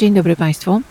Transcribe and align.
Dzień 0.00 0.14
dobry 0.14 0.36
Państwu. 0.36 0.82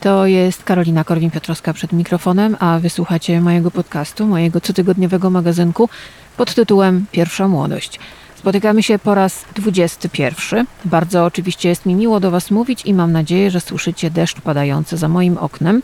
To 0.00 0.26
jest 0.26 0.64
Karolina 0.64 1.04
Korwin-Piotrowska 1.04 1.72
przed 1.72 1.92
mikrofonem, 1.92 2.56
a 2.60 2.78
wysłuchacie 2.78 3.40
mojego 3.40 3.70
podcastu, 3.70 4.26
mojego 4.26 4.60
cotygodniowego 4.60 5.30
magazynku 5.30 5.88
pod 6.36 6.54
tytułem 6.54 7.06
Pierwsza 7.12 7.48
Młodość. 7.48 8.00
Spotykamy 8.34 8.82
się 8.82 8.98
po 8.98 9.14
raz 9.14 9.44
21. 9.54 10.66
Bardzo 10.84 11.24
oczywiście 11.24 11.68
jest 11.68 11.86
mi 11.86 11.94
miło 11.94 12.20
do 12.20 12.30
Was 12.30 12.50
mówić 12.50 12.82
i 12.84 12.94
mam 12.94 13.12
nadzieję, 13.12 13.50
że 13.50 13.60
słyszycie 13.60 14.10
deszcz 14.10 14.40
padający 14.40 14.96
za 14.96 15.08
moim 15.08 15.38
oknem. 15.38 15.82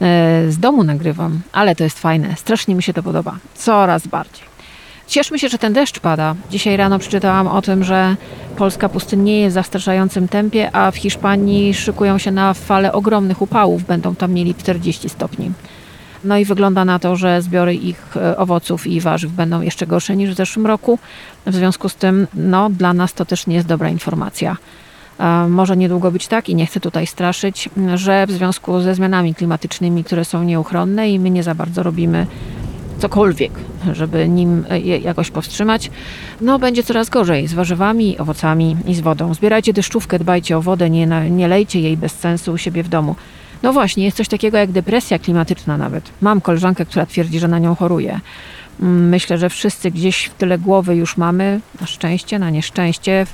E, 0.00 0.50
z 0.50 0.58
domu 0.58 0.84
nagrywam, 0.84 1.40
ale 1.52 1.76
to 1.76 1.84
jest 1.84 1.98
fajne. 1.98 2.36
Strasznie 2.36 2.74
mi 2.74 2.82
się 2.82 2.92
to 2.92 3.02
podoba. 3.02 3.38
Coraz 3.54 4.06
bardziej. 4.06 4.49
Cieszmy 5.10 5.38
się, 5.38 5.48
że 5.48 5.58
ten 5.58 5.72
deszcz 5.72 6.00
pada. 6.00 6.34
Dzisiaj 6.50 6.76
rano 6.76 6.98
przeczytałam 6.98 7.48
o 7.48 7.62
tym, 7.62 7.84
że 7.84 8.16
polska 8.56 8.88
pustynnieje 8.88 9.48
w 9.48 9.52
zastraszającym 9.52 10.28
tempie, 10.28 10.76
a 10.76 10.90
w 10.90 10.96
Hiszpanii 10.96 11.74
szykują 11.74 12.18
się 12.18 12.30
na 12.30 12.54
falę 12.54 12.92
ogromnych 12.92 13.42
upałów. 13.42 13.84
Będą 13.84 14.14
tam 14.14 14.32
mieli 14.32 14.54
40 14.54 15.08
stopni. 15.08 15.50
No 16.24 16.36
i 16.36 16.44
wygląda 16.44 16.84
na 16.84 16.98
to, 16.98 17.16
że 17.16 17.42
zbiory 17.42 17.74
ich 17.74 18.16
e, 18.16 18.36
owoców 18.36 18.86
i 18.86 19.00
warzyw 19.00 19.32
będą 19.32 19.60
jeszcze 19.60 19.86
gorsze 19.86 20.16
niż 20.16 20.30
w 20.30 20.36
zeszłym 20.36 20.66
roku. 20.66 20.98
W 21.46 21.54
związku 21.54 21.88
z 21.88 21.94
tym, 21.94 22.26
no, 22.34 22.70
dla 22.70 22.92
nas 22.92 23.14
to 23.14 23.24
też 23.24 23.46
nie 23.46 23.54
jest 23.54 23.68
dobra 23.68 23.88
informacja. 23.88 24.56
E, 25.18 25.48
może 25.48 25.76
niedługo 25.76 26.10
być 26.10 26.28
tak, 26.28 26.48
i 26.48 26.54
nie 26.54 26.66
chcę 26.66 26.80
tutaj 26.80 27.06
straszyć, 27.06 27.68
że 27.94 28.26
w 28.26 28.32
związku 28.32 28.80
ze 28.80 28.94
zmianami 28.94 29.34
klimatycznymi, 29.34 30.04
które 30.04 30.24
są 30.24 30.42
nieuchronne 30.42 31.10
i 31.10 31.18
my 31.18 31.30
nie 31.30 31.42
za 31.42 31.54
bardzo 31.54 31.82
robimy 31.82 32.26
cokolwiek, 33.00 33.52
żeby 33.92 34.28
nim 34.28 34.64
je 34.70 34.98
jakoś 34.98 35.30
powstrzymać, 35.30 35.90
no 36.40 36.58
będzie 36.58 36.82
coraz 36.82 37.08
gorzej 37.10 37.46
z 37.46 37.54
warzywami, 37.54 38.18
owocami 38.18 38.76
i 38.86 38.94
z 38.94 39.00
wodą. 39.00 39.34
Zbierajcie 39.34 39.72
deszczówkę, 39.72 40.18
dbajcie 40.18 40.56
o 40.56 40.62
wodę, 40.62 40.90
nie, 40.90 41.06
nie 41.30 41.48
lejcie 41.48 41.80
jej 41.80 41.96
bez 41.96 42.12
sensu 42.12 42.52
u 42.52 42.58
siebie 42.58 42.82
w 42.82 42.88
domu. 42.88 43.16
No 43.62 43.72
właśnie, 43.72 44.04
jest 44.04 44.16
coś 44.16 44.28
takiego 44.28 44.58
jak 44.58 44.72
depresja 44.72 45.18
klimatyczna 45.18 45.76
nawet. 45.76 46.10
Mam 46.20 46.40
koleżankę, 46.40 46.84
która 46.84 47.06
twierdzi, 47.06 47.38
że 47.38 47.48
na 47.48 47.58
nią 47.58 47.74
choruje. 47.74 48.20
Mm, 48.80 49.08
myślę, 49.08 49.38
że 49.38 49.50
wszyscy 49.50 49.90
gdzieś 49.90 50.24
w 50.24 50.34
tyle 50.34 50.58
głowy 50.58 50.96
już 50.96 51.16
mamy, 51.16 51.60
na 51.80 51.86
szczęście, 51.86 52.38
na 52.38 52.50
nieszczęście, 52.50 53.26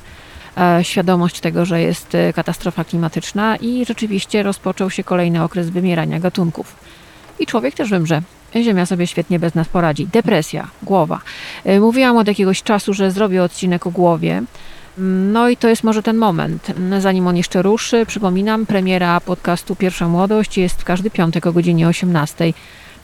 e, 0.56 0.84
świadomość 0.84 1.40
tego, 1.40 1.64
że 1.64 1.80
jest 1.82 2.14
e, 2.14 2.32
katastrofa 2.32 2.84
klimatyczna 2.84 3.56
i 3.56 3.84
rzeczywiście 3.86 4.42
rozpoczął 4.42 4.90
się 4.90 5.04
kolejny 5.04 5.42
okres 5.42 5.70
wymierania 5.70 6.20
gatunków. 6.20 6.76
I 7.38 7.46
człowiek 7.46 7.74
też 7.74 7.90
wymrze. 7.90 8.22
Ziemia 8.54 8.86
sobie 8.86 9.06
świetnie 9.06 9.38
bez 9.38 9.54
nas 9.54 9.68
poradzi. 9.68 10.06
Depresja, 10.06 10.66
głowa. 10.82 11.20
E, 11.64 11.80
mówiłam 11.80 12.16
od 12.16 12.28
jakiegoś 12.28 12.62
czasu, 12.62 12.94
że 12.94 13.10
zrobię 13.10 13.42
odcinek 13.42 13.86
o 13.86 13.90
głowie. 13.90 14.42
No 15.32 15.48
i 15.48 15.56
to 15.56 15.68
jest 15.68 15.84
może 15.84 16.02
ten 16.02 16.16
moment. 16.16 16.72
Zanim 16.98 17.26
on 17.26 17.36
jeszcze 17.36 17.62
ruszy, 17.62 18.06
przypominam, 18.06 18.66
premiera 18.66 19.20
podcastu 19.20 19.76
Pierwsza 19.76 20.08
Młodość 20.08 20.58
jest 20.58 20.80
w 20.80 20.84
każdy 20.84 21.10
piątek 21.10 21.46
o 21.46 21.52
godzinie 21.52 21.88
18 21.88 22.52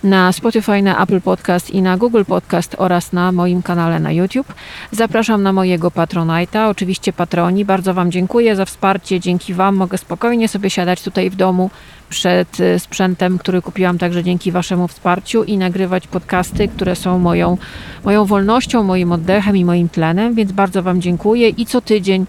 na 0.02 0.32
Spotify, 0.32 0.82
na 0.82 1.02
Apple 1.02 1.20
Podcast 1.20 1.70
i 1.70 1.82
na 1.82 1.96
Google 1.96 2.24
Podcast 2.24 2.74
oraz 2.78 3.12
na 3.12 3.32
moim 3.32 3.62
kanale 3.62 4.00
na 4.00 4.12
YouTube. 4.12 4.54
Zapraszam 4.90 5.42
na 5.42 5.52
mojego 5.52 5.90
Patronite'a, 5.90 6.68
oczywiście 6.68 7.12
patroni. 7.12 7.64
Bardzo 7.64 7.94
Wam 7.94 8.10
dziękuję 8.10 8.56
za 8.56 8.64
wsparcie. 8.64 9.20
Dzięki 9.20 9.54
Wam 9.54 9.76
mogę 9.76 9.98
spokojnie 9.98 10.48
sobie 10.48 10.70
siadać 10.70 11.02
tutaj 11.02 11.30
w 11.30 11.36
domu 11.36 11.70
przed 12.08 12.60
y, 12.60 12.78
sprzętem, 12.78 13.38
który 13.38 13.62
kupiłam 13.62 13.98
także 13.98 14.24
dzięki 14.24 14.52
Waszemu 14.52 14.88
wsparciu 14.88 15.44
i 15.44 15.58
nagrywać 15.58 16.06
podcasty, 16.06 16.68
które 16.68 16.96
są 16.96 17.18
moją, 17.18 17.58
moją 18.04 18.24
wolnością, 18.24 18.82
moim 18.82 19.12
oddechem 19.12 19.56
i 19.56 19.64
moim 19.64 19.88
tlenem, 19.88 20.34
więc 20.34 20.52
bardzo 20.52 20.82
Wam 20.82 21.00
dziękuję 21.00 21.48
i 21.48 21.66
co 21.66 21.80
tydzień 21.80 22.26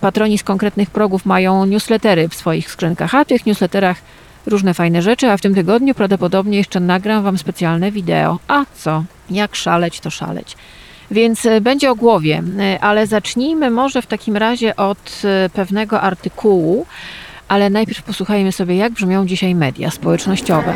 patroni 0.00 0.38
z 0.38 0.42
konkretnych 0.42 0.90
progów 0.90 1.26
mają 1.26 1.64
newslettery 1.66 2.28
w 2.28 2.34
swoich 2.34 2.70
skrzynkach, 2.70 3.14
a 3.14 3.24
w 3.24 3.28
tych 3.28 3.46
newsletterach 3.46 3.96
różne 4.46 4.74
fajne 4.74 5.02
rzeczy, 5.02 5.30
a 5.30 5.36
w 5.36 5.40
tym 5.40 5.54
tygodniu 5.54 5.94
prawdopodobnie 5.94 6.58
jeszcze 6.58 6.80
nagram 6.80 7.22
Wam 7.22 7.38
specjalne 7.38 7.90
wideo. 7.92 8.38
A 8.48 8.64
co? 8.74 9.04
Jak 9.30 9.56
szaleć, 9.56 10.00
to 10.00 10.10
szaleć. 10.10 10.56
Więc 11.10 11.46
e, 11.46 11.60
będzie 11.60 11.90
o 11.90 11.94
głowie, 11.94 12.42
e, 12.58 12.80
ale 12.80 13.06
zacznijmy 13.06 13.70
może 13.70 14.02
w 14.02 14.06
takim 14.06 14.36
razie 14.36 14.76
od 14.76 15.22
e, 15.24 15.50
pewnego 15.50 16.00
artykułu, 16.00 16.86
ale 17.48 17.70
najpierw 17.70 18.02
posłuchajmy 18.02 18.52
sobie, 18.52 18.76
jak 18.76 18.92
brzmią 18.92 19.26
dzisiaj 19.26 19.54
media 19.54 19.90
społecznościowe. 19.90 20.74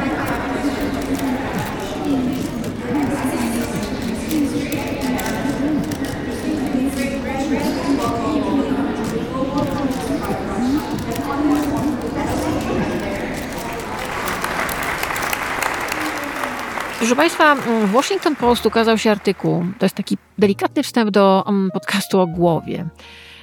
Proszę 17.09 17.17
Państwa, 17.17 17.55
w 17.55 17.91
Washington 17.91 18.37
Post 18.37 18.67
ukazał 18.67 18.99
się 18.99 19.11
artykuł, 19.11 19.65
to 19.79 19.85
jest 19.85 19.95
taki 19.95 20.19
delikatny 20.39 20.83
wstęp 20.83 21.11
do 21.11 21.45
mm, 21.47 21.71
podcastu 21.71 22.21
o 22.21 22.27
głowie. 22.27 22.87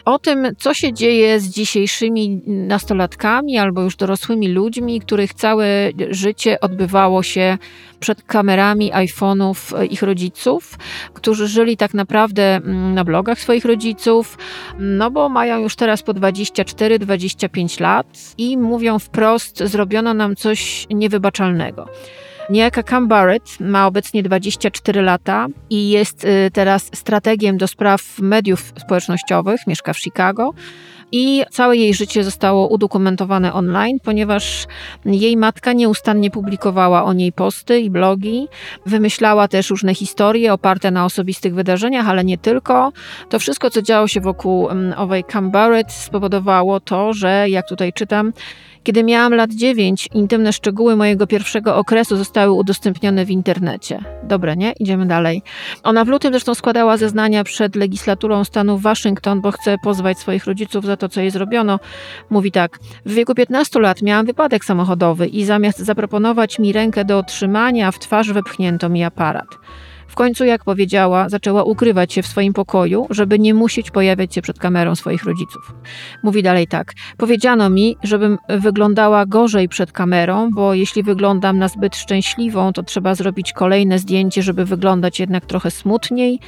O 0.06 0.20
tym, 0.20 0.48
co 0.58 0.74
się 0.74 0.94
dzieje 0.94 1.40
z 1.40 1.50
dzisiejszymi 1.50 2.42
nastolatkami 2.48 3.58
albo 3.58 3.82
już 3.82 3.96
dorosłymi 3.96 4.48
ludźmi, 4.48 5.02
których 5.02 5.34
całe 5.34 5.68
życie 6.10 6.60
odbywało 6.60 7.24
się 7.24 7.58
przed 8.00 8.24
kamerami 8.24 8.92
iPhone'ów 8.92 9.84
ich 9.90 10.02
rodziców, 10.02 10.78
którzy 11.14 11.48
żyli 11.48 11.78
tak 11.78 11.94
naprawdę 11.94 12.56
mm, 12.56 12.94
na 12.94 13.04
blogach 13.04 13.40
swoich 13.40 13.66
rodziców, 13.66 14.38
no 14.80 15.12
bo 15.12 15.30
mają 15.30 15.60
już 15.60 15.76
teraz 15.76 16.04
po 16.04 16.14
24-25 16.14 17.82
lat 17.82 18.08
i 18.38 18.58
mówią 18.58 19.00
wprost: 19.00 19.58
zrobiono 19.58 20.14
nam 20.14 20.36
coś 20.36 20.88
niewybaczalnego. 20.90 21.88
Niejaka 22.50 22.84
Cam 22.84 23.08
Barrett 23.08 23.60
ma 23.60 23.88
obecnie 23.88 24.24
24 24.24 25.02
lata 25.02 25.48
i 25.70 25.90
jest 25.90 26.24
y, 26.24 26.52
teraz 26.54 26.90
strategiem 26.94 27.58
do 27.58 27.68
spraw 27.68 28.20
mediów 28.20 28.74
społecznościowych, 28.78 29.68
mieszka 29.68 29.94
w 29.94 30.00
Chicago. 30.00 30.54
I 31.12 31.44
całe 31.52 31.78
jej 31.78 31.94
życie 31.94 32.24
zostało 32.24 32.68
udokumentowane 32.68 33.54
online, 33.54 33.98
ponieważ 34.04 34.66
jej 35.06 35.38
matka 35.38 35.74
nieustannie 35.74 36.32
publikowała 36.32 37.04
o 37.04 37.14
niej 37.14 37.32
posty 37.32 37.80
i 37.80 37.90
blogi. 37.90 38.48
Wymyślała 38.86 39.48
też 39.48 39.70
różne 39.70 39.96
historie 39.96 40.54
oparte 40.54 40.92
na 40.92 41.06
osobistych 41.06 41.56
wydarzeniach, 41.56 42.10
ale 42.10 42.24
nie 42.24 42.38
tylko. 42.38 42.92
To 43.30 43.40
wszystko, 43.40 43.70
co 43.70 43.82
działo 43.82 44.08
się 44.08 44.22
wokół 44.22 44.70
mm, 44.70 45.00
owej 45.00 45.24
Cam 45.24 45.52
Barrett, 45.52 45.92
spowodowało 45.92 46.80
to, 46.80 47.14
że, 47.14 47.50
jak 47.50 47.68
tutaj 47.68 47.94
czytam, 47.94 48.34
kiedy 48.86 49.04
miałam 49.04 49.34
lat 49.34 49.52
9, 49.54 50.10
intymne 50.14 50.54
szczegóły 50.54 50.96
mojego 50.96 51.28
pierwszego 51.28 51.76
okresu 51.76 52.18
zostały 52.18 52.52
udostępnione 52.52 53.26
w 53.26 53.30
internecie. 53.30 54.00
Dobre, 54.24 54.56
nie? 54.56 54.74
Idziemy 54.80 55.06
dalej. 55.06 55.42
Ona 55.84 56.06
w 56.06 56.08
lutym 56.08 56.34
zresztą 56.34 56.56
składała 56.56 56.98
zeznania 56.98 57.44
przed 57.44 57.76
legislaturą 57.76 58.44
stanu 58.44 58.78
Waszyngton, 58.78 59.42
bo 59.42 59.52
chce 59.52 59.78
pozwać 59.78 60.20
swoich 60.20 60.46
rodziców 60.46 60.86
za 60.86 60.98
to, 60.98 61.10
co 61.10 61.22
jej 61.22 61.32
zrobiono. 61.32 61.80
Mówi 62.30 62.52
tak: 62.52 62.80
W 63.06 63.14
wieku 63.14 63.36
15 63.36 63.80
lat 63.80 64.02
miałam 64.02 64.26
wypadek 64.26 64.66
samochodowy 64.66 65.28
i 65.28 65.46
zamiast 65.46 65.80
zaproponować 65.80 66.60
mi 66.60 66.74
rękę 66.74 67.06
do 67.06 67.18
otrzymania, 67.18 67.92
w 67.92 68.00
twarz 68.00 68.32
wepchnięto 68.32 68.90
mi 68.90 69.04
aparat. 69.04 69.48
W 70.08 70.16
końcu, 70.16 70.46
jak 70.46 70.64
powiedziała, 70.64 71.30
zaczęła 71.30 71.64
ukrywać 71.64 72.14
się 72.14 72.22
w 72.22 72.28
swoim 72.28 72.54
pokoju, 72.54 73.08
żeby 73.10 73.40
nie 73.40 73.54
musieć 73.54 73.92
pojawiać 73.92 74.36
się 74.36 74.42
przed 74.42 74.60
kamerą 74.60 74.96
swoich 74.96 75.24
rodziców. 75.24 75.74
Mówi 76.24 76.44
dalej 76.44 76.68
tak: 76.68 76.94
Powiedziano 77.18 77.70
mi, 77.70 77.98
żebym 78.04 78.38
wyglądała 78.50 79.26
gorzej 79.26 79.70
przed 79.70 79.92
kamerą, 79.92 80.50
bo 80.56 80.74
jeśli 80.74 81.04
wyglądam 81.04 81.58
na 81.58 81.68
zbyt 81.68 81.96
szczęśliwą, 81.96 82.74
to 82.74 82.84
trzeba 82.84 83.16
zrobić 83.16 83.54
kolejne 83.54 84.00
zdjęcie, 84.00 84.42
żeby 84.44 84.66
wyglądać 84.66 85.20
jednak 85.20 85.46
trochę 85.46 85.72
smutniej. 85.72 86.40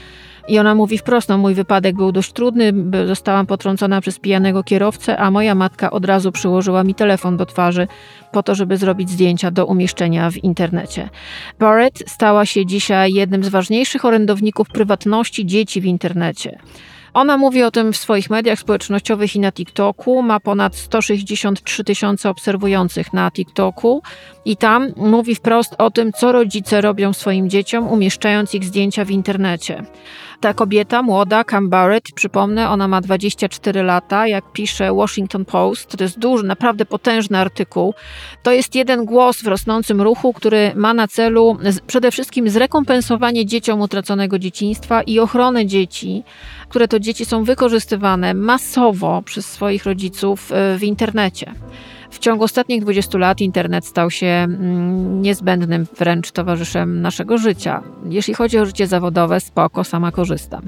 I 0.47 0.59
ona 0.59 0.75
mówi 0.75 0.97
wprost, 0.97 1.29
no 1.29 1.37
mój 1.37 1.53
wypadek 1.53 1.95
był 1.95 2.11
dość 2.11 2.33
trudny, 2.33 2.73
zostałam 3.07 3.45
potrącona 3.45 4.01
przez 4.01 4.19
pijanego 4.19 4.63
kierowcę, 4.63 5.17
a 5.17 5.31
moja 5.31 5.55
matka 5.55 5.91
od 5.91 6.05
razu 6.05 6.31
przyłożyła 6.31 6.83
mi 6.83 6.95
telefon 6.95 7.37
do 7.37 7.45
twarzy 7.45 7.87
po 8.31 8.43
to, 8.43 8.55
żeby 8.55 8.77
zrobić 8.77 9.09
zdjęcia 9.09 9.51
do 9.51 9.65
umieszczenia 9.65 10.31
w 10.31 10.37
internecie. 10.37 11.09
Barrett 11.59 12.03
stała 12.07 12.45
się 12.45 12.65
dzisiaj 12.65 13.13
jednym 13.13 13.43
z 13.43 13.49
ważniejszych 13.49 14.05
orędowników 14.05 14.67
prywatności 14.69 15.45
dzieci 15.45 15.81
w 15.81 15.85
internecie. 15.85 16.59
Ona 17.17 17.37
mówi 17.37 17.63
o 17.63 17.71
tym 17.71 17.93
w 17.93 17.97
swoich 17.97 18.29
mediach 18.29 18.59
społecznościowych 18.59 19.35
i 19.35 19.39
na 19.39 19.51
TikToku. 19.51 20.21
Ma 20.21 20.39
ponad 20.39 20.75
163 20.75 21.83
tysiące 21.83 22.29
obserwujących 22.29 23.13
na 23.13 23.31
TikToku 23.31 24.01
i 24.45 24.57
tam 24.57 24.87
mówi 24.95 25.35
wprost 25.35 25.75
o 25.77 25.91
tym, 25.91 26.11
co 26.11 26.31
rodzice 26.31 26.81
robią 26.81 27.13
swoim 27.13 27.49
dzieciom, 27.49 27.87
umieszczając 27.87 28.55
ich 28.55 28.63
zdjęcia 28.63 29.05
w 29.05 29.11
internecie. 29.11 29.83
Ta 30.39 30.53
kobieta, 30.53 31.01
młoda, 31.01 31.43
Cam 31.43 31.69
Barrett, 31.69 32.11
przypomnę, 32.15 32.69
ona 32.69 32.87
ma 32.87 33.01
24 33.01 33.83
lata, 33.83 34.27
jak 34.27 34.51
pisze 34.51 34.93
Washington 34.93 35.45
Post, 35.45 35.97
to 35.97 36.03
jest 36.03 36.19
duży, 36.19 36.43
naprawdę 36.43 36.85
potężny 36.85 37.37
artykuł. 37.37 37.93
To 38.43 38.51
jest 38.51 38.75
jeden 38.75 39.05
głos 39.05 39.41
w 39.41 39.47
rosnącym 39.47 40.01
ruchu, 40.01 40.33
który 40.33 40.71
ma 40.75 40.93
na 40.93 41.07
celu 41.07 41.57
przede 41.87 42.11
wszystkim 42.11 42.49
zrekompensowanie 42.49 43.45
dzieciom 43.45 43.81
utraconego 43.81 44.39
dzieciństwa 44.39 45.01
i 45.01 45.19
ochronę 45.19 45.65
dzieci, 45.65 46.23
które 46.69 46.87
to 46.87 46.99
dzieci 46.99 47.25
są 47.25 47.43
wykorzystywane 47.43 48.33
masowo 48.33 49.21
przez 49.25 49.45
swoich 49.45 49.85
rodziców 49.85 50.51
e, 50.51 50.77
w 50.77 50.83
internecie. 50.83 51.53
W 52.09 52.19
ciągu 52.19 52.43
ostatnich 52.43 52.81
20 52.81 53.17
lat 53.17 53.41
internet 53.41 53.85
stał 53.85 54.11
się 54.11 54.25
mm, 54.25 55.21
niezbędnym 55.21 55.85
wręcz 55.97 56.31
towarzyszem 56.31 57.01
naszego 57.01 57.37
życia. 57.37 57.83
Jeśli 58.09 58.33
chodzi 58.33 58.59
o 58.59 58.65
życie 58.65 58.87
zawodowe, 58.87 59.39
spoko, 59.39 59.83
sama 59.83 60.11
korzystam. 60.11 60.61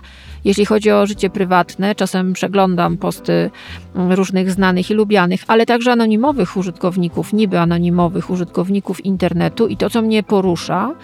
Jeśli 0.46 0.66
chodzi 0.66 0.92
o 0.92 1.06
życie 1.06 1.30
prywatne, 1.30 1.96
czasem 1.96 2.34
przeglądam 2.34 2.98
posty 2.98 3.50
mm, 3.96 4.12
różnych 4.12 4.52
znanych 4.52 4.92
i 4.92 4.94
lubianych, 4.94 5.44
ale 5.48 5.66
także 5.66 5.92
anonimowych 5.92 6.58
użytkowników, 6.58 7.34
niby 7.34 7.60
anonimowych 7.60 8.30
użytkowników 8.30 9.06
internetu 9.06 9.68
i 9.68 9.78
to, 9.78 9.90
co 9.90 10.02
mnie 10.02 10.24
porusza, 10.24 10.96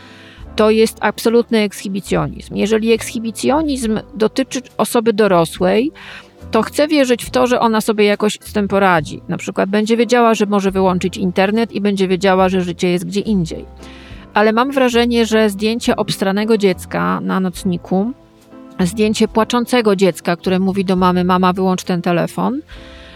to 0.56 0.70
jest 0.70 0.98
absolutny 1.02 1.60
ekshibicjonizm. 1.60 2.56
Jeżeli 2.56 2.92
ekshibicjonizm 2.92 4.00
dotyczy 4.14 4.62
osoby 4.78 5.14
dorosłej, 5.14 5.92
to 6.52 6.62
chcę 6.62 6.88
wierzyć 6.88 7.26
w 7.26 7.30
to, 7.30 7.48
że 7.48 7.60
ona 7.60 7.82
sobie 7.82 8.06
jakoś 8.06 8.38
z 8.42 8.54
tym 8.54 8.68
poradzi. 8.68 9.22
Na 9.28 9.38
przykład 9.38 9.70
będzie 9.70 9.98
wiedziała, 9.98 10.36
że 10.36 10.46
może 10.46 10.72
wyłączyć 10.72 11.18
internet 11.18 11.72
i 11.72 11.82
będzie 11.82 12.08
wiedziała, 12.08 12.50
że 12.50 12.62
życie 12.62 12.90
jest 12.90 13.06
gdzie 13.06 13.20
indziej. 13.20 13.66
Ale 14.34 14.54
mam 14.54 14.72
wrażenie, 14.72 15.26
że 15.26 15.50
zdjęcie 15.50 15.96
obstranego 15.96 16.58
dziecka 16.58 17.20
na 17.22 17.40
nocniku, 17.40 18.12
zdjęcie 18.80 19.28
płaczącego 19.28 19.96
dziecka, 19.96 20.36
które 20.36 20.60
mówi 20.60 20.86
do 20.86 20.96
mamy: 20.96 21.24
Mama, 21.24 21.54
wyłącz 21.54 21.84
ten 21.84 22.02
telefon. 22.02 22.62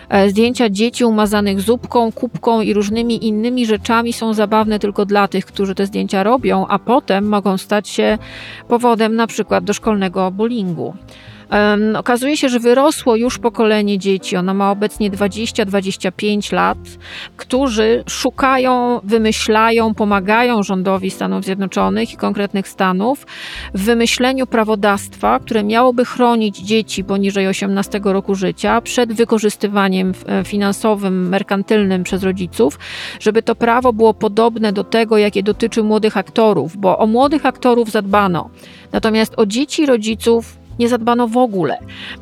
E, 0.09 0.29
zdjęcia 0.29 0.69
dzieci 0.69 1.05
umazanych 1.05 1.61
zupką, 1.61 2.11
kubką 2.11 2.61
i 2.61 2.73
różnymi 2.73 3.27
innymi 3.27 3.65
rzeczami 3.65 4.13
są 4.13 4.33
zabawne 4.33 4.79
tylko 4.79 5.05
dla 5.05 5.27
tych, 5.27 5.45
którzy 5.45 5.75
te 5.75 5.85
zdjęcia 5.85 6.23
robią, 6.23 6.67
a 6.67 6.79
potem 6.79 7.27
mogą 7.27 7.57
stać 7.57 7.89
się 7.89 8.17
powodem 8.67 9.15
na 9.15 9.27
przykład 9.27 9.63
do 9.63 9.73
szkolnego 9.73 10.31
bullyingu. 10.31 10.93
Okazuje 11.95 12.37
się, 12.37 12.49
że 12.49 12.59
wyrosło 12.59 13.15
już 13.15 13.37
pokolenie 13.37 13.97
dzieci, 13.97 14.37
ono 14.37 14.53
ma 14.53 14.71
obecnie 14.71 15.11
20-25 15.11 16.53
lat, 16.53 16.77
którzy 17.37 18.03
szukają, 18.07 18.99
wymyślają, 19.03 19.93
pomagają 19.93 20.63
rządowi 20.63 21.11
Stanów 21.11 21.45
Zjednoczonych 21.45 22.13
i 22.13 22.17
konkretnych 22.17 22.67
stanów 22.67 23.25
w 23.73 23.83
wymyśleniu 23.83 24.47
prawodawstwa, 24.47 25.39
które 25.39 25.63
miałoby 25.63 26.05
chronić 26.05 26.57
dzieci 26.57 27.03
poniżej 27.03 27.47
18 27.47 28.01
roku 28.03 28.35
życia 28.35 28.81
przed 28.81 29.13
wykorzystywaniem 29.13 30.13
e, 30.27 30.43
finansowym, 30.43 31.29
merkantylnym 31.29 32.03
przez 32.03 32.23
rodziców, 32.23 32.79
żeby 33.19 33.43
to 33.43 33.55
prawo 33.55 33.93
było 33.93 34.13
podobne 34.13 34.73
do 34.73 34.83
tego, 34.83 35.17
jakie 35.17 35.43
dotyczy 35.43 35.83
młodych 35.83 36.17
aktorów, 36.17 36.77
bo 36.77 36.97
o 36.97 37.07
młodych 37.07 37.45
aktorów 37.45 37.91
zadbano. 37.91 38.49
Natomiast 38.91 39.33
o 39.37 39.45
dzieci 39.45 39.85
rodziców 39.85 40.58
nie 40.79 40.89
zadbano 40.89 41.27
w 41.27 41.37
ogóle. 41.37 41.77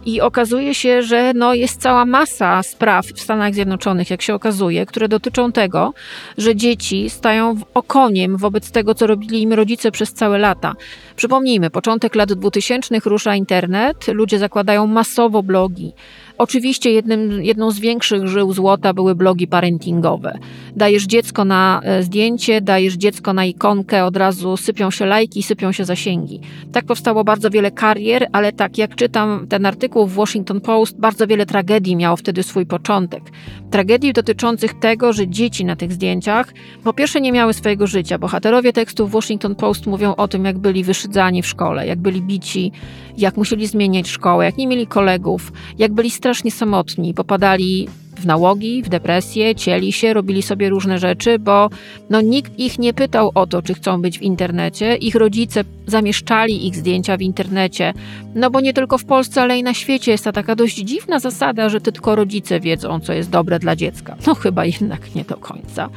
I 0.06 0.21
okazuje 0.21 0.75
się, 0.75 1.01
że 1.01 1.33
no 1.36 1.54
jest 1.54 1.81
cała 1.81 2.06
masa 2.06 2.63
spraw 2.63 3.06
w 3.06 3.19
Stanach 3.19 3.54
Zjednoczonych, 3.54 4.09
jak 4.09 4.21
się 4.21 4.33
okazuje, 4.33 4.86
które 4.86 5.07
dotyczą 5.07 5.51
tego, 5.51 5.94
że 6.38 6.56
dzieci 6.56 7.09
stają 7.09 7.56
okoniem 7.74 8.38
wobec 8.38 8.71
tego, 8.71 8.95
co 8.95 9.07
robili 9.07 9.42
im 9.42 9.54
rodzice 9.54 9.92
przez 9.92 10.13
całe 10.13 10.38
lata. 10.38 10.74
Przypomnijmy, 11.15 11.69
początek 11.69 12.15
lat 12.15 12.33
2000 12.33 13.00
rusza 13.06 13.36
internet, 13.36 14.07
ludzie 14.07 14.39
zakładają 14.39 14.88
masowo 14.88 15.44
blogi. 15.44 15.94
Oczywiście 16.38 16.92
jednym, 16.92 17.44
jedną 17.44 17.72
z 17.72 17.80
większych 17.80 18.28
żył 18.28 18.54
złota 18.54 18.94
były 18.94 19.16
blogi 19.16 19.48
parentingowe. 19.48 20.39
Dajesz 20.75 21.04
dziecko 21.04 21.45
na 21.45 21.81
e, 21.84 22.04
zdjęcie, 22.04 22.62
dajesz 22.62 22.94
dziecko 22.94 23.34
na 23.34 23.45
ikonkę, 23.45 24.06
od 24.06 24.18
razu 24.18 24.57
sypią 24.57 24.92
się 24.92 25.06
lajki, 25.06 25.44
sypią 25.44 25.72
się 25.72 25.86
zasięgi. 25.86 26.39
Tak 26.72 26.86
powstało 26.86 27.24
bardzo 27.24 27.50
wiele 27.50 27.72
karier, 27.72 28.28
ale 28.31 28.51
tak 28.51 28.78
jak 28.78 28.95
czytam 28.95 29.48
ten 29.50 29.66
artykuł 29.66 30.07
w 30.07 30.13
Washington 30.13 30.62
Post, 30.62 31.00
bardzo 31.00 31.28
wiele 31.28 31.45
tragedii 31.45 31.95
miało 31.95 32.18
wtedy 32.18 32.44
swój 32.44 32.66
początek. 32.66 33.24
Tragedii 33.72 34.13
dotyczących 34.13 34.80
tego, 34.80 35.13
że 35.13 35.28
dzieci 35.28 35.66
na 35.66 35.75
tych 35.75 35.94
zdjęciach 35.94 36.54
po 36.84 36.94
pierwsze 36.94 37.22
nie 37.22 37.31
miały 37.31 37.54
swojego 37.54 37.88
życia. 37.88 38.18
Bohaterowie 38.18 38.74
tekstów 38.74 39.12
Washington 39.12 39.56
Post 39.56 39.88
mówią 39.88 40.16
o 40.16 40.28
tym, 40.28 40.45
jak 40.45 40.57
byli 40.57 40.84
wyszydzani 40.84 41.42
w 41.42 41.48
szkole, 41.48 41.88
jak 41.88 42.00
byli 42.00 42.22
bici, 42.22 42.72
jak 43.18 43.38
musieli 43.38 43.68
zmieniać 43.68 44.07
szkołę, 44.07 44.45
jak 44.45 44.57
nie 44.57 44.68
mieli 44.68 44.88
kolegów, 44.88 45.51
jak 45.78 45.94
byli 45.94 46.12
strasznie 46.27 46.51
samotni, 46.51 47.13
popadali 47.13 47.88
w 48.18 48.25
nałogi, 48.25 48.83
w 48.83 48.89
depresję, 48.89 49.56
cieli 49.56 49.91
się, 49.91 50.13
robili 50.13 50.41
sobie 50.41 50.69
różne 50.69 51.00
rzeczy, 51.00 51.39
bo 51.39 51.69
no, 52.09 52.21
nikt 52.21 52.59
ich 52.59 52.79
nie 52.79 52.94
pytał 52.94 53.31
o 53.35 53.47
to, 53.47 53.62
czy 53.62 53.74
chcą 53.74 54.01
być 54.01 54.19
w 54.19 54.21
internecie. 54.21 54.95
Ich 54.95 55.15
rodzice 55.15 55.63
zamieszczali 55.85 56.68
ich 56.68 56.75
zdjęcia 56.75 57.18
w 57.18 57.21
internecie. 57.21 57.94
No 58.35 58.50
bo 58.50 58.62
nie 58.62 58.74
tylko 58.74 58.97
w 58.97 59.06
Polsce, 59.06 59.41
ale 59.41 59.57
i 59.57 59.63
na 59.63 59.74
świecie 59.74 60.12
jest 60.12 60.24
ta 60.24 60.31
taka 60.31 60.56
dość 60.56 60.75
dziwna 60.75 61.19
zasada, 61.19 61.69
że 61.69 61.81
tylko 61.81 62.15
rodzice 62.15 62.59
wiedzą, 62.59 63.00
co 63.00 63.13
jest 63.13 63.29
dobre 63.29 63.59
dla 63.59 63.75
dziecka. 63.75 64.15
No 64.27 64.35
chyba 64.35 64.65
jednak 64.65 65.15
nie 65.15 65.24
do 65.24 65.38
końca. 65.38 65.89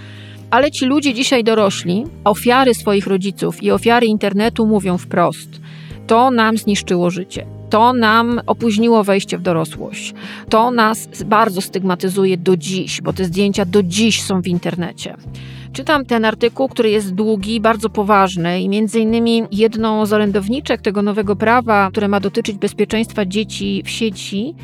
Ale 0.50 0.70
ci 0.70 0.86
ludzie 0.86 1.14
dzisiaj 1.14 1.44
dorośli, 1.44 2.04
ofiary 2.24 2.74
swoich 2.74 3.06
rodziców 3.06 3.62
i 3.62 3.70
ofiary 3.70 4.06
internetu 4.06 4.66
mówią 4.66 4.98
wprost: 4.98 5.60
to 6.06 6.30
nam 6.30 6.56
zniszczyło 6.56 7.10
życie. 7.10 7.59
To 7.70 7.92
nam 7.92 8.40
opóźniło 8.46 9.04
wejście 9.04 9.38
w 9.38 9.42
dorosłość. 9.42 10.14
To 10.48 10.70
nas 10.70 11.08
bardzo 11.24 11.60
stygmatyzuje 11.60 12.36
do 12.36 12.56
dziś, 12.56 13.00
bo 13.00 13.12
te 13.12 13.24
zdjęcia 13.24 13.64
do 13.64 13.82
dziś 13.82 14.22
są 14.22 14.42
w 14.42 14.46
internecie. 14.46 15.16
Czytam 15.72 16.04
ten 16.04 16.24
artykuł, 16.24 16.68
który 16.68 16.90
jest 16.90 17.14
długi, 17.14 17.60
bardzo 17.60 17.90
poważny 17.90 18.60
i 18.60 18.68
między 18.68 19.00
innymi 19.00 19.42
jedną 19.52 20.06
z 20.06 20.12
orędowniczek 20.12 20.82
tego 20.82 21.02
nowego 21.02 21.36
prawa, 21.36 21.88
które 21.90 22.08
ma 22.08 22.20
dotyczyć 22.20 22.58
bezpieczeństwa 22.58 23.26
dzieci 23.26 23.82
w 23.84 23.90
sieci, 23.90 24.54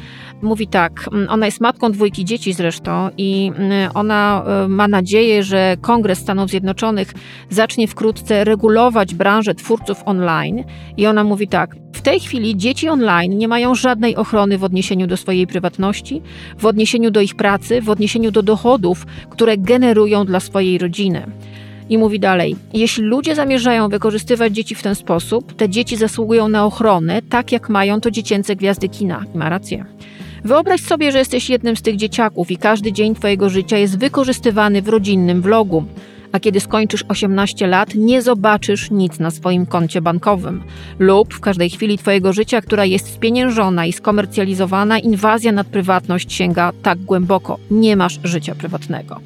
mówi 0.43 0.67
tak. 0.67 1.09
Mm, 1.13 1.29
ona 1.31 1.47
jest 1.47 1.61
matką 1.61 1.93
dwójki 1.93 2.25
dzieci 2.25 2.53
zresztą 2.53 3.11
i 3.19 3.53
mm, 3.57 3.91
ona 3.95 4.45
e, 4.47 4.69
ma 4.69 4.89
nadzieję, 4.89 5.43
że 5.43 5.77
Kongres 5.81 6.19
Stanów 6.19 6.51
Zjednoczonych 6.51 7.13
zacznie 7.51 7.89
wkrótce 7.89 8.45
regulować 8.45 9.15
branżę 9.15 9.55
twórców 9.55 10.03
online. 10.05 10.65
I 10.97 11.07
ona 11.07 11.25
mówi 11.25 11.49
tak. 11.49 11.77
W 11.93 12.03
tej 12.03 12.21
chwili 12.21 12.57
dzieci 12.57 12.89
online 12.89 13.39
nie 13.39 13.49
mają 13.49 13.75
żadnej 13.75 14.17
ochrony 14.17 14.59
w 14.59 14.65
odniesieniu 14.65 15.07
do 15.07 15.17
swojej 15.17 15.47
prywatności, 15.47 16.23
w 16.59 16.67
odniesieniu 16.67 17.11
do 17.11 17.21
ich 17.21 17.35
pracy, 17.35 17.81
w 17.83 17.91
odniesieniu 17.91 18.31
do 18.31 18.43
dochodów, 18.43 19.07
które 19.31 19.59
generują 19.59 20.25
dla 20.25 20.41
swojej 20.41 20.79
rodziny. 20.79 20.96
I 21.89 21.99
mówi 21.99 22.21
dalej: 22.21 22.57
Jeśli 22.73 23.05
ludzie 23.05 23.35
zamierzają 23.35 23.89
wykorzystywać 23.89 24.53
dzieci 24.53 24.75
w 24.75 24.83
ten 24.83 24.95
sposób, 24.95 25.57
te 25.57 25.69
dzieci 25.69 25.97
zasługują 25.97 26.49
na 26.49 26.65
ochronę, 26.65 27.23
tak 27.23 27.53
jak 27.53 27.69
mają 27.69 28.01
to 28.01 28.11
dziecięce 28.11 28.57
gwiazdy 28.57 28.89
kina. 28.89 29.25
I 29.35 29.39
ma 29.39 29.49
rację. 29.49 29.85
Wyobraź 30.45 30.81
sobie, 30.81 31.13
że 31.13 31.19
jesteś 31.19 31.51
jednym 31.51 31.77
z 31.77 31.83
tych 31.83 31.97
dzieciaków 31.97 32.51
i 32.51 32.57
każdy 32.57 32.93
dzień 32.93 33.15
Twojego 33.15 33.51
życia 33.51 33.79
jest 33.79 33.99
wykorzystywany 33.99 34.83
w 34.83 34.89
rodzinnym 34.89 35.43
vlogu. 35.43 35.85
A 36.33 36.41
kiedy 36.41 36.61
skończysz 36.61 37.05
18 37.09 37.67
lat, 37.67 37.95
nie 37.95 38.23
zobaczysz 38.23 38.91
nic 38.91 39.19
na 39.19 39.31
swoim 39.31 39.67
koncie 39.67 40.01
bankowym. 40.01 40.63
Lub 40.99 41.35
w 41.35 41.41
każdej 41.41 41.71
chwili 41.71 41.99
Twojego 41.99 42.33
życia, 42.33 42.61
która 42.61 42.85
jest 42.85 43.15
spieniężona 43.15 43.87
i 43.87 43.93
skomercjalizowana, 43.93 44.99
inwazja 44.99 45.53
nad 45.53 45.67
prywatność 45.67 46.33
sięga 46.33 46.73
tak 46.83 46.99
głęboko. 46.99 47.59
Nie 47.71 47.97
masz 47.97 48.21
życia 48.25 48.55
prywatnego. 48.55 49.21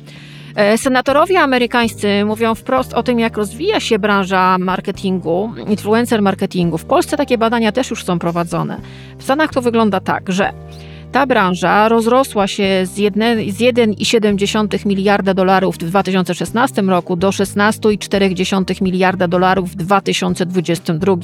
E, 0.54 0.78
senatorowie 0.78 1.40
amerykańscy 1.40 2.24
mówią 2.24 2.54
wprost 2.54 2.94
o 2.94 3.02
tym, 3.02 3.18
jak 3.18 3.36
rozwija 3.36 3.80
się 3.80 3.98
branża 3.98 4.58
marketingu, 4.58 5.52
influencer 5.68 6.22
marketingu. 6.22 6.78
W 6.78 6.84
Polsce 6.84 7.16
takie 7.16 7.38
badania 7.38 7.72
też 7.72 7.90
już 7.90 8.04
są 8.04 8.18
prowadzone. 8.18 8.80
W 9.18 9.22
Stanach 9.22 9.52
to 9.52 9.62
wygląda 9.62 10.00
tak, 10.00 10.32
że 10.32 10.52
ta 11.12 11.26
branża 11.26 11.88
rozrosła 11.88 12.46
się 12.46 12.86
z 12.86 12.96
1,7 12.96 14.86
miliarda 14.86 15.34
dolarów 15.34 15.74
w 15.74 15.78
2016 15.78 16.82
roku 16.82 17.16
do 17.16 17.28
16,4 17.30 18.82
miliarda 18.82 19.28
dolarów 19.28 19.70
w 19.70 19.74
2022. 19.74 21.16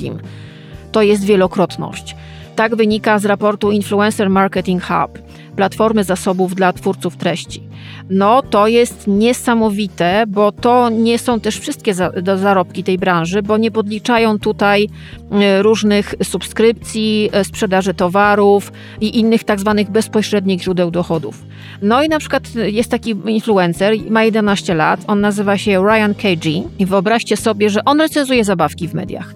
To 0.93 1.03
jest 1.03 1.25
wielokrotność. 1.25 2.17
Tak 2.57 2.77
wynika 2.77 3.19
z 3.19 3.25
raportu 3.25 3.71
Influencer 3.71 4.31
Marketing 4.31 4.83
Hub, 4.83 5.19
platformy 5.57 6.05
zasobów 6.05 6.55
dla 6.55 6.73
twórców 6.73 7.17
treści. 7.17 7.66
No 8.11 8.43
to 8.43 8.67
jest 8.67 9.07
niesamowite, 9.07 10.25
bo 10.29 10.53
to 10.53 10.91
nie 10.91 11.19
są 11.19 11.41
też 11.41 11.59
wszystkie 11.59 11.95
za, 11.95 12.13
zarobki 12.37 12.85
tej 12.85 12.99
branży, 12.99 13.43
bo 13.43 13.57
nie 13.57 13.71
podliczają 13.71 14.39
tutaj 14.39 14.89
e, 15.31 15.63
różnych 15.63 16.15
subskrypcji, 16.23 17.31
e, 17.33 17.45
sprzedaży 17.45 17.95
towarów 17.95 18.73
i 19.01 19.19
innych 19.19 19.45
tak 19.45 19.61
zwanych 19.61 19.91
bezpośrednich 19.91 20.63
źródeł 20.63 20.91
dochodów. 20.91 21.45
No 21.83 22.03
i 22.03 22.09
na 22.09 22.19
przykład 22.19 22.43
jest 22.55 22.91
taki 22.91 23.15
influencer, 23.27 23.95
ma 24.11 24.25
11 24.25 24.75
lat, 24.75 25.01
on 25.07 25.21
nazywa 25.21 25.59
się 25.59 25.85
Ryan 25.85 26.15
KG 26.15 26.47
i 26.79 26.87
wyobraźcie 26.87 27.37
sobie, 27.37 27.71
że 27.71 27.85
on 27.85 28.01
recenzuje 28.01 28.45
zabawki 28.45 28.89
w 28.89 28.95
mediach. 28.95 29.35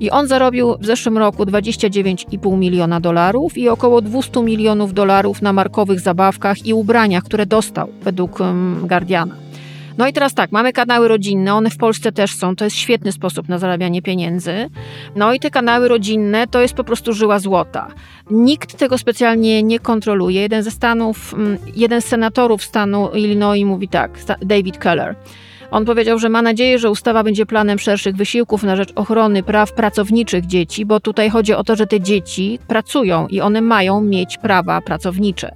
I 0.00 0.10
on 0.10 0.28
zarobił 0.28 0.74
w 0.80 0.86
zeszłym 0.86 1.18
roku 1.18 1.44
29,5 1.44 2.58
miliona 2.58 3.00
dolarów 3.00 3.58
i 3.58 3.68
około 3.68 4.00
200 4.02 4.42
milionów 4.42 4.94
dolarów 4.94 5.42
na 5.42 5.52
markowych 5.52 6.00
zabawkach 6.00 6.66
i 6.66 6.74
ubraniach, 6.74 7.24
które 7.24 7.46
dostał 7.46 7.88
według 8.02 8.38
Guardiana. 8.82 9.34
No 9.98 10.08
i 10.08 10.12
teraz 10.12 10.34
tak, 10.34 10.52
mamy 10.52 10.72
kanały 10.72 11.08
rodzinne, 11.08 11.54
one 11.54 11.70
w 11.70 11.76
Polsce 11.76 12.12
też 12.12 12.34
są, 12.34 12.56
to 12.56 12.64
jest 12.64 12.76
świetny 12.76 13.12
sposób 13.12 13.48
na 13.48 13.58
zarabianie 13.58 14.02
pieniędzy. 14.02 14.70
No 15.16 15.34
i 15.34 15.40
te 15.40 15.50
kanały 15.50 15.88
rodzinne 15.88 16.46
to 16.46 16.60
jest 16.60 16.74
po 16.74 16.84
prostu 16.84 17.12
żyła 17.12 17.38
złota. 17.38 17.88
Nikt 18.30 18.78
tego 18.78 18.98
specjalnie 18.98 19.62
nie 19.62 19.78
kontroluje. 19.78 20.40
Jeden 20.40 20.62
ze 20.62 20.70
stanów, 20.70 21.34
jeden 21.76 22.00
z 22.00 22.04
senatorów 22.04 22.64
stanu 22.64 23.10
Illinois 23.14 23.64
mówi 23.64 23.88
tak, 23.88 24.18
David 24.42 24.78
Keller. 24.78 25.16
On 25.70 25.84
powiedział, 25.84 26.18
że 26.18 26.28
ma 26.28 26.42
nadzieję, 26.42 26.78
że 26.78 26.90
ustawa 26.90 27.24
będzie 27.24 27.46
planem 27.46 27.78
szerszych 27.78 28.16
wysiłków 28.16 28.62
na 28.62 28.76
rzecz 28.76 28.92
ochrony 28.94 29.42
praw 29.42 29.72
pracowniczych 29.72 30.46
dzieci, 30.46 30.86
bo 30.86 31.00
tutaj 31.00 31.30
chodzi 31.30 31.54
o 31.54 31.64
to, 31.64 31.76
że 31.76 31.86
te 31.86 32.00
dzieci 32.00 32.58
pracują 32.68 33.26
i 33.28 33.40
one 33.40 33.60
mają 33.60 34.00
mieć 34.00 34.38
prawa 34.38 34.80
pracownicze. 34.80 35.54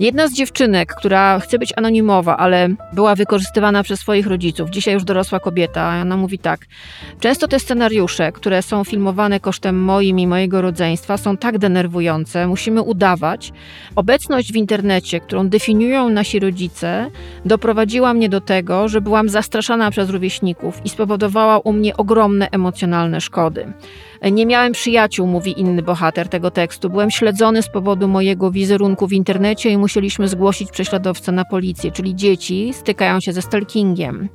Jedna 0.00 0.28
z 0.28 0.32
dziewczynek, 0.32 0.94
która 0.94 1.40
chce 1.40 1.58
być 1.58 1.72
anonimowa, 1.76 2.36
ale 2.36 2.68
była 2.92 3.14
wykorzystywana 3.14 3.82
przez 3.82 4.00
swoich 4.00 4.26
rodziców, 4.26 4.70
dzisiaj 4.70 4.94
już 4.94 5.04
dorosła 5.04 5.40
kobieta, 5.40 6.00
ona 6.02 6.16
mówi 6.16 6.38
tak: 6.38 6.60
Często 7.20 7.48
te 7.48 7.60
scenariusze, 7.60 8.32
które 8.32 8.62
są 8.62 8.84
filmowane 8.84 9.40
kosztem 9.40 9.82
moim 9.82 10.18
i 10.18 10.26
mojego 10.26 10.62
rodzeństwa, 10.62 11.16
są 11.16 11.36
tak 11.36 11.58
denerwujące, 11.58 12.46
musimy 12.46 12.82
udawać. 12.82 13.52
Obecność 13.96 14.52
w 14.52 14.56
internecie, 14.56 15.20
którą 15.20 15.48
definiują 15.48 16.08
nasi 16.08 16.40
rodzice, 16.40 17.10
doprowadziła 17.44 18.14
mnie 18.14 18.28
do 18.28 18.40
tego, 18.40 18.88
że 18.88 19.00
byłam 19.00 19.28
zastraszana 19.28 19.90
przez 19.90 20.10
rówieśników 20.10 20.80
i 20.84 20.88
spowodowała 20.88 21.58
u 21.58 21.72
mnie 21.72 21.96
ogromne 21.96 22.48
emocjonalne 22.50 23.20
szkody. 23.20 23.72
Nie 24.32 24.46
miałem 24.46 24.72
przyjaciół, 24.72 25.26
mówi 25.26 25.60
inny 25.60 25.82
bohater 25.82 26.28
tego 26.28 26.50
tekstu. 26.50 26.90
Byłem 26.90 27.10
śledzony 27.10 27.62
z 27.62 27.68
powodu 27.68 28.08
mojego 28.08 28.50
wizerunku 28.50 29.06
w 29.06 29.12
internecie 29.12 29.70
i 29.70 29.78
musieliśmy 29.78 30.28
zgłosić 30.28 30.70
prześladowcę 30.70 31.32
na 31.32 31.44
policję, 31.44 31.92
czyli 31.92 32.14
dzieci 32.14 32.72
stykają 32.74 33.20
się 33.20 33.32
ze 33.32 33.42
stalkingiem. 33.42 34.28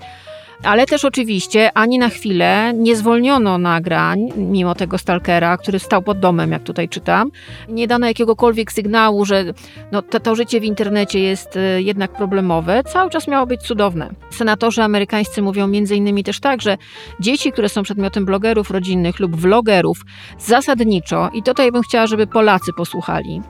Ale 0.63 0.85
też 0.85 1.05
oczywiście 1.05 1.71
ani 1.73 1.99
na 1.99 2.09
chwilę 2.09 2.73
nie 2.75 2.95
zwolniono 2.95 3.57
nagrań, 3.57 4.19
mimo 4.35 4.75
tego 4.75 4.97
stalkera, 4.97 5.57
który 5.57 5.79
stał 5.79 6.01
pod 6.01 6.19
domem, 6.19 6.51
jak 6.51 6.63
tutaj 6.63 6.89
czytam. 6.89 7.31
Nie 7.69 7.87
dano 7.87 8.07
jakiegokolwiek 8.07 8.71
sygnału, 8.71 9.25
że 9.25 9.43
no, 9.91 10.01
to, 10.01 10.19
to 10.19 10.35
życie 10.35 10.59
w 10.59 10.63
internecie 10.63 11.19
jest 11.19 11.55
y, 11.55 11.81
jednak 11.81 12.11
problemowe. 12.11 12.83
Cały 12.83 13.09
czas 13.09 13.27
miało 13.27 13.45
być 13.45 13.61
cudowne. 13.61 14.09
Senatorzy 14.29 14.83
amerykańscy 14.83 15.41
mówią 15.41 15.67
między 15.67 15.95
innymi 15.95 16.23
też 16.23 16.39
tak, 16.39 16.61
że 16.61 16.77
dzieci, 17.19 17.51
które 17.51 17.69
są 17.69 17.83
przedmiotem 17.83 18.25
blogerów 18.25 18.71
rodzinnych 18.71 19.19
lub 19.19 19.35
vlogerów, 19.35 20.05
zasadniczo, 20.39 21.29
i 21.33 21.43
tutaj 21.43 21.71
bym 21.71 21.81
chciała, 21.81 22.07
żeby 22.07 22.27
Polacy 22.27 22.73
posłuchali, 22.73 23.41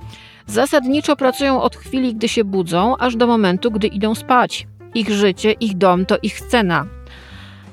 zasadniczo 0.48 1.16
pracują 1.16 1.62
od 1.62 1.76
chwili, 1.76 2.16
gdy 2.16 2.28
się 2.28 2.44
budzą, 2.44 2.98
aż 2.98 3.16
do 3.16 3.28
momentu, 3.28 3.72
gdy 3.72 3.88
idą 3.88 4.16
spać. 4.16 4.68
Ich 4.96 5.10
życie, 5.10 5.52
ich 5.52 5.78
dom 5.78 6.06
to 6.06 6.18
ich 6.24 6.40
scena. 6.40 6.99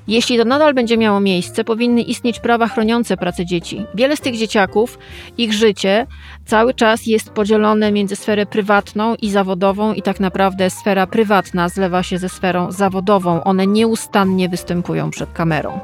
Jeśli 0.09 0.39
to 0.39 0.45
nadal 0.45 0.75
będzie 0.75 0.99
miało 0.99 1.21
miejsce, 1.21 1.65
powinny 1.65 2.03
istnieć 2.03 2.41
prawa 2.41 2.69
chroniące 2.69 3.17
pracę 3.17 3.47
dzieci. 3.47 3.87
Wiele 3.95 4.17
z 4.17 4.21
tych 4.21 4.37
dzieciaków, 4.37 4.99
ich 5.39 5.53
życie 5.53 6.07
cały 6.45 6.75
czas 6.75 7.07
jest 7.07 7.31
podzielone 7.31 7.93
między 7.93 8.17
sferę 8.17 8.47
prywatną 8.47 9.15
i 9.15 9.31
zawodową, 9.31 9.93
i 9.93 10.03
tak 10.03 10.21
naprawdę 10.21 10.71
sfera 10.71 11.07
prywatna 11.07 11.69
zlewa 11.69 12.03
się 12.03 12.19
ze 12.19 12.29
sferą 12.29 12.73
zawodową. 12.73 13.45
One 13.45 13.67
nieustannie 13.67 14.49
występują 14.49 15.11
przed 15.11 15.33
kamerą. 15.33 15.81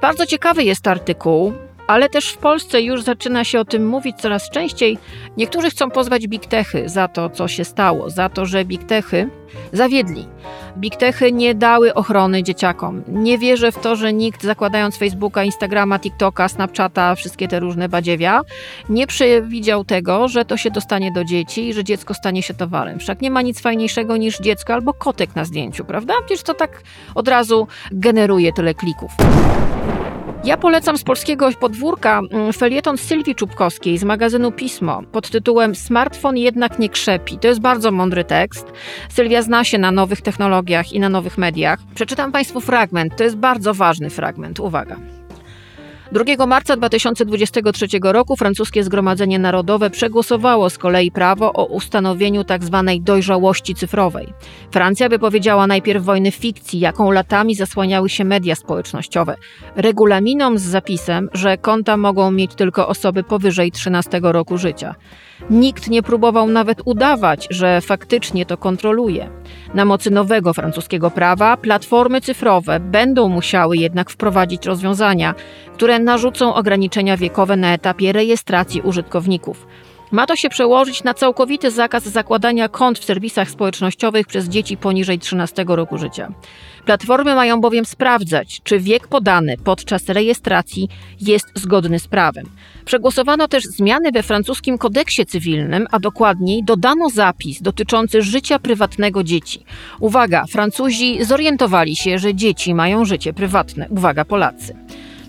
Bardzo 0.00 0.26
ciekawy 0.26 0.64
jest 0.64 0.86
artykuł, 0.88 1.52
ale 1.86 2.08
też 2.08 2.28
w 2.28 2.38
Polsce 2.38 2.82
już 2.82 3.02
zaczyna 3.02 3.44
się 3.44 3.60
o 3.60 3.64
tym 3.64 3.88
mówić 3.88 4.16
coraz 4.16 4.50
częściej. 4.50 4.98
Niektórzy 5.36 5.70
chcą 5.70 5.90
pozwać 5.90 6.28
Big 6.28 6.46
Techy 6.46 6.88
za 6.88 7.08
to, 7.08 7.30
co 7.30 7.48
się 7.48 7.64
stało, 7.64 8.10
za 8.10 8.28
to, 8.28 8.46
że 8.46 8.64
Big 8.64 8.84
Techy 8.84 9.30
zawiedli. 9.72 10.28
Big 10.78 10.96
Techy 10.96 11.32
nie 11.32 11.54
dały 11.54 11.94
ochrony 11.94 12.42
dzieciakom. 12.42 13.02
Nie 13.08 13.38
wierzę 13.38 13.72
w 13.72 13.78
to, 13.78 13.96
że 13.96 14.12
nikt 14.12 14.42
zakładając 14.42 14.96
Facebooka, 14.98 15.44
Instagrama, 15.44 15.98
TikToka, 15.98 16.48
Snapchata, 16.48 17.14
wszystkie 17.14 17.48
te 17.48 17.60
różne 17.60 17.88
badziewia, 17.88 18.40
nie 18.88 19.06
przewidział 19.06 19.84
tego, 19.84 20.28
że 20.28 20.44
to 20.44 20.56
się 20.56 20.70
dostanie 20.70 21.12
do 21.12 21.24
dzieci 21.24 21.68
i 21.68 21.74
że 21.74 21.84
dziecko 21.84 22.14
stanie 22.14 22.42
się 22.42 22.54
towarem. 22.54 22.98
Wszak 22.98 23.20
nie 23.20 23.30
ma 23.30 23.42
nic 23.42 23.60
fajniejszego 23.60 24.16
niż 24.16 24.38
dziecko 24.38 24.74
albo 24.74 24.94
kotek 24.94 25.36
na 25.36 25.44
zdjęciu, 25.44 25.84
prawda? 25.84 26.14
Przecież 26.26 26.42
to 26.42 26.54
tak 26.54 26.82
od 27.14 27.28
razu 27.28 27.66
generuje 27.92 28.52
tyle 28.52 28.74
klików. 28.74 29.10
Ja 30.46 30.56
polecam 30.56 30.98
z 30.98 31.04
polskiego 31.04 31.50
podwórka 31.60 32.20
mm, 32.30 32.52
felieton 32.52 32.98
Sylwii 32.98 33.34
Czubkowskiej 33.34 33.98
z 33.98 34.04
magazynu 34.04 34.52
Pismo 34.52 35.02
pod 35.12 35.30
tytułem 35.30 35.74
Smartfon 35.74 36.36
jednak 36.36 36.78
nie 36.78 36.88
krzepi. 36.88 37.38
To 37.38 37.48
jest 37.48 37.60
bardzo 37.60 37.90
mądry 37.90 38.24
tekst. 38.24 38.66
Sylwia 39.08 39.42
zna 39.42 39.64
się 39.64 39.78
na 39.78 39.92
nowych 39.92 40.20
technologiach 40.20 40.92
i 40.92 41.00
na 41.00 41.08
nowych 41.08 41.38
mediach. 41.38 41.78
Przeczytam 41.94 42.32
Państwu 42.32 42.60
fragment. 42.60 43.16
To 43.16 43.24
jest 43.24 43.36
bardzo 43.36 43.74
ważny 43.74 44.10
fragment. 44.10 44.60
Uwaga. 44.60 44.96
2 46.12 46.46
marca 46.46 46.76
2023 46.76 47.86
roku 48.02 48.36
francuskie 48.36 48.84
Zgromadzenie 48.84 49.38
Narodowe 49.38 49.90
przegłosowało 49.90 50.70
z 50.70 50.78
kolei 50.78 51.10
prawo 51.10 51.52
o 51.52 51.64
ustanowieniu 51.64 52.44
tzw. 52.44 52.82
Tak 52.86 53.02
dojrzałości 53.02 53.74
cyfrowej. 53.74 54.32
Francja 54.70 55.08
wypowiedziała 55.08 55.66
najpierw 55.66 56.04
wojnę 56.04 56.30
fikcji, 56.30 56.80
jaką 56.80 57.10
latami 57.10 57.54
zasłaniały 57.54 58.08
się 58.08 58.24
media 58.24 58.54
społecznościowe. 58.54 59.36
Regulaminom 59.76 60.58
z 60.58 60.62
zapisem, 60.62 61.28
że 61.32 61.58
konta 61.58 61.96
mogą 61.96 62.30
mieć 62.30 62.54
tylko 62.54 62.88
osoby 62.88 63.22
powyżej 63.22 63.72
13 63.72 64.20
roku 64.22 64.58
życia. 64.58 64.94
Nikt 65.50 65.88
nie 65.88 66.02
próbował 66.02 66.48
nawet 66.48 66.78
udawać, 66.84 67.46
że 67.50 67.80
faktycznie 67.80 68.46
to 68.46 68.56
kontroluje. 68.56 69.30
Na 69.74 69.84
mocy 69.84 70.10
nowego 70.10 70.54
francuskiego 70.54 71.10
prawa 71.10 71.56
platformy 71.56 72.20
cyfrowe 72.20 72.80
będą 72.80 73.28
musiały 73.28 73.76
jednak 73.76 74.10
wprowadzić 74.10 74.66
rozwiązania, 74.66 75.34
które 75.74 75.98
narzucą 75.98 76.54
ograniczenia 76.54 77.16
wiekowe 77.16 77.56
na 77.56 77.74
etapie 77.74 78.12
rejestracji 78.12 78.80
użytkowników. 78.80 79.66
Ma 80.12 80.26
to 80.26 80.36
się 80.36 80.48
przełożyć 80.48 81.04
na 81.04 81.14
całkowity 81.14 81.70
zakaz 81.70 82.04
zakładania 82.04 82.68
kont 82.68 82.98
w 82.98 83.04
serwisach 83.04 83.50
społecznościowych 83.50 84.26
przez 84.26 84.48
dzieci 84.48 84.76
poniżej 84.76 85.18
13 85.18 85.64
roku 85.68 85.98
życia. 85.98 86.32
Platformy 86.84 87.34
mają 87.34 87.60
bowiem 87.60 87.84
sprawdzać, 87.84 88.60
czy 88.64 88.78
wiek 88.78 89.08
podany 89.08 89.56
podczas 89.64 90.08
rejestracji 90.08 90.88
jest 91.20 91.46
zgodny 91.54 91.98
z 91.98 92.08
prawem. 92.08 92.46
Przegłosowano 92.84 93.48
też 93.48 93.64
zmiany 93.64 94.12
we 94.12 94.22
francuskim 94.22 94.78
kodeksie 94.78 95.26
cywilnym, 95.26 95.86
a 95.90 95.98
dokładniej 95.98 96.64
dodano 96.64 97.10
zapis 97.10 97.62
dotyczący 97.62 98.22
życia 98.22 98.58
prywatnego 98.58 99.24
dzieci. 99.24 99.64
Uwaga, 100.00 100.44
Francuzi 100.50 101.24
zorientowali 101.24 101.96
się, 101.96 102.18
że 102.18 102.34
dzieci 102.34 102.74
mają 102.74 103.04
życie 103.04 103.32
prywatne. 103.32 103.86
Uwaga, 103.90 104.24
Polacy. 104.24 104.76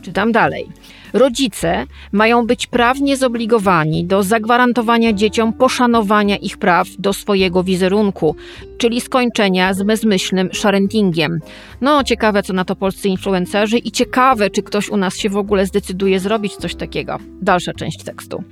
Czytam 0.02 0.32
dalej. 0.32 0.68
Rodzice 1.14 1.86
mają 2.12 2.48
być 2.48 2.68
prawnie 2.68 3.18
zobligowani 3.18 4.06
do 4.06 4.24
zagwarantowania 4.24 5.14
dzieciom 5.14 5.54
poszanowania 5.54 6.38
ich 6.38 6.58
praw 6.58 6.88
do 7.00 7.14
swojego 7.14 7.64
wizerunku, 7.64 8.36
czyli 8.78 9.02
skończenia 9.02 9.74
z 9.74 9.84
bezmyślnym 9.84 10.50
sharentingiem. 10.54 11.40
No, 11.82 12.04
ciekawe, 12.04 12.44
co 12.44 12.54
na 12.54 12.66
to 12.66 12.76
polscy 12.76 13.08
influencerzy 13.08 13.78
i 13.78 13.92
ciekawe, 13.92 14.50
czy 14.50 14.64
ktoś 14.64 14.90
u 14.90 14.98
nas 14.98 15.18
się 15.18 15.30
w 15.30 15.38
ogóle 15.38 15.66
zdecyduje 15.66 16.20
zrobić 16.20 16.56
coś 16.56 16.76
takiego. 16.76 17.18
Dalsza 17.42 17.74
część 17.74 18.04
tekstu 18.04 18.44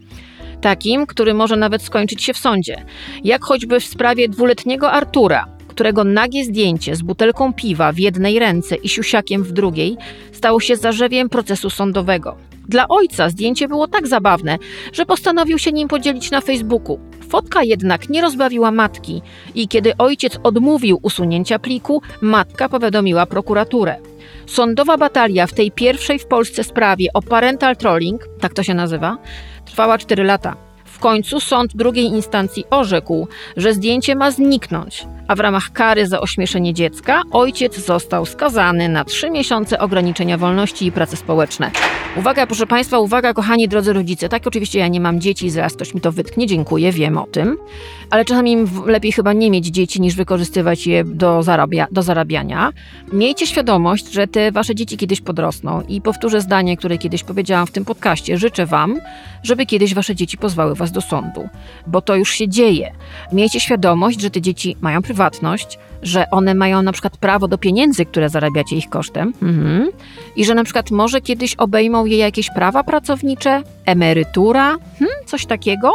takim, 0.61 1.05
który 1.05 1.33
może 1.33 1.55
nawet 1.55 1.81
skończyć 1.81 2.23
się 2.23 2.33
w 2.33 2.37
sądzie. 2.37 2.85
Jak 3.23 3.43
choćby 3.43 3.79
w 3.79 3.85
sprawie 3.85 4.29
dwuletniego 4.29 4.91
Artura, 4.91 5.54
którego 5.75 6.03
nagie 6.03 6.45
zdjęcie 6.45 6.95
z 6.95 7.01
butelką 7.01 7.53
piwa 7.53 7.91
w 7.91 7.99
jednej 7.99 8.39
ręce 8.39 8.75
i 8.75 8.89
siusiakiem 8.89 9.43
w 9.43 9.51
drugiej 9.51 9.97
stało 10.31 10.59
się 10.59 10.75
zarzewiem 10.75 11.29
procesu 11.29 11.69
sądowego. 11.69 12.35
Dla 12.67 12.87
ojca 12.87 13.29
zdjęcie 13.29 13.67
było 13.67 13.87
tak 13.87 14.07
zabawne, 14.07 14.57
że 14.93 15.05
postanowił 15.05 15.59
się 15.59 15.71
nim 15.71 15.87
podzielić 15.87 16.31
na 16.31 16.41
Facebooku. 16.41 16.99
Fotka 17.29 17.63
jednak 17.63 18.09
nie 18.09 18.21
rozbawiła 18.21 18.71
matki 18.71 19.21
i 19.55 19.67
kiedy 19.67 19.97
ojciec 19.97 20.37
odmówił 20.43 20.99
usunięcia 21.01 21.59
pliku, 21.59 22.01
matka 22.21 22.69
powiadomiła 22.69 23.25
prokuraturę. 23.25 23.95
Sądowa 24.45 24.97
batalia 24.97 25.47
w 25.47 25.53
tej 25.53 25.71
pierwszej 25.71 26.19
w 26.19 26.25
Polsce 26.25 26.63
sprawie 26.63 27.07
o 27.13 27.21
parental 27.21 27.75
trolling, 27.75 28.27
tak 28.39 28.53
to 28.53 28.63
się 28.63 28.73
nazywa, 28.73 29.17
trwała 29.65 29.97
4 29.97 30.23
lata. 30.23 30.64
W 30.95 30.99
końcu 30.99 31.39
sąd 31.39 31.75
drugiej 31.75 32.05
instancji 32.05 32.65
orzekł, 32.69 33.27
że 33.57 33.73
zdjęcie 33.73 34.15
ma 34.15 34.31
zniknąć, 34.31 35.07
a 35.27 35.35
w 35.35 35.39
ramach 35.39 35.71
kary 35.71 36.07
za 36.07 36.21
ośmieszenie 36.21 36.73
dziecka 36.73 37.21
ojciec 37.31 37.85
został 37.85 38.25
skazany 38.25 38.89
na 38.89 39.05
trzy 39.05 39.29
miesiące 39.29 39.79
ograniczenia 39.79 40.37
wolności 40.37 40.85
i 40.85 40.91
prace 40.91 41.17
społeczne. 41.17 41.71
Uwaga, 42.17 42.47
proszę 42.47 42.67
Państwa, 42.67 42.99
uwaga, 42.99 43.33
kochani 43.33 43.67
drodzy 43.67 43.93
rodzice. 43.93 44.29
Tak, 44.29 44.47
oczywiście 44.47 44.79
ja 44.79 44.87
nie 44.87 44.99
mam 44.99 45.21
dzieci, 45.21 45.49
zaraz 45.49 45.73
ktoś 45.73 45.93
mi 45.93 46.01
to 46.01 46.11
wytknie, 46.11 46.47
dziękuję, 46.47 46.91
wiem 46.91 47.17
o 47.17 47.27
tym. 47.27 47.57
Ale 48.09 48.25
czasami 48.25 48.57
lepiej 48.85 49.11
chyba 49.11 49.33
nie 49.33 49.51
mieć 49.51 49.65
dzieci, 49.65 50.01
niż 50.01 50.15
wykorzystywać 50.15 50.87
je 50.87 51.03
do, 51.03 51.43
zarabia 51.43 51.87
do 51.91 52.01
zarabiania. 52.03 52.73
Miejcie 53.13 53.47
świadomość, 53.47 54.11
że 54.11 54.27
te 54.27 54.51
Wasze 54.51 54.75
dzieci 54.75 54.97
kiedyś 54.97 55.21
podrosną 55.21 55.81
i 55.87 56.01
powtórzę 56.01 56.41
zdanie, 56.41 56.77
które 56.77 56.97
kiedyś 56.97 57.23
powiedziałam 57.23 57.67
w 57.67 57.71
tym 57.71 57.85
podcaście. 57.85 58.37
Życzę 58.37 58.65
Wam, 58.65 58.99
żeby 59.43 59.65
kiedyś 59.65 59.93
Wasze 59.93 60.15
dzieci 60.15 60.37
pozwały 60.37 60.75
Was 60.75 60.84
was 60.85 60.91
do 60.91 61.01
sądu, 61.01 61.49
bo 61.87 62.01
to 62.01 62.15
już 62.15 62.31
się 62.31 62.47
dzieje. 62.47 62.91
Miejcie 63.31 63.59
świadomość, 63.59 64.21
że 64.21 64.29
te 64.29 64.41
dzieci 64.41 64.75
mają 64.81 65.01
prywatność, 65.01 65.79
że 66.01 66.29
one 66.31 66.55
mają 66.55 66.81
na 66.81 66.91
przykład 66.91 67.17
prawo 67.17 67.47
do 67.47 67.57
pieniędzy, 67.57 68.05
które 68.05 68.29
zarabiacie 68.29 68.75
ich 68.75 68.89
kosztem 68.89 69.33
mhm. 69.41 69.89
i 70.35 70.45
że 70.45 70.55
na 70.55 70.63
przykład 70.63 70.91
może 70.91 71.21
kiedyś 71.21 71.55
obejmą 71.55 72.05
je 72.05 72.17
jakieś 72.17 72.49
prawa 72.49 72.83
pracownicze, 72.83 73.63
emerytura, 73.85 74.77
hmm, 74.99 75.17
coś 75.25 75.45
takiego. 75.45 75.91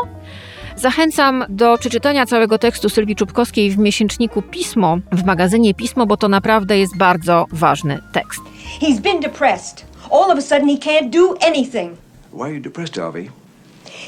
Zachęcam 0.77 1.45
do 1.49 1.79
przeczytania 1.79 2.27
całego 2.27 2.59
tekstu 2.59 2.89
Sylwii 2.89 3.17
Czubkowskiej 3.17 3.71
w 3.71 3.79
miesięczniku 3.79 4.43
Pismo, 4.43 4.99
w 5.13 5.25
magazynie 5.25 5.75
Pismo, 5.75 6.07
bo 6.07 6.17
to 6.17 6.29
naprawdę 6.29 6.79
jest 6.79 6.97
bardzo 6.97 7.47
ważny 7.53 7.99
tekst. 8.13 8.41
He's 8.81 9.01
been 9.01 9.21
depressed. 9.21 9.85
All 10.11 10.31
of 10.31 10.39
a 10.39 10.43
sudden 10.43 10.69
he 10.69 10.77
can't 10.77 11.11
do 11.11 11.35
anything. 11.49 11.93
Why 12.33 12.43
are 12.43 12.55
you 12.55 12.61
depressed, 12.61 12.99
Alvy? 12.99 13.40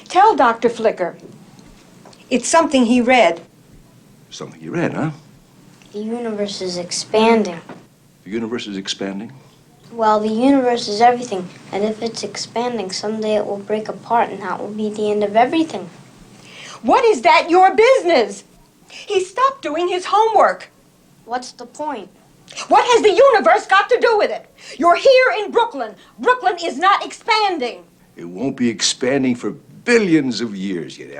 Tell 0.09 0.37
Dr. 0.37 0.69
Flicker. 0.69 1.17
It's 2.31 2.49
something 2.49 2.87
he 2.87 3.01
read. 3.01 3.43
Something 4.31 4.61
you 4.61 4.73
read, 4.73 4.95
huh? 4.95 5.11
The 5.93 5.99
universe 5.99 6.63
is 6.63 6.79
expanding. 6.79 7.61
The 8.25 8.31
universe 8.31 8.67
is 8.67 8.77
expanding. 8.77 9.33
Well, 9.93 10.21
the 10.21 10.29
universe 10.29 10.89
is 10.89 11.03
everything, 11.03 11.49
and 11.71 11.85
if 11.85 12.03
it's 12.03 12.23
expanding, 12.23 12.91
someday 12.91 13.37
it 13.37 13.47
will 13.47 13.59
break 13.59 13.89
apart, 13.89 14.31
and 14.31 14.41
that 14.41 14.59
will 14.59 14.73
be 14.73 14.89
the 14.89 15.11
end 15.11 15.23
of 15.23 15.37
everything. 15.37 15.91
What 16.81 17.05
is 17.05 17.21
that 17.23 17.51
your 17.51 17.77
business? 17.77 18.45
He 18.91 19.23
stopped 19.23 19.61
doing 19.61 19.89
his 19.89 20.07
homework. 20.09 20.71
What's 21.27 21.53
the 21.53 21.67
point? 21.67 22.09
What 22.69 22.85
has 22.87 23.03
the 23.03 23.13
universe 23.13 23.67
got 23.67 23.89
to 23.91 23.99
do 24.01 24.17
with 24.17 24.31
it? 24.31 24.47
You're 24.79 24.97
here 24.97 25.35
in 25.39 25.51
Brooklyn. 25.51 25.95
Brooklyn 26.19 26.57
is 26.63 26.79
not 26.79 27.05
expanding. 27.05 27.85
It 28.17 28.25
won't 28.25 28.57
be 28.57 28.69
expanding 28.69 29.35
for 29.35 29.57
billions 29.85 30.41
of 30.41 30.55
years 30.55 30.99
yet. 30.99 31.11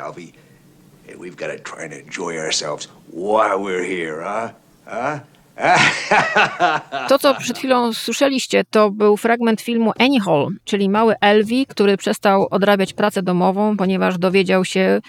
And 1.09 1.19
we've 1.19 1.37
got 1.37 1.49
to 1.49 1.59
try 1.59 1.85
and 1.85 1.93
enjoy 1.93 2.39
ourselves 2.39 2.89
while 3.11 3.59
we're 3.59 3.85
here, 3.85 4.23
huh? 4.23 4.53
Huh? 4.87 5.21
To, 7.09 7.19
co 7.19 7.35
przed 7.35 7.59
chwilą 7.59 7.93
słyszeliście, 7.93 8.65
to 8.71 8.91
był 8.91 9.17
fragment 9.17 9.61
filmu 9.61 9.93
Annie 9.99 10.21
Hall, 10.21 10.49
czyli 10.65 10.89
mały 10.89 11.15
Elvi, 11.21 11.67
który 11.67 11.97
przestał 11.97 12.47
odrabiać 12.51 12.93
pracę 12.93 13.23
domową, 13.23 13.77
ponieważ 13.77 14.19
dowiedział 14.19 14.65
się, 14.65 15.01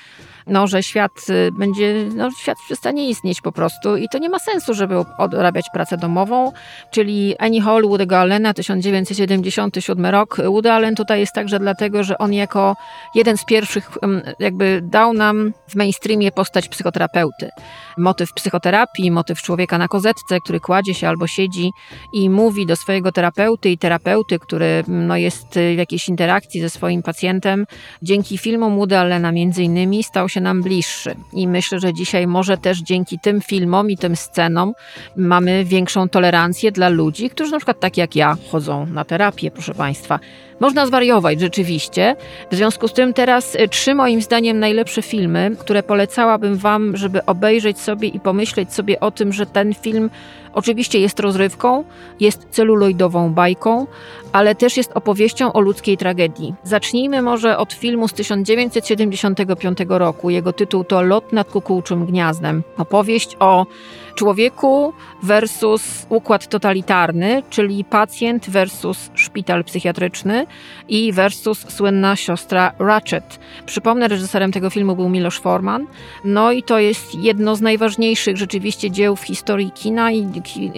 no, 0.48 0.68
że 0.68 0.84
świat 0.84 1.12
y, 1.30 1.52
będzie, 1.52 2.06
no, 2.16 2.32
świat 2.32 2.58
przestanie 2.66 3.10
istnieć 3.10 3.42
po 3.42 3.52
prostu 3.52 3.98
i 3.98 4.10
to 4.10 4.18
nie 4.18 4.30
ma 4.30 4.40
sensu, 4.40 4.74
żeby 4.74 4.96
odrabiać 5.18 5.66
pracę 5.74 5.98
domową, 5.98 6.52
czyli 6.92 7.38
Annie 7.38 7.62
Hall 7.62 7.84
Woody'ego 7.84 8.16
Allena, 8.16 8.54
1977 8.54 10.06
rok. 10.06 10.38
Woody 10.46 10.72
Allen 10.72 10.96
tutaj 10.96 11.20
jest 11.20 11.34
także 11.34 11.60
dlatego, 11.60 12.04
że 12.04 12.18
on 12.18 12.34
jako 12.34 12.76
jeden 13.16 13.38
z 13.38 13.46
pierwszych 13.46 13.92
jakby 14.40 14.82
dał 14.84 15.14
nam 15.14 15.54
w 15.68 15.76
mainstreamie 15.76 16.32
postać 16.32 16.70
psychoterapeuty. 16.70 17.50
Motyw 17.98 18.34
psychoterapii, 18.34 19.12
motyw 19.12 19.42
człowieka 19.42 19.78
na 19.78 19.88
kozetce, 19.88 20.38
który 20.44 20.60
kładzie 20.60 20.94
się 20.94 21.08
albo 21.08 21.28
siedzi 21.28 21.72
i 22.14 22.30
mówi 22.30 22.66
do 22.66 22.76
swojego 22.76 23.12
terapeuty 23.12 23.70
i 23.70 23.78
terapeuty, 23.78 24.40
który 24.40 24.84
no, 24.88 25.18
jest 25.18 25.48
w 25.74 25.78
jakiejś 25.78 26.10
interakcji 26.10 26.62
ze 26.62 26.70
swoim 26.70 27.04
pacjentem. 27.04 27.66
Dzięki 28.02 28.38
filmom 28.38 28.76
Woody 28.76 28.98
Allena 28.98 29.32
między 29.32 29.64
innymi 29.64 30.04
stał 30.04 30.30
się 30.34 30.42
nam 30.42 30.62
bliższy. 30.62 31.16
I 31.34 31.48
myślę, 31.48 31.80
że 31.80 31.94
dzisiaj 31.94 32.28
może 32.28 32.58
też 32.58 32.80
dzięki 32.80 33.20
tym 33.20 33.42
filmom 33.42 33.90
i 33.90 33.98
tym 33.98 34.16
scenom 34.16 34.74
mamy 35.16 35.66
większą 35.66 36.10
tolerancję 36.10 36.72
dla 36.72 36.90
ludzi, 36.90 37.30
którzy 37.30 37.52
na 37.52 37.58
przykład 37.58 37.80
tak 37.80 37.98
jak 37.98 38.16
ja 38.16 38.38
chodzą 38.52 38.86
na 38.86 39.06
terapię, 39.06 39.52
proszę 39.52 39.74
Państwa. 39.74 40.20
Można 40.60 40.86
zwariować 40.86 41.40
rzeczywiście. 41.40 42.16
W 42.52 42.56
związku 42.56 42.88
z 42.88 42.94
tym 42.94 43.14
teraz 43.14 43.56
y, 43.56 43.70
trzy 43.70 43.96
moim 43.96 44.22
zdaniem 44.22 44.60
najlepsze 44.60 45.02
filmy, 45.02 45.52
które 45.60 45.84
polecałabym 45.84 46.58
Wam, 46.58 46.98
żeby 46.98 47.26
obejrzeć 47.26 47.80
sobie 47.80 48.08
i 48.08 48.20
pomyśleć 48.20 48.74
sobie 48.74 49.00
o 49.00 49.12
tym, 49.12 49.34
że 49.34 49.46
ten 49.46 49.74
film 49.74 50.10
oczywiście 50.54 51.00
jest 51.00 51.20
rozrywką, 51.20 51.84
jest 52.20 52.48
celuloidową 52.50 53.34
bajką, 53.34 53.88
ale 54.32 54.56
też 54.56 54.78
jest 54.78 54.92
opowieścią 54.94 55.54
o 55.54 55.62
ludzkiej 55.62 55.98
tragedii. 55.98 56.54
Zacznijmy 56.64 57.22
może 57.22 57.58
od 57.58 57.74
filmu 57.74 58.08
z 58.08 58.14
1975 58.14 59.78
roku. 59.90 60.30
Jego 60.30 60.54
tytuł 60.54 60.84
to 60.84 61.02
Lot 61.02 61.34
nad 61.34 61.48
kukułczym 61.48 62.06
gniazdem. 62.06 62.64
Opowieść 62.78 63.36
o 63.40 63.66
człowieku 64.16 64.94
versus 65.24 66.06
układ 66.10 66.48
totalitarny, 66.48 67.44
czyli 67.50 67.84
pacjent 67.84 68.50
versus 68.50 69.12
szpital 69.16 69.64
psychiatryczny 69.64 70.46
i 70.90 71.12
versus 71.12 71.66
słynna 71.70 72.16
siostra 72.16 72.72
Ratchet. 72.80 73.40
Przypomnę, 73.66 74.08
reżyserem 74.08 74.52
tego 74.52 74.70
filmu 74.70 74.96
był 74.96 75.10
Miloš 75.10 75.40
Forman. 75.40 75.88
No 76.26 76.52
i 76.52 76.64
to 76.64 76.80
jest 76.80 77.16
jedno 77.16 77.56
z 77.56 77.62
najważniejszych 77.62 78.38
rzeczywiście 78.38 78.92
dzieł 78.92 79.16
w 79.16 79.22
historii 79.22 79.72
kina 79.72 80.12
i 80.12 80.28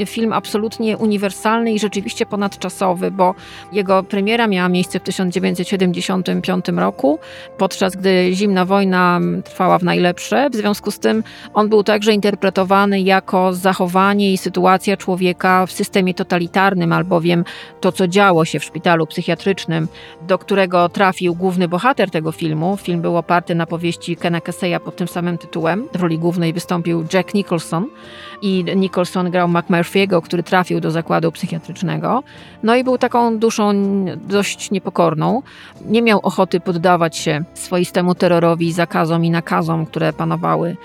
film 0.05 0.33
absolutnie 0.33 0.97
uniwersalny 0.97 1.73
i 1.73 1.79
rzeczywiście 1.79 2.25
ponadczasowy, 2.25 3.11
bo 3.11 3.35
jego 3.71 4.03
premiera 4.03 4.47
miała 4.47 4.69
miejsce 4.69 4.99
w 4.99 5.03
1975 5.03 6.65
roku, 6.75 7.19
podczas 7.57 7.95
gdy 7.95 8.29
zimna 8.33 8.65
wojna 8.65 9.19
trwała 9.43 9.79
w 9.79 9.83
najlepsze. 9.83 10.49
W 10.49 10.55
związku 10.55 10.91
z 10.91 10.99
tym 10.99 11.23
on 11.53 11.69
był 11.69 11.83
także 11.83 12.13
interpretowany 12.13 13.01
jako 13.25 13.53
zachowanie 13.53 14.33
i 14.33 14.38
sytuacja 14.38 14.97
człowieka 14.97 15.65
w 15.65 15.71
systemie 15.71 16.13
totalitarnym, 16.13 16.93
albowiem 16.93 17.43
to, 17.81 17.91
co 17.91 18.07
działo 18.07 18.45
się 18.45 18.59
w 18.59 18.63
szpitalu 18.63 19.07
psychiatrycznym, 19.07 19.88
do 20.27 20.38
którego 20.38 20.89
trafił 20.89 21.35
główny 21.35 21.67
bohater 21.67 22.11
tego 22.11 22.31
filmu. 22.31 22.77
Film 22.77 23.01
był 23.01 23.17
oparty 23.17 23.55
na 23.55 23.65
powieści 23.65 24.15
Kena 24.15 24.41
Kesseya 24.41 24.79
pod 24.85 24.95
tym 24.95 25.07
samym 25.07 25.38
tytułem. 25.38 25.88
W 25.93 26.01
roli 26.01 26.19
głównej 26.19 26.53
wystąpił 26.53 27.05
Jack 27.13 27.33
Nicholson 27.33 27.85
i 28.41 28.65
Nicholson 28.75 29.31
grał 29.31 29.47
McMurphy'ego, 29.47 30.21
który 30.21 30.43
trafił 30.43 30.79
do 30.79 30.91
zakładu 30.91 31.31
psychiatrycznego. 31.31 32.23
No 32.63 32.75
i 32.75 32.83
był 32.83 32.97
taką 32.97 33.39
duszą 33.39 33.73
dość 34.15 34.71
niepokorną. 34.71 35.41
Nie 35.85 36.01
miał 36.01 36.19
ochoty 36.19 36.59
poddawać 36.59 37.17
się 37.17 37.43
swoistemu 37.53 38.15
terrorowi, 38.15 38.71
zakazom 38.71 39.25
i 39.25 39.29
nakazom, 39.29 39.85
które 39.85 40.13
panowały 40.13 40.77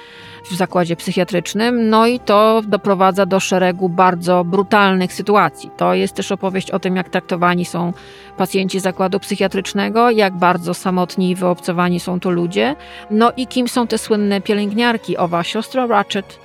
w 0.44 0.54
zakładzie 0.54 0.96
psychiatrycznym, 0.96 1.88
no 1.88 2.06
i 2.06 2.20
to 2.20 2.62
doprowadza 2.66 3.26
do 3.26 3.40
szeregu 3.40 3.88
bardzo 3.88 4.44
brutalnych 4.44 5.12
sytuacji. 5.12 5.70
To 5.76 5.94
jest 5.94 6.14
też 6.14 6.32
opowieść 6.32 6.70
o 6.70 6.78
tym, 6.78 6.96
jak 6.96 7.08
traktowani 7.08 7.64
są 7.64 7.92
pacjenci 8.36 8.80
zakładu 8.80 9.20
psychiatrycznego, 9.20 10.10
jak 10.10 10.36
bardzo 10.36 10.74
samotni 10.74 11.30
i 11.30 11.34
wyobcowani 11.34 12.00
są 12.00 12.20
to 12.20 12.30
ludzie, 12.30 12.76
no 13.10 13.32
i 13.36 13.46
kim 13.46 13.68
są 13.68 13.86
te 13.86 13.98
słynne 13.98 14.40
pielęgniarki, 14.40 15.16
owa 15.16 15.42
siostra 15.42 15.86
Ratchet, 15.86 16.38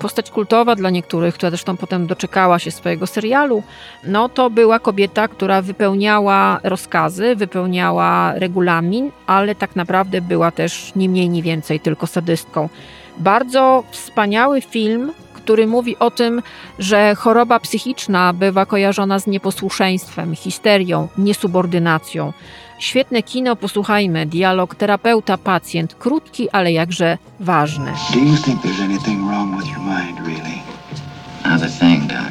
postać 0.00 0.30
kultowa 0.30 0.76
dla 0.76 0.90
niektórych, 0.90 1.34
która 1.34 1.50
zresztą 1.50 1.76
potem 1.76 2.06
doczekała 2.06 2.58
się 2.58 2.70
swojego 2.70 3.06
serialu, 3.06 3.62
no 4.04 4.28
to 4.28 4.50
była 4.50 4.78
kobieta, 4.78 5.28
która 5.28 5.62
wypełniała 5.62 6.60
rozkazy, 6.62 7.36
wypełniała 7.36 8.32
regulamin, 8.34 9.10
ale 9.26 9.54
tak 9.54 9.76
naprawdę 9.76 10.20
była 10.20 10.50
też 10.50 10.92
nie 10.96 11.08
mniej, 11.08 11.28
nie 11.28 11.42
więcej 11.42 11.80
tylko 11.80 12.06
sadystką. 12.06 12.68
Bardzo 13.20 13.84
wspaniały 13.90 14.60
film, 14.60 15.12
który 15.34 15.66
mówi 15.66 15.98
o 15.98 16.10
tym, 16.10 16.42
że 16.78 17.14
choroba 17.14 17.60
psychiczna 17.60 18.32
bywa 18.32 18.66
kojarzona 18.66 19.18
z 19.18 19.26
nieposłuszeństwem, 19.26 20.34
histerią, 20.34 21.08
niesubordynacją. 21.18 22.32
Świetne 22.78 23.22
kino, 23.22 23.56
posłuchajmy. 23.56 24.26
Dialog 24.26 24.74
terapeuta-pacjent, 24.74 25.94
krótki, 25.98 26.50
ale 26.50 26.72
jakże 26.72 27.18
ważny. 27.40 27.92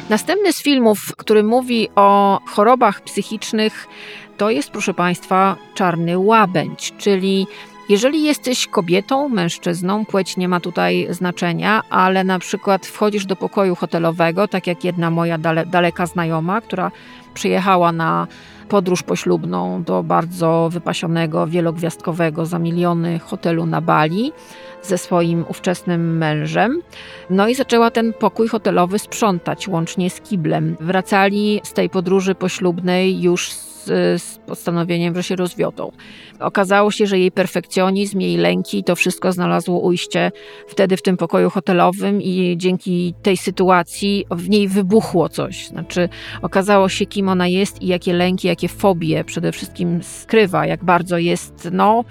Następny 0.08 0.52
z 0.52 0.62
filmów, 0.62 1.12
który 1.16 1.42
mówi 1.42 1.88
o 1.96 2.40
chorobach 2.46 3.00
psychicznych, 3.00 3.86
to 4.36 4.50
jest, 4.50 4.70
proszę 4.70 4.94
Państwa, 4.94 5.56
Czarny 5.74 6.18
Łabędź, 6.18 6.92
czyli 6.98 7.46
jeżeli 7.90 8.22
jesteś 8.22 8.66
kobietą, 8.66 9.28
mężczyzną, 9.28 10.04
płeć 10.06 10.36
nie 10.36 10.48
ma 10.48 10.60
tutaj 10.60 11.06
znaczenia, 11.10 11.82
ale 11.90 12.24
na 12.24 12.38
przykład 12.38 12.86
wchodzisz 12.86 13.26
do 13.26 13.36
pokoju 13.36 13.74
hotelowego, 13.74 14.48
tak 14.48 14.66
jak 14.66 14.84
jedna 14.84 15.10
moja 15.10 15.38
dale, 15.38 15.66
daleka 15.66 16.06
znajoma, 16.06 16.60
która 16.60 16.90
przyjechała 17.34 17.92
na 17.92 18.26
podróż 18.68 19.02
poślubną 19.02 19.82
do 19.82 20.02
bardzo 20.02 20.68
wypasionego, 20.72 21.46
wielogwiazdkowego 21.46 22.46
za 22.46 22.58
miliony 22.58 23.18
hotelu 23.18 23.66
na 23.66 23.80
Bali 23.80 24.32
ze 24.82 24.98
swoim 24.98 25.44
ówczesnym 25.48 26.18
mężem. 26.18 26.82
No 27.30 27.48
i 27.48 27.54
zaczęła 27.54 27.90
ten 27.90 28.12
pokój 28.12 28.48
hotelowy 28.48 28.98
sprzątać, 28.98 29.68
łącznie 29.68 30.10
z 30.10 30.20
kiblem. 30.20 30.76
Wracali 30.80 31.60
z 31.64 31.72
tej 31.72 31.90
podróży 31.90 32.34
poślubnej 32.34 33.22
już 33.22 33.69
z, 33.84 34.22
z 34.22 34.38
postanowieniem, 34.38 35.14
że 35.14 35.22
się 35.22 35.36
rozwiodą. 35.36 35.92
Okazało 36.40 36.90
się, 36.90 37.06
że 37.06 37.18
jej 37.18 37.32
perfekcjonizm, 37.32 38.20
jej 38.20 38.36
lęki, 38.36 38.84
to 38.84 38.96
wszystko 38.96 39.32
znalazło 39.32 39.80
ujście 39.80 40.32
wtedy 40.68 40.96
w 40.96 41.02
tym 41.02 41.16
pokoju 41.16 41.50
hotelowym 41.50 42.22
i 42.22 42.54
dzięki 42.56 43.14
tej 43.22 43.36
sytuacji 43.36 44.24
w 44.30 44.48
niej 44.48 44.68
wybuchło 44.68 45.28
coś. 45.28 45.66
Znaczy, 45.66 46.08
okazało 46.42 46.88
się, 46.88 47.06
kim 47.06 47.28
ona 47.28 47.48
jest 47.48 47.82
i 47.82 47.86
jakie 47.86 48.12
lęki, 48.12 48.48
jakie 48.48 48.68
fobie 48.68 49.24
przede 49.24 49.52
wszystkim 49.52 50.02
skrywa, 50.02 50.66
jak 50.66 50.84
bardzo 50.84 51.18
jest, 51.18 51.68
no, 51.72 52.04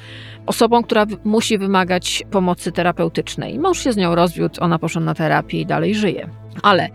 osobą, 0.46 0.84
która 0.84 1.06
musi 1.24 1.58
wymagać 1.58 2.24
pomocy 2.32 2.72
terapeutycznej. 2.72 3.60
Mąż 3.60 3.84
się 3.84 3.94
z 3.94 3.98
nią 3.98 4.16
rozwiódł, 4.16 4.64
ona 4.64 4.80
poszła 4.80 5.02
na 5.02 5.14
terapię 5.14 5.62
i 5.62 5.66
dalej 5.66 5.96
żyje. 5.96 6.39
Ale 6.64 6.90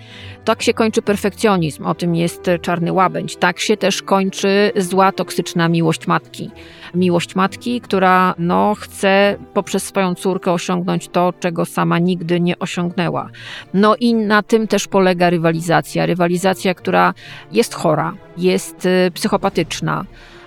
tak 0.45 0.62
się 0.62 0.75
kończy 0.75 1.03
perfekcjonizm, 1.03 1.87
o 1.87 1.95
tym 1.95 2.14
jest 2.14 2.51
czarny 2.62 2.93
łabędź. 2.93 3.37
Tak 3.37 3.61
się 3.61 3.77
też 3.77 4.03
kończy 4.03 4.73
zła, 4.77 5.12
toksyczna 5.12 5.69
miłość 5.69 6.07
matki. 6.07 6.51
Miłość 6.95 7.35
matki, 7.35 7.81
która 7.81 8.35
no, 8.38 8.75
chce 8.75 9.37
poprzez 9.55 9.85
swoją 9.85 10.14
córkę 10.14 10.53
osiągnąć 10.53 11.09
to, 11.09 11.33
czego 11.40 11.64
sama 11.64 11.99
nigdy 11.99 12.40
nie 12.40 12.59
osiągnęła. 12.59 13.29
No 13.75 13.97
i 13.97 14.14
na 14.14 14.43
tym 14.43 14.69
też 14.69 14.88
polega 14.88 15.31
rywalizacja. 15.31 16.07
Rywalizacja, 16.07 16.75
która 16.75 17.14
jest 17.53 17.75
chora, 17.75 18.14
jest 18.37 18.87
y, 18.87 19.11
psychopatyczna 19.14 20.05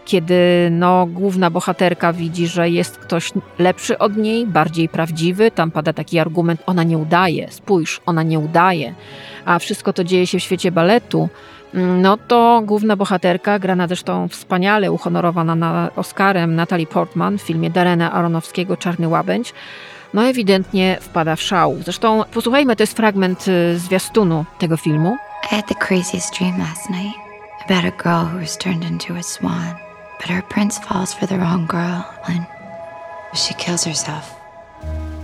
kiedy 0.07 0.69
no, 0.71 1.05
główna 1.05 1.49
bohaterka 1.49 2.13
widzi, 2.13 2.47
że 2.47 2.69
jest 2.69 2.97
ktoś 2.97 3.31
lepszy 3.59 3.97
od 3.97 4.17
niej, 4.17 4.47
bardziej 4.47 4.89
prawdziwy. 4.89 5.51
Tam 5.51 5.71
pada 5.71 5.93
taki 5.93 6.19
argument: 6.19 6.63
ona 6.65 6.83
nie 6.83 6.97
udaje, 6.97 7.51
spójrz, 7.51 8.01
ona 8.05 8.23
nie 8.23 8.39
udaje, 8.39 8.93
a 9.45 9.59
wszystko 9.59 9.93
to 9.93 10.03
dzieje 10.03 10.27
się 10.27 10.39
w 10.39 10.43
świecie 10.43 10.71
baletu. 10.71 11.29
No 11.73 12.17
to 12.17 12.61
główna 12.65 12.95
bohaterka, 12.95 13.59
grana 13.59 13.87
zresztą 13.87 14.27
wspaniale, 14.27 14.91
uhonorowana 14.91 15.55
na 15.55 15.89
Oscarem 15.95 16.55
Natalie 16.55 16.87
Portman 16.87 17.37
w 17.37 17.41
filmie 17.41 17.69
Darena 17.69 18.11
Aronowskiego 18.11 18.77
Czarny 18.77 19.07
Łabędź, 19.07 19.53
no 20.13 20.23
ewidentnie 20.23 20.97
wpada 21.01 21.35
w 21.35 21.41
szał. 21.41 21.75
Zresztą 21.83 22.23
posłuchajmy, 22.33 22.75
to 22.75 22.83
jest 22.83 22.95
fragment 22.95 23.47
y, 23.47 23.79
zwiastunu 23.79 24.45
tego 24.59 24.77
filmu. 24.77 25.17
I 25.51 25.55
had 25.55 25.67
the 25.67 25.75
craziest 25.75 26.39
dream 26.39 26.59
last 26.59 26.89
night 26.89 27.15
about 27.65 27.85
a 27.85 28.03
girl 28.03 28.25
who 28.25 28.39
was 28.39 28.57
turned 28.57 28.91
into 28.91 29.13
a 29.13 29.23
swan. 29.23 29.86
But 30.19 30.29
her 30.29 30.43
prince 30.49 30.79
falls 30.79 31.13
for 31.13 31.27
the 31.27 31.37
wrong 31.37 31.67
girl 31.67 32.03
and 32.23 32.45
she 33.33 33.53
kills 33.53 33.83
herself. 33.83 34.37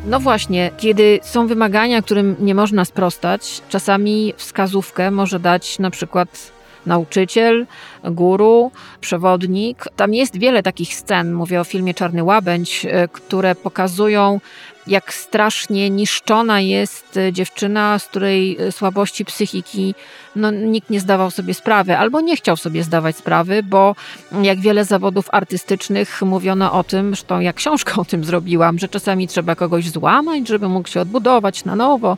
No 0.05 0.19
właśnie, 0.19 0.71
kiedy 0.77 1.19
są 1.23 1.47
wymagania, 1.47 2.01
którym 2.01 2.35
nie 2.39 2.55
można 2.55 2.85
sprostać, 2.85 3.61
czasami 3.69 4.33
wskazówkę 4.37 5.11
może 5.11 5.39
dać 5.39 5.79
na 5.79 5.89
przykład 5.89 6.51
nauczyciel, 6.85 7.65
guru, 8.03 8.71
przewodnik. 9.01 9.85
Tam 9.95 10.13
jest 10.13 10.37
wiele 10.37 10.63
takich 10.63 10.95
scen, 10.95 11.33
mówię 11.33 11.61
o 11.61 11.63
filmie 11.63 11.93
Czarny 11.93 12.23
Łabędź, 12.23 12.85
e, 12.85 13.07
które 13.07 13.55
pokazują 13.55 14.39
jak 14.87 15.13
strasznie 15.13 15.89
niszczona 15.89 16.59
jest 16.59 17.17
e, 17.17 17.33
dziewczyna, 17.33 17.99
z 17.99 18.05
której 18.05 18.57
e, 18.59 18.71
słabości 18.71 19.25
psychiki 19.25 19.95
no, 20.35 20.51
nikt 20.51 20.89
nie 20.89 20.99
zdawał 20.99 21.31
sobie 21.31 21.53
sprawy, 21.53 21.97
albo 21.97 22.21
nie 22.21 22.35
chciał 22.35 22.57
sobie 22.57 22.83
zdawać 22.83 23.17
sprawy, 23.17 23.63
bo 23.63 23.95
jak 24.41 24.59
wiele 24.59 24.85
zawodów 24.85 25.27
artystycznych 25.31 26.21
mówiono 26.21 26.73
o 26.73 26.83
tym, 26.83 27.07
zresztą 27.07 27.39
jak 27.39 27.55
książkę 27.55 27.93
o 27.97 28.05
tym 28.05 28.23
zrobiłam, 28.23 28.79
że 28.79 28.89
czasami 28.89 29.27
trzeba 29.27 29.55
kogoś 29.55 29.89
złamać, 29.89 30.47
żeby 30.47 30.69
mógł 30.69 30.89
się 30.89 31.01
odbudować 31.01 31.65
na 31.65 31.75
nowo 31.75 32.17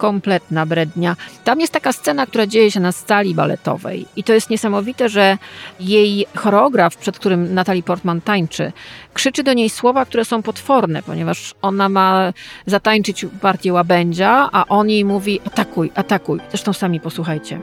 kompletna 0.00 0.66
brednia. 0.66 1.16
Tam 1.44 1.60
jest 1.60 1.72
taka 1.72 1.92
scena, 1.92 2.26
która 2.26 2.46
dzieje 2.46 2.70
się 2.70 2.80
na 2.80 2.92
sali 2.92 3.34
baletowej 3.34 4.06
i 4.16 4.24
to 4.24 4.32
jest 4.32 4.50
niesamowite, 4.50 5.08
że 5.08 5.38
jej 5.80 6.26
choreograf, 6.36 6.96
przed 6.96 7.18
którym 7.18 7.54
Natalie 7.54 7.82
Portman 7.82 8.20
tańczy, 8.20 8.72
krzyczy 9.14 9.42
do 9.42 9.52
niej 9.52 9.70
słowa, 9.70 10.04
które 10.04 10.24
są 10.24 10.42
potworne, 10.42 11.02
ponieważ 11.02 11.54
ona 11.62 11.88
ma 11.88 12.32
zatańczyć 12.66 13.26
partię 13.40 13.72
łabędzia, 13.72 14.48
a 14.52 14.64
on 14.68 14.90
jej 14.90 15.04
mówi 15.04 15.40
atakuj, 15.46 15.92
atakuj. 15.94 16.40
Zresztą 16.50 16.72
sami 16.72 17.00
posłuchajcie. 17.00 17.60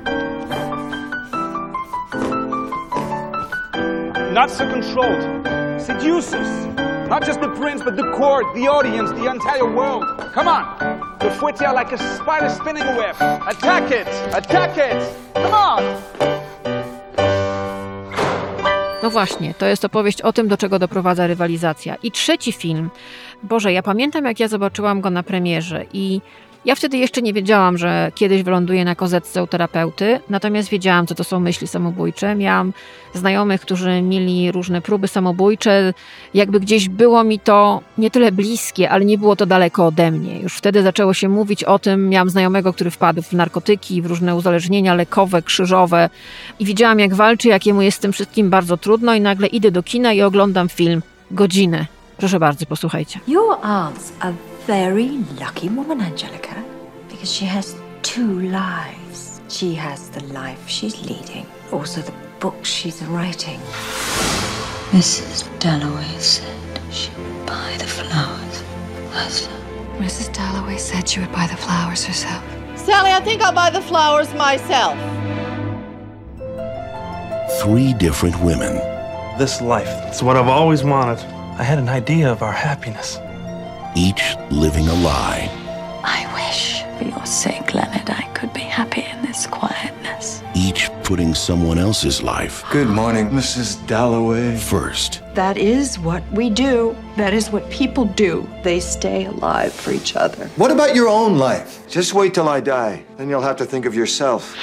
Not 4.33 4.51
so 4.51 4.67
controlled. 4.67 5.23
Seducers. 5.79 6.86
Not 7.09 7.25
just 7.25 7.39
the 7.39 7.47
prince, 7.49 7.83
but 7.83 7.95
the 7.95 8.11
court, 8.17 8.45
the 8.53 8.67
audience, 8.67 9.11
the 9.11 9.31
entire 9.31 9.65
world. 9.65 10.03
Come 10.33 10.47
on. 10.49 10.65
The 11.19 11.29
fouetté 11.29 11.65
are 11.65 11.73
like 11.73 11.93
a 11.93 11.97
spider 11.97 12.49
spinning 12.49 12.83
a 12.83 12.97
web. 12.97 13.15
Attack 13.47 13.91
it! 13.91 14.07
Attack 14.33 14.77
it! 14.77 15.03
Come 15.33 15.53
on! 15.53 15.83
No 19.03 19.09
właśnie, 19.09 19.53
to 19.53 19.65
jest 19.65 19.85
opowieść 19.85 20.21
o 20.21 20.33
tym, 20.33 20.47
do 20.47 20.57
czego 20.57 20.79
doprowadza 20.79 21.27
rywalizacja. 21.27 21.95
I 22.03 22.11
trzeci 22.11 22.51
film, 22.51 22.89
Boże, 23.43 23.73
ja 23.73 23.83
pamiętam 23.83 24.25
jak 24.25 24.39
ja 24.39 24.47
zobaczyłam 24.47 25.01
go 25.01 25.09
na 25.09 25.23
premierze 25.23 25.85
i 25.93 26.21
ja 26.67 26.75
wtedy 26.75 26.97
jeszcze 26.97 27.21
nie 27.21 27.33
wiedziałam, 27.33 27.77
że 27.77 28.11
kiedyś 28.15 28.43
wyląduję 28.43 28.85
na 28.85 28.95
kozetce 28.95 29.43
u 29.43 29.47
terapeuty, 29.47 30.19
natomiast 30.29 30.69
wiedziałam, 30.69 31.07
co 31.07 31.15
to 31.15 31.23
są 31.23 31.39
myśli 31.39 31.67
samobójcze. 31.67 32.35
Miałam 32.35 32.73
znajomych, 33.13 33.61
którzy 33.61 34.01
mieli 34.01 34.51
różne 34.51 34.81
próby 34.81 35.07
samobójcze. 35.07 35.93
Jakby 36.33 36.59
gdzieś 36.59 36.89
było 36.89 37.23
mi 37.23 37.39
to 37.39 37.81
nie 37.97 38.11
tyle 38.11 38.31
bliskie, 38.31 38.89
ale 38.89 39.05
nie 39.05 39.17
było 39.17 39.35
to 39.35 39.45
daleko 39.45 39.85
ode 39.85 40.11
mnie. 40.11 40.39
Już 40.39 40.57
wtedy 40.57 40.83
zaczęło 40.83 41.13
się 41.13 41.29
mówić 41.29 41.63
o 41.63 41.79
tym. 41.79 42.09
Miałam 42.09 42.29
znajomego, 42.29 42.73
który 42.73 42.91
wpadł 42.91 43.21
w 43.21 43.33
narkotyki, 43.33 44.01
w 44.01 44.05
różne 44.05 44.35
uzależnienia 44.35 44.93
lekowe, 44.93 45.41
krzyżowe 45.41 46.09
i 46.59 46.65
widziałam, 46.65 46.99
jak 46.99 47.13
walczy, 47.13 47.47
jakiemu 47.47 47.81
jest 47.81 47.97
z 47.97 48.01
tym 48.01 48.13
wszystkim 48.13 48.49
bardzo 48.49 48.77
trudno 48.77 49.15
i 49.15 49.21
nagle 49.21 49.47
idę 49.47 49.71
do 49.71 49.83
kina 49.83 50.13
i 50.13 50.21
oglądam 50.21 50.69
film 50.69 51.01
godzinę. 51.31 51.85
Proszę 52.17 52.39
bardzo, 52.39 52.65
posłuchajcie. 52.65 53.19
Your 53.27 53.57
aunt's 53.61 54.11
a 54.19 54.46
very 54.67 55.19
lucky 55.39 55.69
woman, 55.69 56.01
Angelica, 56.01 56.61
because 57.07 57.31
she 57.31 57.45
has 57.45 57.73
two 58.01 58.41
lives. 58.49 59.39
She 59.47 59.73
has 59.75 60.09
the 60.09 60.21
life 60.25 60.67
she's 60.67 61.01
leading, 61.09 61.47
also 61.71 62.01
the 62.01 62.11
book 62.41 62.65
she's 62.65 63.01
writing. 63.03 63.61
Mrs. 64.91 65.47
Dalloway 65.61 66.19
said 66.19 66.51
she 66.91 67.09
would 67.11 67.45
buy 67.45 67.77
the 67.77 67.85
flowers 67.85 68.61
herself. 69.13 69.63
Mrs. 69.99 70.33
Dalloway 70.33 70.77
said 70.77 71.07
she 71.07 71.21
would 71.21 71.31
buy 71.31 71.47
the 71.47 71.55
flowers 71.55 72.03
herself. 72.03 72.43
Sally, 72.75 73.11
I 73.11 73.21
think 73.21 73.41
I'll 73.41 73.53
buy 73.53 73.69
the 73.69 73.81
flowers 73.81 74.33
myself. 74.33 74.97
Three 77.61 77.93
different 77.93 78.37
women. 78.41 78.75
This 79.39 79.61
life, 79.61 79.87
it's 80.09 80.21
what 80.21 80.35
I've 80.35 80.49
always 80.49 80.83
wanted. 80.83 81.19
I 81.57 81.63
had 81.63 81.79
an 81.79 81.87
idea 81.87 82.29
of 82.29 82.41
our 82.41 82.51
happiness. 82.51 83.17
Each 83.95 84.35
living 84.51 84.87
a 84.87 84.93
lie. 84.93 85.49
I 86.03 86.31
wish, 86.33 86.83
for 86.97 87.03
your 87.05 87.25
sake, 87.25 87.73
Leonard, 87.73 88.09
I 88.09 88.23
could 88.33 88.53
be 88.53 88.61
happy 88.61 89.01
in 89.03 89.21
this 89.23 89.47
quietness. 89.47 90.43
Each 90.55 90.89
putting 91.03 91.33
someone 91.33 91.77
else's 91.77 92.21
life 92.21 92.63
Good 92.71 92.87
morning, 92.87 93.29
Mrs. 93.29 93.85
Dalloway. 93.87 94.55
first. 94.57 95.21
That 95.33 95.57
is 95.57 95.99
what 95.99 96.23
we 96.31 96.49
do. 96.49 96.95
That 97.15 97.33
is 97.33 97.49
what 97.51 97.69
people 97.69 98.05
do. 98.05 98.47
They 98.63 98.79
stay 98.79 99.25
alive 99.25 99.73
for 99.73 99.91
each 99.91 100.15
other. 100.15 100.47
What 100.55 100.71
about 100.71 100.95
your 100.95 101.07
own 101.07 101.37
life? 101.37 101.87
Just 101.87 102.13
wait 102.13 102.33
till 102.33 102.49
I 102.49 102.59
die. 102.59 103.03
Then 103.17 103.29
you'll 103.29 103.41
have 103.41 103.57
to 103.57 103.65
think 103.65 103.85
of 103.85 103.93
yourself. 103.95 104.55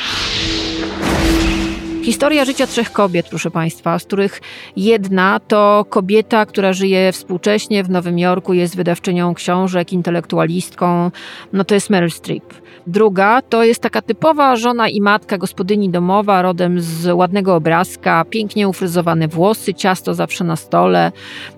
Historia 2.05 2.45
życia 2.45 2.67
trzech 2.67 2.93
kobiet, 2.93 3.29
proszę 3.29 3.51
Państwa, 3.51 3.99
z 3.99 4.05
których 4.05 4.41
jedna 4.77 5.41
to 5.41 5.87
kobieta, 5.89 6.47
która 6.47 6.73
żyje 6.73 7.13
współcześnie 7.13 7.85
w 7.85 7.91
Nowym 7.91 8.19
Jorku, 8.19 8.53
jest 8.53 8.77
wydawczynią 8.77 9.35
książek, 9.35 9.93
intelektualistką, 9.93 11.11
no 11.53 11.65
to 11.65 11.75
jest 11.75 11.91
Meryl 11.91 12.11
Streep. 12.11 12.55
Druga 12.87 13.43
to 13.43 13.65
jest 13.65 13.83
taka 13.83 14.03
typowa 14.03 14.57
żona 14.57 14.89
i 14.89 15.01
matka 15.01 15.39
gospodyni 15.39 15.91
domowa, 15.91 16.43
rodem 16.43 16.81
z 16.81 17.07
ładnego 17.07 17.55
obrazka, 17.55 18.25
pięknie 18.31 18.69
ufryzowane 18.69 19.29
włosy, 19.29 19.75
ciasto 19.75 20.15
zawsze 20.15 20.45
na 20.45 20.57
stole, 20.57 21.13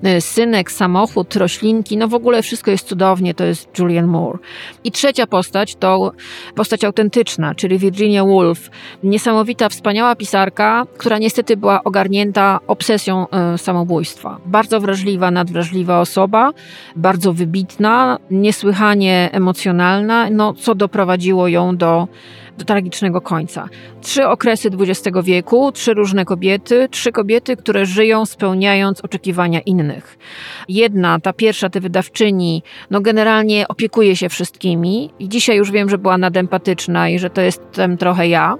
y, 0.07 0.21
synek, 0.21 0.73
samochód, 0.73 1.37
roślinki, 1.37 1.97
no 1.97 2.09
w 2.09 2.15
ogóle 2.15 2.43
wszystko 2.43 2.71
jest 2.71 2.89
cudownie, 2.89 3.35
to 3.35 3.45
jest 3.45 3.79
Julianne 3.79 4.13
Moore. 4.13 4.39
I 4.85 4.93
trzecia 4.93 5.27
postać 5.27 5.77
to 5.77 6.13
postać 6.55 6.85
autentyczna, 6.85 7.55
czyli 7.55 7.79
Virginia 7.79 8.25
Woolf, 8.25 8.71
niesamowita, 9.03 9.69
wspaniała 9.69 10.17
pisarka, 10.17 10.36
która 10.99 11.19
niestety 11.19 11.57
była 11.57 11.85
ogarnięta 11.85 12.61
obsesją 12.67 13.27
y, 13.55 13.59
samobójstwa. 13.59 14.39
Bardzo 14.47 14.81
wrażliwa, 14.81 15.31
nadwrażliwa 15.31 16.01
osoba, 16.01 16.51
bardzo 16.97 17.33
wybitna, 17.33 18.19
niesłychanie 18.31 19.29
emocjonalna, 19.33 20.31
no 20.31 20.55
co 20.55 20.75
doprowadziło 20.75 21.49
ją 21.49 21.77
do, 21.77 22.09
do 22.59 22.65
tragicznego 22.65 23.21
końca. 23.21 23.69
Trzy 24.01 24.27
okresy 24.27 24.71
XX 24.79 25.19
wieku, 25.23 25.73
trzy 25.73 25.95
różne 25.95 26.25
kobiety, 26.25 26.89
trzy 26.91 27.13
kobiety, 27.13 27.57
które 27.57 27.87
żyją 27.87 28.27
spełniając 28.27 29.01
oczekiwania 29.01 29.61
innych. 29.61 30.19
Jedna, 30.69 31.21
ta 31.21 31.33
pierwsza, 31.33 31.71
ta 31.71 31.81
wydawczyni, 31.81 32.63
no 32.91 33.01
generalnie 33.01 33.69
opiekuje 33.69 34.17
się 34.17 34.29
wszystkimi 34.29 35.11
i 35.19 35.29
dzisiaj 35.29 35.57
już 35.57 35.71
wiem, 35.71 35.89
że 35.89 35.99
była 35.99 36.19
nadempatyczna 36.19 37.09
i 37.09 37.19
że 37.19 37.31
to 37.31 37.41
jestem 37.41 37.97
trochę 37.97 38.29
ja 38.29 38.57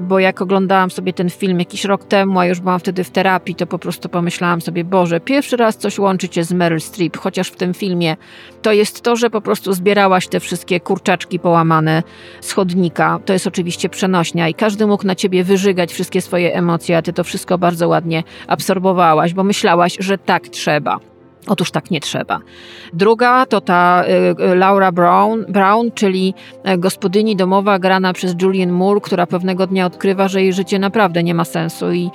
bo 0.00 0.18
jak 0.18 0.42
oglądałam 0.42 0.90
sobie 0.90 1.12
ten 1.12 1.30
film 1.30 1.58
jakiś 1.58 1.84
rok 1.84 2.04
temu, 2.04 2.38
a 2.38 2.46
już 2.46 2.60
byłam 2.60 2.80
wtedy 2.80 3.04
w 3.04 3.10
terapii, 3.10 3.54
to 3.54 3.66
po 3.66 3.78
prostu 3.78 4.08
pomyślałam 4.08 4.60
sobie, 4.60 4.84
Boże, 4.84 5.20
pierwszy 5.20 5.56
raz 5.56 5.76
coś 5.76 5.98
łączycie 5.98 6.44
z 6.44 6.52
Meryl 6.52 6.80
Streep, 6.80 7.16
chociaż 7.16 7.48
w 7.48 7.56
tym 7.56 7.74
filmie 7.74 8.16
to 8.62 8.72
jest 8.72 9.00
to, 9.00 9.16
że 9.16 9.30
po 9.30 9.40
prostu 9.40 9.72
zbierałaś 9.72 10.28
te 10.28 10.40
wszystkie 10.40 10.80
kurczaczki 10.80 11.38
połamane 11.38 12.02
z 12.40 12.52
chodnika. 12.52 13.20
To 13.24 13.32
jest 13.32 13.46
oczywiście 13.46 13.88
przenośnia 13.88 14.48
i 14.48 14.54
każdy 14.54 14.86
mógł 14.86 15.06
na 15.06 15.14
ciebie 15.14 15.44
wyżygać 15.44 15.92
wszystkie 15.92 16.20
swoje 16.20 16.54
emocje, 16.54 16.96
a 16.96 17.02
ty 17.02 17.12
to 17.12 17.24
wszystko 17.24 17.58
bardzo 17.58 17.88
ładnie 17.88 18.22
absorbowałaś, 18.46 19.34
bo 19.34 19.44
myślałaś, 19.44 19.96
że 20.00 20.18
tak 20.18 20.48
trzeba. 20.48 21.09
Otóż 21.46 21.70
tak 21.70 21.90
nie 21.90 22.00
trzeba. 22.00 22.40
Druga 22.92 23.46
to 23.46 23.60
ta 23.60 24.04
y, 24.52 24.54
Laura 24.54 24.92
Brown, 24.92 25.44
Brown, 25.48 25.92
czyli 25.94 26.34
e, 26.64 26.78
gospodyni 26.78 27.36
domowa 27.36 27.78
grana 27.78 28.12
przez 28.12 28.34
Julian 28.42 28.70
Moore, 28.70 29.00
która 29.00 29.26
pewnego 29.26 29.66
dnia 29.66 29.86
odkrywa, 29.86 30.28
że 30.28 30.42
jej 30.42 30.52
życie 30.52 30.78
naprawdę 30.78 31.22
nie 31.22 31.34
ma 31.34 31.44
sensu 31.44 31.92
i 31.92 32.10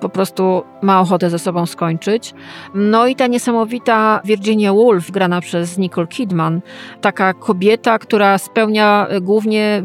po 0.00 0.08
prostu 0.08 0.62
ma 0.82 1.00
ochotę 1.00 1.30
ze 1.30 1.38
sobą 1.38 1.66
skończyć. 1.66 2.34
No 2.74 3.06
i 3.06 3.16
ta 3.16 3.26
niesamowita 3.26 4.20
Virginia 4.24 4.72
Woolf, 4.72 5.10
grana 5.10 5.40
przez 5.40 5.78
Nicole 5.78 6.06
Kidman, 6.06 6.60
taka 7.00 7.34
kobieta, 7.34 7.98
która 7.98 8.38
spełnia 8.38 9.06
głównie 9.20 9.82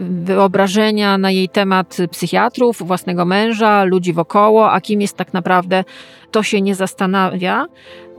wyobrażenia 0.00 1.18
na 1.18 1.30
jej 1.30 1.48
temat 1.48 1.96
psychiatrów, 2.10 2.82
własnego 2.86 3.24
męża, 3.24 3.84
ludzi 3.84 4.12
wokoło, 4.12 4.72
a 4.72 4.80
kim 4.80 5.00
jest 5.00 5.16
tak 5.16 5.32
naprawdę, 5.32 5.84
to 6.30 6.42
się 6.42 6.60
nie 6.60 6.74
zastanawia. 6.74 7.66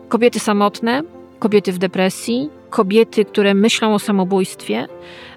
Kobiety 0.10 0.40
samotne, 0.40 1.02
kobiety 1.40 1.72
w 1.72 1.78
depresji, 1.78 2.50
kobiety, 2.70 3.26
które 3.26 3.54
myślą 3.54 3.94
o 3.94 4.00
samobójstwie, 4.00 4.88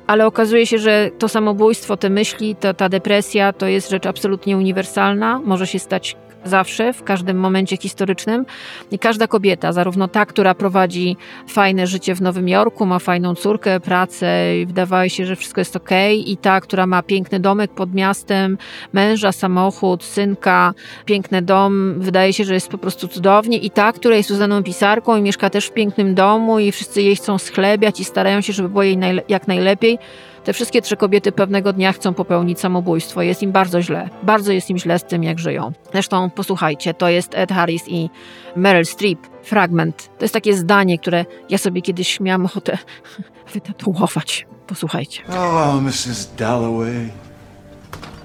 ale 0.06 0.26
okazuje 0.26 0.66
się, 0.66 0.78
że 0.78 1.10
to 1.18 1.28
samobójstwo, 1.28 1.96
te 1.96 2.10
myśli, 2.10 2.56
to, 2.56 2.74
ta 2.74 2.88
depresja 2.88 3.52
to 3.52 3.66
jest 3.66 3.90
rzecz 3.90 4.06
absolutnie 4.06 4.56
uniwersalna, 4.56 5.40
może 5.44 5.66
się 5.66 5.78
stać 5.78 6.16
zawsze, 6.44 6.92
w 6.92 7.02
każdym 7.02 7.36
momencie 7.36 7.76
historycznym. 7.76 8.46
I 8.90 8.98
każda 8.98 9.26
kobieta, 9.26 9.72
zarówno 9.72 10.08
ta, 10.08 10.26
która 10.26 10.54
prowadzi 10.54 11.16
fajne 11.48 11.86
życie 11.86 12.14
w 12.14 12.22
Nowym 12.22 12.48
Jorku, 12.48 12.86
ma 12.86 12.98
fajną 12.98 13.34
córkę, 13.34 13.80
pracę 13.80 14.58
i 14.60 14.66
wydawało 14.66 15.08
się, 15.08 15.26
że 15.26 15.36
wszystko 15.36 15.60
jest 15.60 15.76
ok, 15.76 15.90
i 16.26 16.36
ta, 16.36 16.60
która 16.60 16.86
ma 16.86 17.02
piękny 17.02 17.40
domek 17.40 17.70
pod 17.70 17.94
miastem, 17.94 18.58
męża, 18.92 19.32
samochód, 19.32 20.04
synka, 20.04 20.74
piękny 21.04 21.42
dom, 21.42 21.94
wydaje 21.98 22.32
się, 22.32 22.44
że 22.44 22.54
jest 22.54 22.68
po 22.68 22.78
prostu 22.78 23.08
cudownie, 23.08 23.58
i 23.58 23.70
ta, 23.70 23.92
która 23.92 24.16
jest 24.16 24.30
uznaną 24.30 24.62
pisarką 24.62 25.16
i 25.16 25.22
mieszka 25.22 25.50
też 25.50 25.66
w 25.66 25.72
pięknym 25.72 26.14
domu 26.14 26.58
i 26.58 26.72
wszyscy 26.72 27.02
jej 27.02 27.16
chcą 27.16 27.38
schlebiać 27.38 28.00
i 28.00 28.04
starają 28.04 28.40
się, 28.40 28.52
żeby 28.52 28.68
było 28.68 28.82
jej 28.82 28.98
jak 29.28 29.48
najlepiej, 29.48 29.98
te 30.44 30.52
wszystkie 30.52 30.82
trzy 30.82 30.96
kobiety 30.96 31.32
pewnego 31.32 31.72
dnia 31.72 31.92
chcą 31.92 32.14
popełnić 32.14 32.60
samobójstwo. 32.60 33.22
Jest 33.22 33.42
im 33.42 33.52
bardzo 33.52 33.82
źle. 33.82 34.08
Bardzo 34.22 34.52
jest 34.52 34.70
im 34.70 34.78
źle 34.78 34.98
z 34.98 35.04
tym, 35.04 35.24
jak 35.24 35.38
żyją. 35.38 35.72
Zresztą 35.92 36.30
posłuchajcie, 36.30 36.94
to 36.94 37.08
jest 37.08 37.34
Ed 37.34 37.52
Harris 37.52 37.88
i 37.88 38.10
Meryl 38.56 38.86
Streep. 38.86 39.18
Fragment. 39.42 40.10
To 40.18 40.24
jest 40.24 40.34
takie 40.34 40.54
zdanie, 40.54 40.98
które 40.98 41.24
ja 41.48 41.58
sobie 41.58 41.82
kiedyś 41.82 42.20
miałam 42.20 42.44
ochotę 42.44 42.78
wytatuować. 43.54 44.46
Posłuchajcie. 44.66 45.22
Oh, 45.28 45.80
Mrs. 45.82 46.34
Dalloway. 46.36 47.10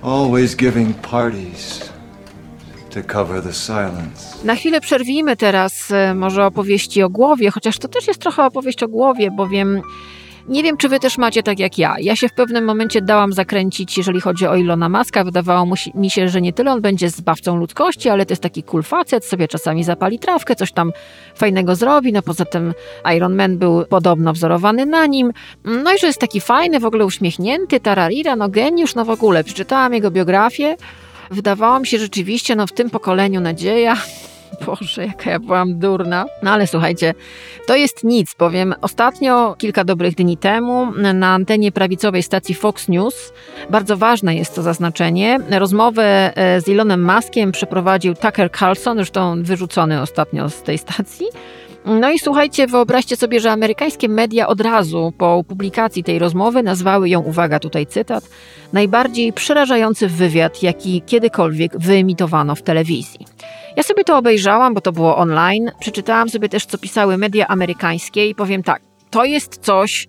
Always 0.04 0.56
giving 0.56 0.96
parties 1.02 1.92
to 2.90 3.04
cover 3.14 3.44
the 3.44 3.54
silence. 3.54 4.46
Na 4.46 4.56
chwilę 4.56 4.82
przerwijmy 4.82 5.36
teraz 5.36 5.92
e, 5.92 6.16
może 6.16 6.46
opowieści 6.46 7.04
o 7.04 7.10
głowie, 7.10 7.52
chociaż 7.52 7.78
to 7.78 7.88
też 7.88 8.08
jest 8.08 8.20
trochę 8.20 8.46
opowieść 8.46 8.84
o 8.84 8.88
głowie, 8.88 9.32
bowiem 9.32 9.82
nie 10.48 10.64
wiem, 10.64 10.78
czy 10.78 10.90
wy 10.90 11.00
też 11.00 11.18
macie 11.18 11.44
tak 11.44 11.60
jak 11.60 11.78
ja. 11.78 11.96
Ja 12.00 12.16
się 12.16 12.30
w 12.30 12.34
pewnym 12.34 12.66
momencie 12.66 13.02
dałam 13.02 13.34
zakręcić, 13.34 13.98
jeżeli 13.98 14.22
chodzi 14.22 14.48
o 14.48 14.56
Ilona 14.56 14.90
Maska. 14.90 15.24
Wydawało 15.24 15.68
mi 15.96 16.10
się, 16.10 16.30
że 16.30 16.42
nie 16.42 16.54
tyle 16.54 16.72
on 16.72 16.82
będzie 16.82 17.10
zbawcą 17.10 17.56
ludzkości, 17.56 18.10
ale 18.10 18.26
to 18.26 18.32
jest 18.32 18.42
taki 18.42 18.64
cool 18.64 18.84
facet, 18.84 19.26
sobie 19.26 19.48
czasami 19.48 19.84
zapali 19.84 20.20
trawkę, 20.20 20.56
coś 20.56 20.72
tam 20.72 20.94
fajnego 21.36 21.76
zrobi. 21.76 22.14
No 22.14 22.22
poza 22.22 22.46
tym 22.46 22.74
Iron 23.16 23.36
Man 23.36 23.58
był 23.58 23.86
podobno 23.86 24.34
wzorowany 24.34 24.86
na 24.86 25.06
nim. 25.06 25.32
No 25.64 25.94
i 25.94 26.00
że 26.00 26.08
jest 26.08 26.20
taki 26.20 26.42
fajny, 26.42 26.80
w 26.80 26.86
ogóle 26.86 27.06
uśmiechnięty, 27.06 27.80
tararira, 27.80 28.36
no 28.36 28.50
geniusz, 28.50 28.96
no 28.96 29.06
w 29.06 29.10
ogóle. 29.10 29.44
Przeczytałam 29.44 29.94
jego 29.94 30.12
biografię. 30.12 30.76
Wydawało 31.32 31.80
mi 31.80 31.88
się 31.88 32.00
rzeczywiście, 32.00 32.56
no 32.56 32.68
w 32.68 32.72
tym 32.72 32.90
pokoleniu 32.90 33.42
nadzieja. 33.42 33.98
Boże, 34.66 35.06
jaka 35.06 35.32
ja 35.32 35.40
byłam 35.40 35.80
durna. 35.80 36.26
No 36.44 36.52
ale 36.52 36.68
słuchajcie, 36.68 37.14
to 37.68 37.76
jest 37.76 38.04
nic, 38.04 38.36
bowiem 38.40 38.76
ostatnio, 38.82 39.56
kilka 39.58 39.84
dobrych 39.84 40.16
dni 40.16 40.38
temu, 40.38 40.92
na 41.14 41.34
antenie 41.34 41.72
prawicowej 41.72 42.24
stacji 42.24 42.56
Fox 42.56 42.88
News, 42.88 43.34
bardzo 43.70 43.98
ważne 43.98 44.36
jest 44.36 44.56
to 44.56 44.62
zaznaczenie, 44.62 45.40
rozmowę 45.50 46.38
e, 46.38 46.62
z 46.62 46.70
Elonem 46.70 47.16
Muskiem 47.16 47.52
przeprowadził 47.52 48.16
Tucker 48.16 48.52
Carlson, 48.52 48.98
zresztą 48.98 49.44
wyrzucony 49.44 50.02
ostatnio 50.02 50.50
z 50.50 50.64
tej 50.64 50.78
stacji. 50.78 51.26
No 51.86 52.12
i 52.12 52.20
słuchajcie, 52.20 52.68
wyobraźcie 52.68 53.16
sobie, 53.16 53.40
że 53.40 53.52
amerykańskie 53.52 54.10
media 54.10 54.48
od 54.48 54.62
razu 54.62 55.14
po 55.18 55.44
publikacji 55.48 56.04
tej 56.04 56.20
rozmowy 56.20 56.64
nazwały 56.64 57.10
ją, 57.10 57.22
uwaga, 57.22 57.60
tutaj 57.60 57.88
cytat, 57.88 58.30
najbardziej 58.74 59.34
przerażający 59.34 60.08
wywiad, 60.08 60.64
jaki 60.64 61.02
kiedykolwiek 61.02 61.78
wyemitowano 61.78 62.56
w 62.56 62.62
telewizji. 62.62 63.26
Ja 63.76 63.84
sobie 63.84 64.04
to 64.04 64.18
obejrzałam, 64.18 64.74
bo 64.74 64.82
to 64.82 64.92
było 64.92 65.18
online. 65.18 65.72
Przeczytałam 65.80 66.30
sobie 66.30 66.50
też, 66.50 66.66
co 66.66 66.78
pisały 66.78 67.18
media 67.18 67.48
amerykańskie 67.48 68.30
i 68.30 68.36
powiem 68.36 68.64
tak, 68.64 68.82
to 69.10 69.26
jest 69.26 69.58
coś, 69.58 70.08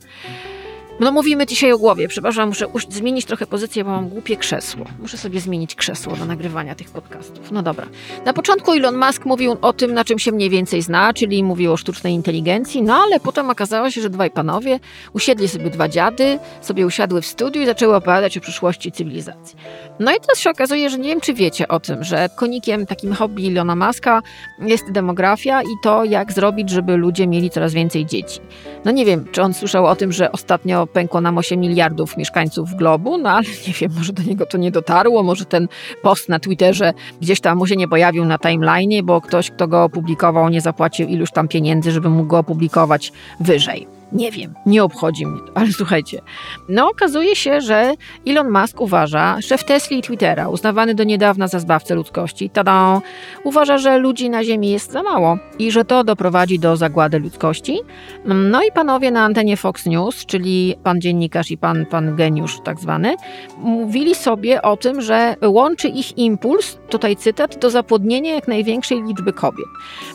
no 1.00 1.12
mówimy 1.12 1.46
dzisiaj 1.46 1.72
o 1.72 1.78
głowie. 1.78 2.08
Przepraszam, 2.08 2.48
muszę 2.48 2.66
zmienić 2.88 3.24
trochę 3.24 3.46
pozycję, 3.46 3.84
bo 3.84 3.90
mam 3.90 4.08
głupie 4.08 4.36
krzesło. 4.36 4.84
Muszę 5.00 5.18
sobie 5.18 5.40
zmienić 5.40 5.74
krzesło 5.74 6.16
do 6.16 6.24
nagrywania 6.24 6.74
tych 6.74 6.90
podcastów. 6.90 7.50
No 7.50 7.62
dobra. 7.62 7.86
Na 8.24 8.32
początku 8.32 8.72
Elon 8.72 8.96
Musk 8.96 9.24
mówił 9.24 9.56
o 9.62 9.72
tym, 9.72 9.94
na 9.94 10.04
czym 10.04 10.18
się 10.18 10.32
mniej 10.32 10.50
więcej 10.50 10.82
zna, 10.82 11.12
czyli 11.12 11.44
mówił 11.44 11.72
o 11.72 11.76
sztucznej 11.76 12.12
inteligencji, 12.12 12.82
no 12.82 12.94
ale 12.94 13.20
potem 13.20 13.50
okazało 13.50 13.90
się, 13.90 14.02
że 14.02 14.10
dwaj 14.10 14.30
panowie 14.30 14.80
usiedli 15.12 15.48
sobie 15.48 15.70
dwa 15.70 15.88
dziady, 15.88 16.38
sobie 16.60 16.86
usiadły 16.86 17.22
w 17.22 17.26
studiu 17.26 17.62
i 17.62 17.66
zaczęły 17.66 17.94
opowiadać 17.94 18.38
o 18.38 18.40
przyszłości 18.40 18.92
cywilizacji. 18.92 19.56
No 20.00 20.12
i 20.12 20.20
teraz 20.20 20.38
się 20.38 20.50
okazuje, 20.50 20.90
że 20.90 20.98
nie 20.98 21.08
wiem, 21.08 21.20
czy 21.20 21.34
wiecie 21.34 21.68
o 21.68 21.80
tym, 21.80 22.04
że 22.04 22.28
konikiem 22.36 22.86
takim 22.86 23.12
hobby 23.12 23.46
Elona 23.48 23.76
Muska 23.76 24.22
jest 24.58 24.92
demografia 24.92 25.62
i 25.62 25.76
to, 25.82 26.04
jak 26.04 26.32
zrobić, 26.32 26.70
żeby 26.70 26.96
ludzie 26.96 27.26
mieli 27.26 27.50
coraz 27.50 27.72
więcej 27.72 28.06
dzieci. 28.06 28.40
No 28.84 28.90
nie 28.90 29.04
wiem, 29.04 29.24
czy 29.32 29.42
on 29.42 29.54
słyszał 29.54 29.86
o 29.86 29.96
tym, 29.96 30.12
że 30.12 30.32
ostatnio 30.32 30.85
pękło 30.92 31.20
nam 31.20 31.38
8 31.38 31.60
miliardów 31.60 32.16
mieszkańców 32.16 32.74
globu, 32.74 33.18
no 33.18 33.30
ale 33.30 33.46
nie 33.66 33.72
wiem, 33.72 33.90
może 33.96 34.12
do 34.12 34.22
niego 34.22 34.46
to 34.46 34.58
nie 34.58 34.70
dotarło, 34.70 35.22
może 35.22 35.44
ten 35.44 35.68
post 36.02 36.28
na 36.28 36.38
Twitterze 36.38 36.92
gdzieś 37.20 37.40
tam 37.40 37.58
mu 37.58 37.66
się 37.66 37.76
nie 37.76 37.88
pojawił 37.88 38.24
na 38.24 38.38
timeline, 38.38 39.06
bo 39.06 39.20
ktoś, 39.20 39.50
kto 39.50 39.68
go 39.68 39.84
opublikował, 39.84 40.48
nie 40.48 40.60
zapłacił 40.60 41.08
iluś 41.08 41.30
tam 41.30 41.48
pieniędzy, 41.48 41.90
żeby 41.90 42.08
mógł 42.08 42.28
go 42.28 42.38
opublikować 42.38 43.12
wyżej. 43.40 43.95
Nie 44.12 44.30
wiem, 44.30 44.54
nie 44.66 44.84
obchodzi 44.84 45.26
mnie 45.26 45.40
to, 45.40 45.52
ale 45.54 45.72
słuchajcie. 45.72 46.20
No, 46.68 46.88
okazuje 46.88 47.36
się, 47.36 47.60
że 47.60 47.94
Elon 48.26 48.50
Musk 48.50 48.80
uważa, 48.80 49.40
szef 49.40 49.64
Tesla 49.64 49.96
i 49.96 50.02
Twittera, 50.02 50.48
uznawany 50.48 50.94
do 50.94 51.04
niedawna 51.04 51.48
za 51.48 51.58
zbawcę 51.58 51.94
ludzkości, 51.94 52.50
tada, 52.50 53.00
uważa, 53.44 53.78
że 53.78 53.98
ludzi 53.98 54.30
na 54.30 54.44
Ziemi 54.44 54.70
jest 54.70 54.92
za 54.92 55.02
mało 55.02 55.38
i 55.58 55.70
że 55.70 55.84
to 55.84 56.04
doprowadzi 56.04 56.58
do 56.58 56.76
zagłady 56.76 57.18
ludzkości. 57.18 57.80
No 58.24 58.62
i 58.62 58.72
panowie 58.72 59.10
na 59.10 59.24
antenie 59.24 59.56
Fox 59.56 59.86
News, 59.86 60.26
czyli 60.26 60.74
pan 60.82 61.00
dziennikarz 61.00 61.50
i 61.50 61.58
pan, 61.58 61.86
pan 61.86 62.16
geniusz 62.16 62.60
tak 62.64 62.80
zwany, 62.80 63.16
mówili 63.58 64.14
sobie 64.14 64.62
o 64.62 64.76
tym, 64.76 65.00
że 65.00 65.36
łączy 65.44 65.88
ich 65.88 66.18
impuls, 66.18 66.78
tutaj 66.88 67.16
cytat, 67.16 67.58
do 67.58 67.70
zapłodnienia 67.70 68.34
jak 68.34 68.48
największej 68.48 69.02
liczby 69.02 69.32
kobiet. 69.32 69.66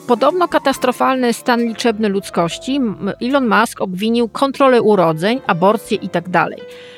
Podobno 0.08 0.48
katastrofalny 0.48 1.34
stan 1.34 1.60
liczebny 1.60 2.10
ludzkości 2.10 2.80
Elon 3.22 3.48
Musk 3.50 3.81
obwinił 3.82 4.30
kontrolę 4.30 4.82
urodzeń, 4.82 5.42
aborcję 5.48 5.98
itd. 5.98 6.32
Tak 6.32 6.50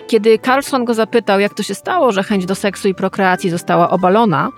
Kiedy 0.08 0.39
Carlson 0.39 0.86
go 0.86 0.93
zapytał, 0.93 1.39
jak 1.39 1.54
to 1.54 1.63
się 1.63 1.76
stało, 1.76 2.12
że 2.12 2.24
chęć 2.24 2.46
do 2.46 2.56
seksu 2.56 2.88
i 2.88 2.96
prokreacji 2.96 3.50
została 3.50 3.89
obalona, 3.89 4.50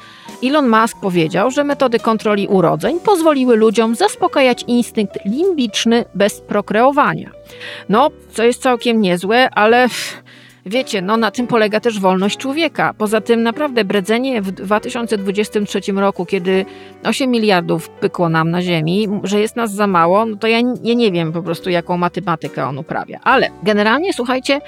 Elon 0.44 0.70
Musk 0.70 0.98
powiedział, 1.02 1.52
że 1.52 1.64
metody 1.64 2.00
kontroli 2.00 2.48
urodzeń 2.48 3.00
pozwoliły 3.00 3.56
ludziom 3.56 3.96
zaspokajać 3.96 4.64
instynkt 4.68 5.26
limbiczny 5.26 6.06
bez 6.16 6.42
prokreowania. 6.42 7.32
No, 7.90 8.10
co 8.34 8.44
jest 8.44 8.62
całkiem 8.62 9.02
niezłe, 9.02 9.50
ale 9.50 9.88
Wiecie, 10.67 11.01
no 11.01 11.17
na 11.17 11.32
tym 11.32 11.47
polega 11.47 11.80
też 11.80 11.99
wolność 11.99 12.38
człowieka. 12.38 12.93
Poza 12.97 13.21
tym 13.21 13.43
naprawdę 13.43 13.84
bredzenie 13.84 14.41
w 14.41 14.51
2023 14.51 15.80
roku, 15.91 16.25
kiedy 16.25 16.65
8 17.04 17.32
miliardów 17.32 17.89
pykło 17.89 18.30
nam 18.30 18.51
na 18.51 18.62
ziemi, 18.62 19.08
że 19.23 19.39
jest 19.39 19.56
nas 19.56 19.71
za 19.71 19.88
mało, 19.88 20.25
no 20.25 20.38
to 20.38 20.47
ja, 20.47 20.58
ja 20.84 20.93
nie 20.93 21.12
wiem 21.12 21.34
po 21.34 21.41
prostu 21.41 21.69
jaką 21.69 21.97
matematykę 21.97 22.65
on 22.65 22.78
uprawia. 22.78 23.19
Ale 23.23 23.49
generalnie 23.63 24.13
słuchajcie, 24.13 24.62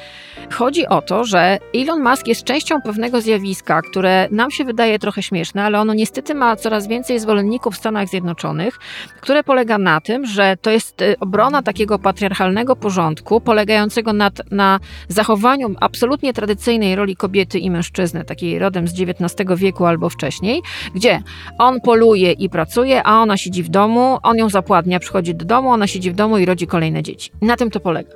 chodzi 0.53 0.87
o 0.87 1.01
to, 1.01 1.23
że 1.23 1.57
Elon 1.75 2.03
Musk 2.03 2.27
jest 2.27 2.43
częścią 2.43 2.81
pewnego 2.81 3.21
zjawiska, 3.21 3.81
które 3.81 4.27
nam 4.31 4.51
się 4.51 4.63
wydaje 4.63 4.99
trochę 4.99 5.23
śmieszne, 5.23 5.63
ale 5.63 5.79
ono 5.79 5.93
niestety 5.93 6.35
ma 6.35 6.55
coraz 6.55 6.87
więcej 6.87 7.19
zwolenników 7.19 7.73
w 7.73 7.77
Stanach 7.77 8.07
Zjednoczonych, 8.07 8.79
które 9.21 9.43
polega 9.43 9.77
na 9.77 10.01
tym, 10.01 10.25
że 10.25 10.57
to 10.61 10.71
jest 10.71 11.01
y, 11.01 11.15
obrona 11.19 11.61
takiego 11.61 11.99
patriarchalnego 11.99 12.75
porządku, 12.75 13.41
polegającego 13.41 14.13
na, 14.13 14.31
na 14.51 14.79
zachowaniu 15.07 15.75
absolutnie 15.87 16.33
tradycyjnej 16.33 16.95
roli 16.95 17.15
kobiety 17.15 17.59
i 17.59 17.71
mężczyzny, 17.71 18.23
takiej 18.23 18.59
rodem 18.59 18.87
z 18.87 18.91
XIX 19.01 19.49
wieku 19.55 19.85
albo 19.85 20.09
wcześniej, 20.09 20.61
gdzie 20.95 21.21
on 21.57 21.81
poluje 21.81 22.31
i 22.31 22.49
pracuje, 22.49 23.03
a 23.03 23.21
ona 23.21 23.37
siedzi 23.37 23.63
w 23.63 23.69
domu, 23.69 24.17
on 24.23 24.37
ją 24.37 24.49
zapładnia, 24.49 24.99
przychodzi 24.99 25.35
do 25.35 25.45
domu, 25.45 25.69
ona 25.69 25.87
siedzi 25.87 26.11
w 26.11 26.15
domu 26.15 26.37
i 26.37 26.45
rodzi 26.45 26.67
kolejne 26.67 27.03
dzieci. 27.03 27.31
Na 27.41 27.55
tym 27.55 27.71
to 27.71 27.79
polega. 27.79 28.09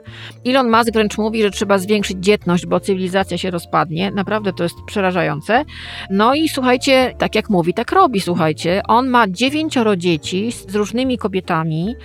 Elon 0.45 0.71
Musk 0.71 0.93
wręcz 0.93 1.17
mówi, 1.17 1.41
że 1.41 1.51
trzeba 1.51 1.77
zwiększyć 1.77 2.17
dzietność, 2.19 2.65
bo 2.65 2.79
cywilizacja 2.79 3.37
się 3.37 3.51
rozpadnie. 3.51 4.11
Naprawdę 4.11 4.53
to 4.53 4.63
jest 4.63 4.75
przerażające. 4.85 5.65
No 6.09 6.35
i 6.35 6.49
słuchajcie, 6.49 7.15
tak 7.17 7.35
jak 7.35 7.49
mówi, 7.49 7.73
tak 7.73 7.91
robi, 7.91 8.21
słuchajcie. 8.21 8.81
On 8.87 9.09
ma 9.09 9.27
dziewięcioro 9.27 9.95
dzieci 9.95 10.51
z 10.51 10.75
różnymi 10.75 11.17
kobietami 11.17 11.95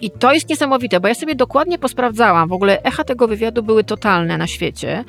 i 0.00 0.10
to 0.10 0.32
jest 0.32 0.48
niesamowite, 0.48 1.00
bo 1.00 1.08
ja 1.08 1.14
sobie 1.14 1.34
dokładnie 1.34 1.78
posprawdzałam. 1.78 2.48
W 2.48 2.52
ogóle 2.52 2.82
echa 2.82 3.04
tego 3.04 3.28
wywiadu 3.28 3.62
były 3.62 3.84
totalne 3.84 4.38
na 4.38 4.46
świecie. 4.46 5.04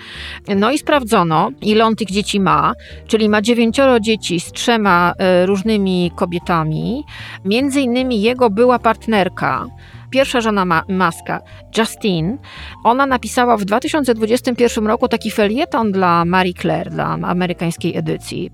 No 0.56 0.72
i 0.72 0.78
sprawdzono, 0.78 1.52
ile 1.62 1.86
on 1.86 1.96
tych 1.96 2.08
dzieci 2.08 2.39
ma, 2.39 2.74
czyli 3.08 3.30
ma 3.30 3.41
dziewięcioro 3.41 4.00
dzieci 4.00 4.39
z 4.39 4.52
trzema 4.52 5.13
e, 5.18 5.46
różnymi 5.46 6.12
kobietami. 6.15 7.04
Między 7.46 7.82
innymi 7.82 8.22
jego 8.22 8.50
była 8.50 8.80
partnerka, 8.80 9.65
pierwsza 10.10 10.41
żona 10.41 10.65
Ma 10.65 10.84
Maska, 10.89 11.41
Justine, 11.78 12.38
ona 12.84 13.06
napisała 13.06 13.58
w 13.58 13.65
2021 13.65 14.88
roku 14.88 15.08
taki 15.08 15.32
felieton 15.32 15.91
dla 15.91 16.26
Marie 16.26 16.54
Claire, 16.54 16.89
dla 16.89 17.06
amerykańskiej 17.06 17.98
edycji. 17.98 18.52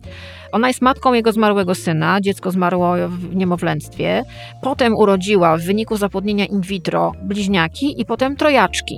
Ona 0.51 0.67
jest 0.67 0.81
matką 0.81 1.13
jego 1.13 1.31
zmarłego 1.31 1.75
syna, 1.75 2.21
dziecko 2.21 2.51
zmarło 2.51 2.93
w 3.07 3.35
niemowlęctwie. 3.35 4.23
Potem 4.61 4.95
urodziła 4.95 5.57
w 5.57 5.61
wyniku 5.61 5.97
zapłodnienia 5.97 6.45
in 6.45 6.61
vitro 6.61 7.11
bliźniaki 7.23 8.01
i 8.01 8.05
potem 8.05 8.35
trojaczki. 8.35 8.97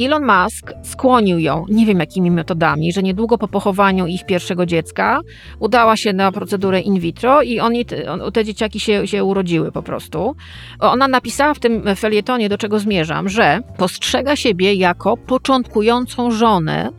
Elon 0.00 0.26
Musk 0.26 0.72
skłonił 0.82 1.38
ją, 1.38 1.64
nie 1.68 1.86
wiem 1.86 1.98
jakimi 1.98 2.30
metodami, 2.30 2.92
że 2.92 3.02
niedługo 3.02 3.38
po 3.38 3.48
pochowaniu 3.48 4.06
ich 4.06 4.26
pierwszego 4.26 4.66
dziecka 4.66 5.20
udała 5.60 5.96
się 5.96 6.12
na 6.12 6.32
procedurę 6.32 6.80
in 6.80 7.00
vitro 7.00 7.42
i 7.42 7.60
oni, 7.60 7.84
te 8.32 8.44
dzieciaki 8.44 8.80
się, 8.80 9.06
się 9.06 9.24
urodziły 9.24 9.72
po 9.72 9.82
prostu. 9.82 10.36
Ona 10.80 11.08
napisała 11.08 11.54
w 11.54 11.58
tym 11.58 11.96
felietonie, 11.96 12.48
do 12.48 12.58
czego 12.58 12.78
zmierzam, 12.78 13.28
że 13.28 13.60
postrzega 13.78 14.36
siebie 14.36 14.74
jako 14.74 15.16
początkującą 15.16 16.30
żonę, 16.30 16.90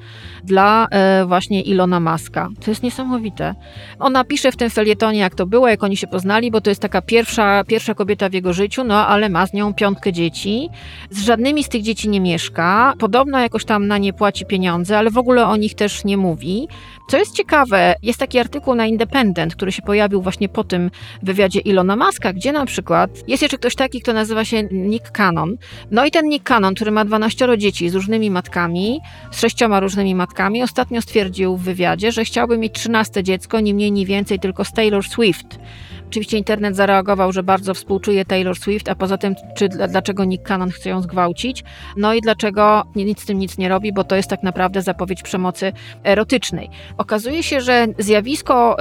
dla 0.43 0.88
e, 0.91 1.25
właśnie 1.25 1.62
Ilona 1.62 1.99
Maska. 1.99 2.49
To 2.65 2.71
jest 2.71 2.84
niesamowite. 2.84 3.56
Ona 3.99 4.23
pisze 4.23 4.51
w 4.51 4.58
tym 4.58 4.69
felietonie, 4.69 5.19
jak 5.19 5.36
to 5.36 5.45
było, 5.45 5.67
jak 5.67 5.84
oni 5.84 5.97
się 5.97 6.08
poznali, 6.08 6.51
bo 6.51 6.62
to 6.62 6.69
jest 6.69 6.82
taka 6.82 7.01
pierwsza, 7.01 7.63
pierwsza 7.63 7.93
kobieta 7.93 8.29
w 8.29 8.34
jego 8.34 8.53
życiu, 8.53 8.84
no 8.84 9.08
ale 9.08 9.29
ma 9.29 9.47
z 9.47 9.53
nią 9.53 9.73
piątkę 9.73 10.13
dzieci. 10.13 10.69
Z 11.10 11.23
żadnymi 11.25 11.63
z 11.63 11.69
tych 11.69 11.82
dzieci 11.82 12.10
nie 12.10 12.21
mieszka. 12.21 12.93
Podobno 12.99 13.39
jakoś 13.39 13.65
tam 13.65 13.88
na 13.88 13.97
nie 13.97 14.13
płaci 14.13 14.45
pieniądze, 14.45 14.97
ale 14.97 15.12
w 15.12 15.17
ogóle 15.17 15.47
o 15.47 15.56
nich 15.56 15.75
też 15.75 16.06
nie 16.06 16.17
mówi. 16.17 16.67
Co 17.08 17.17
jest 17.17 17.36
ciekawe, 17.36 17.95
jest 18.01 18.19
taki 18.19 18.39
artykuł 18.39 18.75
na 18.75 18.86
Independent, 18.86 19.56
który 19.56 19.71
się 19.71 19.82
pojawił 19.82 20.21
właśnie 20.21 20.49
po 20.49 20.63
tym 20.63 20.91
wywiadzie 21.23 21.60
Ilona 21.60 21.95
Maska, 21.95 22.34
gdzie 22.34 22.51
na 22.51 22.65
przykład 22.65 23.10
jest 23.27 23.41
jeszcze 23.41 23.58
ktoś 23.58 23.75
taki, 23.75 24.01
kto 24.01 24.13
nazywa 24.13 24.45
się 24.45 24.63
Nick 24.71 25.12
Cannon. 25.12 25.58
No 25.91 26.06
i 26.06 26.12
ten 26.12 26.29
Nick 26.29 26.47
Cannon, 26.47 26.75
który 26.75 26.91
ma 26.91 27.06
12 27.06 27.58
dzieci 27.58 27.89
z 27.89 27.95
różnymi 27.95 28.32
matkami, 28.32 28.99
z 29.32 29.39
sześcioma 29.39 29.79
różnymi 29.79 30.15
matkami, 30.15 30.33
ostatnio 30.63 31.02
stwierdził 31.02 31.58
w 31.58 31.63
wywiadzie, 31.63 32.12
że 32.12 32.26
chciałby 32.26 32.58
mieć 32.58 32.74
13 32.74 33.24
dziecko, 33.24 33.60
nie 33.60 33.74
mniej, 33.74 33.91
nie 33.91 34.06
więcej, 34.06 34.39
tylko 34.39 34.65
z 34.65 34.72
Taylor 34.72 35.04
Swift. 35.04 35.60
Oczywiście 36.08 36.38
internet 36.38 36.76
zareagował, 36.76 37.32
że 37.32 37.43
bardzo 37.43 37.74
współczuje 37.74 38.26
Taylor 38.26 38.58
Swift, 38.58 38.89
a 38.89 38.96
poza 38.96 39.17
tym, 39.17 39.36
czy 39.58 39.69
dlaczego 39.69 40.26
Nick 40.26 40.48
Cannon 40.48 40.69
chce 40.72 40.89
ją 40.89 41.02
zgwałcić, 41.02 41.63
no 41.98 42.13
i 42.13 42.22
dlaczego 42.22 42.84
nic 42.96 43.22
z 43.22 43.26
tym 43.26 43.39
nic 43.39 43.58
nie 43.58 43.69
robi, 43.69 43.93
bo 43.93 44.04
to 44.04 44.15
jest 44.15 44.30
tak 44.30 44.43
naprawdę 44.43 44.82
zapowiedź 44.82 45.24
przemocy 45.24 45.74
erotycznej. 46.04 46.69
Okazuje 46.98 47.43
się, 47.43 47.62
że 47.62 47.88
zjawisko 48.00 48.78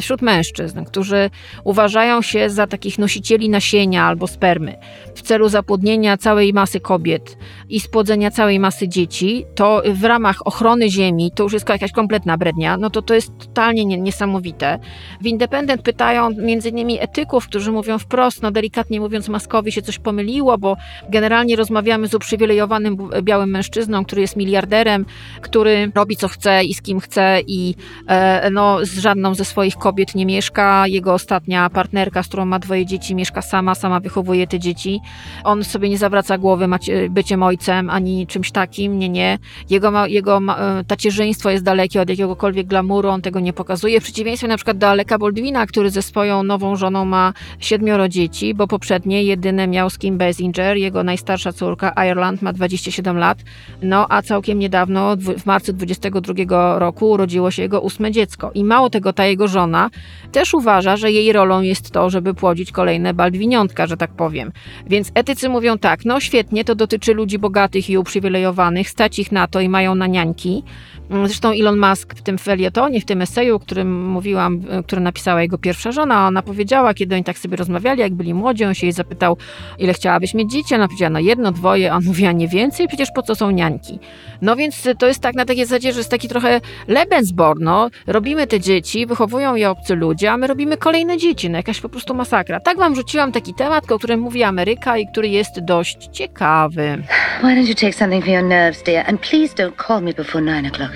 wśród 0.00 0.22
mężczyzn, 0.22 0.84
którzy 0.84 1.30
uważają 1.64 2.22
się 2.22 2.50
za 2.50 2.66
takich 2.66 2.98
nosicieli 2.98 3.48
nasienia 3.48 4.04
albo 4.04 4.26
spermy 4.26 4.76
w 5.14 5.22
celu 5.22 5.48
zapłodnienia 5.48 6.16
całej 6.16 6.52
masy 6.52 6.80
kobiet 6.80 7.36
i 7.68 7.80
spłodzenia 7.80 8.30
całej 8.30 8.60
masy 8.60 8.88
dzieci, 8.88 9.44
to 9.54 9.82
w 9.92 10.04
ramach 10.04 10.46
ochrony 10.46 10.90
ziemi, 10.90 11.30
to 11.34 11.42
już 11.42 11.52
jest 11.52 11.68
jakaś 11.68 11.92
kompletna 11.92 12.36
brednia, 12.38 12.76
no 12.76 12.90
to 12.90 13.02
to 13.02 13.14
jest 13.14 13.38
totalnie 13.38 13.84
niesamowite. 13.84 14.78
W 15.20 15.26
Independent 15.26 15.82
pytają 15.82 16.30
między 16.30 16.68
innymi 16.68 17.00
etyków, 17.00 17.46
którzy 17.46 17.72
mówią 17.72 17.98
wprost, 17.98 18.42
no 18.42 18.50
delikatnie 18.50 19.00
mówiąc, 19.00 19.28
Maskowi 19.28 19.72
się 19.72 19.82
coś 19.82 19.98
pomyliło, 19.98 20.58
bo 20.58 20.76
generalnie 21.08 21.56
rozmawiamy 21.56 22.08
z 22.08 22.14
uprzywilejowanym 22.14 22.96
białym 23.22 23.50
mężczyzną, 23.50 24.04
który 24.04 24.20
jest 24.20 24.36
miliarderem, 24.36 25.06
który 25.40 25.92
robi 25.94 26.16
co 26.16 26.28
chce 26.28 26.64
i 26.64 26.74
z 26.74 26.82
kim 26.82 27.00
chce 27.00 27.40
i 27.46 27.74
e, 28.08 28.50
no, 28.50 28.78
z 28.82 28.98
żadną 28.98 29.34
ze 29.34 29.44
swoich 29.44 29.76
kobiet 29.76 30.14
nie 30.14 30.26
mieszka. 30.26 30.86
Jego 30.86 31.14
ostatnia 31.14 31.70
partnerka, 31.70 32.22
z 32.22 32.28
którą 32.28 32.44
ma 32.44 32.58
dwoje 32.58 32.86
dzieci, 32.86 33.14
mieszka 33.14 33.42
sama, 33.42 33.74
sama 33.74 34.00
wychowuje 34.00 34.46
te 34.46 34.58
dzieci. 34.58 35.00
On 35.44 35.64
sobie 35.64 35.88
nie 35.88 35.98
zawraca 35.98 36.38
głowy 36.38 36.68
macie, 36.68 37.10
byciem 37.10 37.42
ojcem 37.42 37.53
ani 37.90 38.26
czymś 38.26 38.50
takim, 38.50 38.98
nie, 38.98 39.08
nie. 39.08 39.38
Jego, 39.70 40.06
jego 40.06 40.40
e, 40.58 40.84
tacierzyństwo 40.84 41.50
jest 41.50 41.64
dalekie 41.64 42.00
od 42.00 42.08
jakiegokolwiek 42.08 42.66
glamuru, 42.66 43.08
on 43.08 43.22
tego 43.22 43.40
nie 43.40 43.52
pokazuje. 43.52 44.00
W 44.00 44.04
przeciwieństwie 44.04 44.48
na 44.48 44.56
przykład 44.56 44.78
do 44.78 44.88
Aleka 44.88 45.18
Baldwina, 45.18 45.66
który 45.66 45.90
ze 45.90 46.02
swoją 46.02 46.42
nową 46.42 46.76
żoną 46.76 47.04
ma 47.04 47.32
siedmioro 47.58 48.08
dzieci, 48.08 48.54
bo 48.54 48.66
poprzednie 48.66 49.24
jedyne 49.24 49.66
miał 49.66 49.90
z 49.90 49.98
Kim 49.98 50.18
Basinger, 50.18 50.76
jego 50.76 51.04
najstarsza 51.04 51.52
córka 51.52 51.92
Ireland 52.06 52.42
ma 52.42 52.52
27 52.52 53.18
lat, 53.18 53.38
no 53.82 54.06
a 54.08 54.22
całkiem 54.22 54.58
niedawno, 54.58 55.16
w 55.16 55.46
marcu 55.46 55.72
22 55.72 56.78
roku 56.78 57.10
urodziło 57.10 57.50
się 57.50 57.62
jego 57.62 57.80
ósme 57.80 58.10
dziecko. 58.10 58.50
I 58.54 58.64
mało 58.64 58.90
tego, 58.90 59.12
ta 59.12 59.26
jego 59.26 59.48
żona 59.48 59.90
też 60.32 60.54
uważa, 60.54 60.96
że 60.96 61.12
jej 61.12 61.32
rolą 61.32 61.60
jest 61.60 61.90
to, 61.90 62.10
żeby 62.10 62.34
płodzić 62.34 62.72
kolejne 62.72 63.14
baldwiniątka, 63.14 63.86
że 63.86 63.96
tak 63.96 64.10
powiem. 64.10 64.52
Więc 64.86 65.10
etycy 65.14 65.48
mówią 65.48 65.78
tak, 65.78 66.04
no 66.04 66.20
świetnie, 66.20 66.64
to 66.64 66.74
dotyczy 66.74 67.14
ludzi 67.14 67.38
bogatych 67.44 67.90
i 67.90 67.98
uprzywilejowanych, 67.98 68.90
stać 68.90 69.18
ich 69.18 69.32
na 69.32 69.46
to 69.46 69.60
i 69.60 69.68
mają 69.68 69.94
na 69.94 70.06
niańki, 70.06 70.62
zresztą 71.10 71.50
Elon 71.50 71.78
Musk 71.78 72.14
w 72.14 72.22
tym 72.22 72.38
felietonie, 72.38 73.00
w 73.00 73.04
tym 73.04 73.22
eseju, 73.22 73.56
o 73.56 73.58
którym 73.58 74.08
mówiłam, 74.08 74.60
e, 74.70 74.82
który 74.82 75.00
napisała 75.00 75.42
jego 75.42 75.58
pierwsza 75.58 75.92
żona, 75.92 76.26
ona 76.26 76.42
powiedziała, 76.42 76.94
kiedy 76.94 77.14
oni 77.14 77.24
tak 77.24 77.38
sobie 77.38 77.56
rozmawiali, 77.56 78.00
jak 78.00 78.14
byli 78.14 78.34
młodzi, 78.34 78.64
on 78.64 78.74
się 78.74 78.86
jej 78.86 78.92
zapytał, 78.92 79.36
ile 79.78 79.92
chciałabyś 79.92 80.34
mieć 80.34 80.52
dzieci? 80.52 80.74
Ona 80.74 80.86
powiedziała, 80.86 81.10
no 81.10 81.18
jedno, 81.18 81.52
dwoje, 81.52 81.92
on 81.92 82.04
mówi, 82.04 82.26
a 82.26 82.32
nie 82.32 82.48
więcej? 82.48 82.88
Przecież 82.88 83.08
po 83.14 83.22
co 83.22 83.34
są 83.34 83.50
niańki? 83.50 83.98
No 84.42 84.56
więc 84.56 84.88
to 84.98 85.06
jest 85.06 85.20
tak 85.20 85.34
na 85.34 85.44
takiej 85.44 85.66
zasadzie, 85.66 85.92
że 85.92 85.98
jest 85.98 86.10
taki 86.10 86.28
trochę 86.28 86.60
Lebensborn, 86.88 87.64
no. 87.64 87.90
Robimy 88.06 88.46
te 88.46 88.60
dzieci, 88.60 89.06
wychowują 89.06 89.54
je 89.54 89.70
obcy 89.70 89.94
ludzie, 89.94 90.32
a 90.32 90.36
my 90.36 90.46
robimy 90.46 90.76
kolejne 90.76 91.16
dzieci, 91.16 91.50
no 91.50 91.56
jakaś 91.56 91.80
po 91.80 91.88
prostu 91.88 92.14
masakra. 92.14 92.60
Tak 92.60 92.78
wam 92.78 92.94
rzuciłam 92.94 93.32
taki 93.32 93.54
temat, 93.54 93.92
o 93.92 93.98
którym 93.98 94.20
mówi 94.20 94.42
Ameryka 94.42 94.98
i 94.98 95.06
który 95.06 95.28
jest 95.28 95.60
dość 95.60 96.08
ciekawy. 96.12 97.02
Why 97.40 97.46
don't 97.46 97.68
you 97.68 97.74
take 97.74 97.92
something 97.92 98.24
for 98.24 98.32
your 98.32 98.44
nerves, 98.44 98.82
dear, 98.82 99.04
and 99.08 99.20
please 99.20 99.54
don't 99.54 99.86
call 99.86 100.02
me 100.02 100.12
before 100.12 100.44
nine 100.44 100.70
o'clock. 100.70 100.93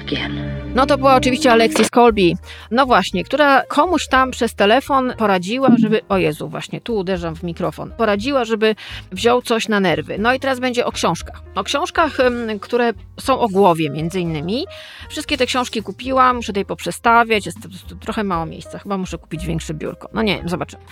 No 0.75 0.87
to 0.87 0.99
była 0.99 1.15
oczywiście 1.15 1.53
Alexis 1.53 1.91
Colby. 1.91 2.33
No 2.71 2.87
właśnie, 2.87 3.25
która 3.25 3.63
komuś 3.63 4.09
tam 4.09 4.31
przez 4.31 4.55
telefon 4.55 5.13
poradziła, 5.19 5.69
żeby. 5.79 6.01
O 6.09 6.19
Jezu, 6.19 6.49
właśnie 6.49 6.81
tu 6.81 6.97
uderzam 6.97 7.37
w 7.37 7.43
mikrofon. 7.43 7.93
Poradziła, 7.97 8.45
żeby 8.45 8.75
wziął 9.13 9.43
coś 9.43 9.69
na 9.69 9.81
nerwy. 9.81 10.17
No 10.19 10.35
i 10.35 10.41
teraz 10.41 10.61
będzie 10.61 10.87
o 10.87 10.93
książkach. 10.93 11.43
O 11.55 11.65
książkach, 11.65 12.17
które 12.61 12.93
są 13.21 13.41
o 13.41 13.49
głowie, 13.49 13.91
między 13.91 14.21
innymi. 14.21 14.67
Wszystkie 15.09 15.37
te 15.37 15.47
książki 15.47 15.83
kupiłam, 15.83 16.37
muszę 16.37 16.47
tutaj 16.47 16.65
poprzestawiać. 16.65 17.47
Jest 17.47 17.59
trochę 18.01 18.25
mało 18.25 18.47
miejsca. 18.47 18.79
Chyba 18.79 18.99
muszę 18.99 19.19
kupić 19.19 19.47
większe 19.47 19.75
biurko. 19.75 20.09
No 20.13 20.23
nie 20.23 20.37
wiem, 20.37 20.49
zobaczymy. 20.49 20.83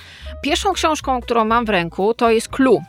Pierwszą 0.43 0.73
książką, 0.73 1.21
którą 1.21 1.45
mam 1.45 1.65
w 1.65 1.69
ręku, 1.69 2.15
to 2.15 2.31
jest 2.31 2.49
Clue. 2.49 2.83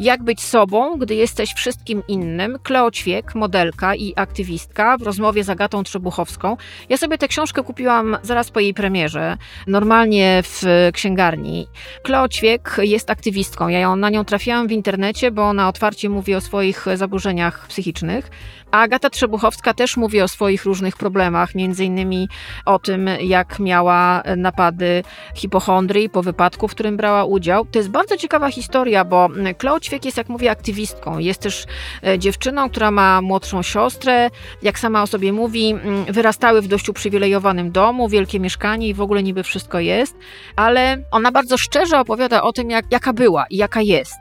Jak 0.00 0.22
być 0.22 0.40
sobą, 0.42 0.98
gdy 0.98 1.14
jesteś 1.14 1.54
wszystkim 1.54 2.02
innym. 2.08 2.58
Kleo 2.62 2.90
Ćwiek, 2.90 3.34
modelka 3.34 3.94
i 3.94 4.12
aktywistka 4.16 4.98
w 4.98 5.02
rozmowie 5.02 5.44
z 5.44 5.50
Trzebuchowską. 5.68 6.56
Ja 6.88 6.96
sobie 6.96 7.18
tę 7.18 7.28
książkę 7.28 7.62
kupiłam 7.62 8.16
zaraz 8.22 8.50
po 8.50 8.60
jej 8.60 8.74
premierze, 8.74 9.36
normalnie 9.66 10.42
w 10.44 10.90
księgarni. 10.92 11.66
Kleo 12.02 12.28
Ćwiek 12.28 12.76
jest 12.78 13.10
aktywistką. 13.10 13.68
Ja 13.68 13.78
ją, 13.78 13.96
na 13.96 14.10
nią 14.10 14.24
trafiłam 14.24 14.68
w 14.68 14.72
internecie, 14.72 15.30
bo 15.30 15.42
ona 15.42 15.68
otwarcie 15.68 16.08
mówi 16.08 16.34
o 16.34 16.40
swoich 16.40 16.86
zaburzeniach 16.94 17.66
psychicznych. 17.68 18.30
Agata 18.72 19.10
Trzebuchowska 19.10 19.74
też 19.74 19.96
mówi 19.96 20.20
o 20.20 20.28
swoich 20.28 20.64
różnych 20.64 20.96
problemach, 20.96 21.54
między 21.54 21.84
innymi 21.84 22.28
o 22.66 22.78
tym, 22.78 23.10
jak 23.20 23.58
miała 23.58 24.22
napady 24.36 25.02
hipochondrii 25.34 26.10
po 26.10 26.22
wypadku, 26.22 26.68
w 26.68 26.70
którym 26.70 26.96
brała 26.96 27.24
udział. 27.24 27.64
To 27.64 27.78
jest 27.78 27.90
bardzo 27.90 28.16
ciekawa 28.16 28.50
historia, 28.50 29.04
bo 29.04 29.28
Kleo 29.58 29.80
Ćwiek 29.80 30.04
jest, 30.04 30.16
jak 30.16 30.28
mówię, 30.28 30.50
aktywistką. 30.50 31.18
Jest 31.18 31.40
też 31.40 31.64
e, 32.06 32.18
dziewczyną, 32.18 32.70
która 32.70 32.90
ma 32.90 33.20
młodszą 33.20 33.62
siostrę. 33.62 34.30
Jak 34.62 34.78
sama 34.78 35.02
o 35.02 35.06
sobie 35.06 35.32
mówi, 35.32 35.74
wyrastały 36.08 36.62
w 36.62 36.68
dość 36.68 36.88
uprzywilejowanym 36.88 37.72
domu, 37.72 38.08
wielkie 38.08 38.40
mieszkanie 38.40 38.88
i 38.88 38.94
w 38.94 39.00
ogóle 39.00 39.22
niby 39.22 39.42
wszystko 39.42 39.80
jest, 39.80 40.16
ale 40.56 40.72
ale 40.72 41.02
ona 41.10 41.32
bardzo 41.32 41.58
szczerze 41.58 42.00
opowiada 42.00 42.42
o 42.42 42.52
tym, 42.52 42.70
jak, 42.70 42.84
jaka 42.90 43.12
była 43.12 43.44
i 43.50 43.56
jaka 43.56 43.80
jest. 43.80 44.18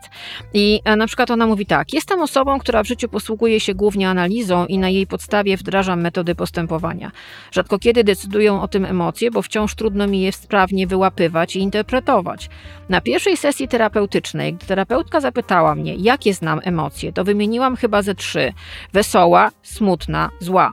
I 0.53 0.81
e, 0.85 0.95
na 0.95 1.07
przykład 1.07 1.31
ona 1.31 1.47
mówi 1.47 1.65
tak: 1.65 1.93
Jestem 1.93 2.21
osobą, 2.21 2.59
która 2.59 2.83
w 2.83 2.87
życiu 2.87 3.09
posługuje 3.09 3.59
się 3.59 3.73
głównie 3.73 4.09
analizą 4.09 4.40
i 4.67 4.77
na 4.77 4.89
jej 4.89 5.07
podstawie 5.07 5.57
wdrażam 5.57 6.01
metody 6.01 6.35
postępowania. 6.35 7.11
Rzadko 7.51 7.79
kiedy 7.79 8.03
decydują 8.03 8.61
o 8.61 8.67
tym 8.67 8.85
emocje, 8.85 9.31
bo 9.31 9.41
wciąż 9.41 9.75
trudno 9.75 10.07
mi 10.07 10.21
je 10.21 10.31
sprawnie 10.31 10.87
wyłapywać 10.87 11.55
i 11.55 11.59
interpretować. 11.59 12.49
Na 12.89 13.01
pierwszej 13.01 13.37
sesji 13.37 13.67
terapeutycznej, 13.67 14.53
gdy 14.53 14.65
terapeutka 14.65 15.19
zapytała 15.19 15.75
mnie, 15.75 15.95
jakie 15.95 16.33
znam 16.33 16.59
emocje, 16.63 17.13
to 17.13 17.23
wymieniłam 17.23 17.75
chyba 17.75 18.01
ze 18.01 18.15
trzy: 18.15 18.53
wesoła, 18.93 19.51
smutna, 19.63 20.29
zła. 20.39 20.71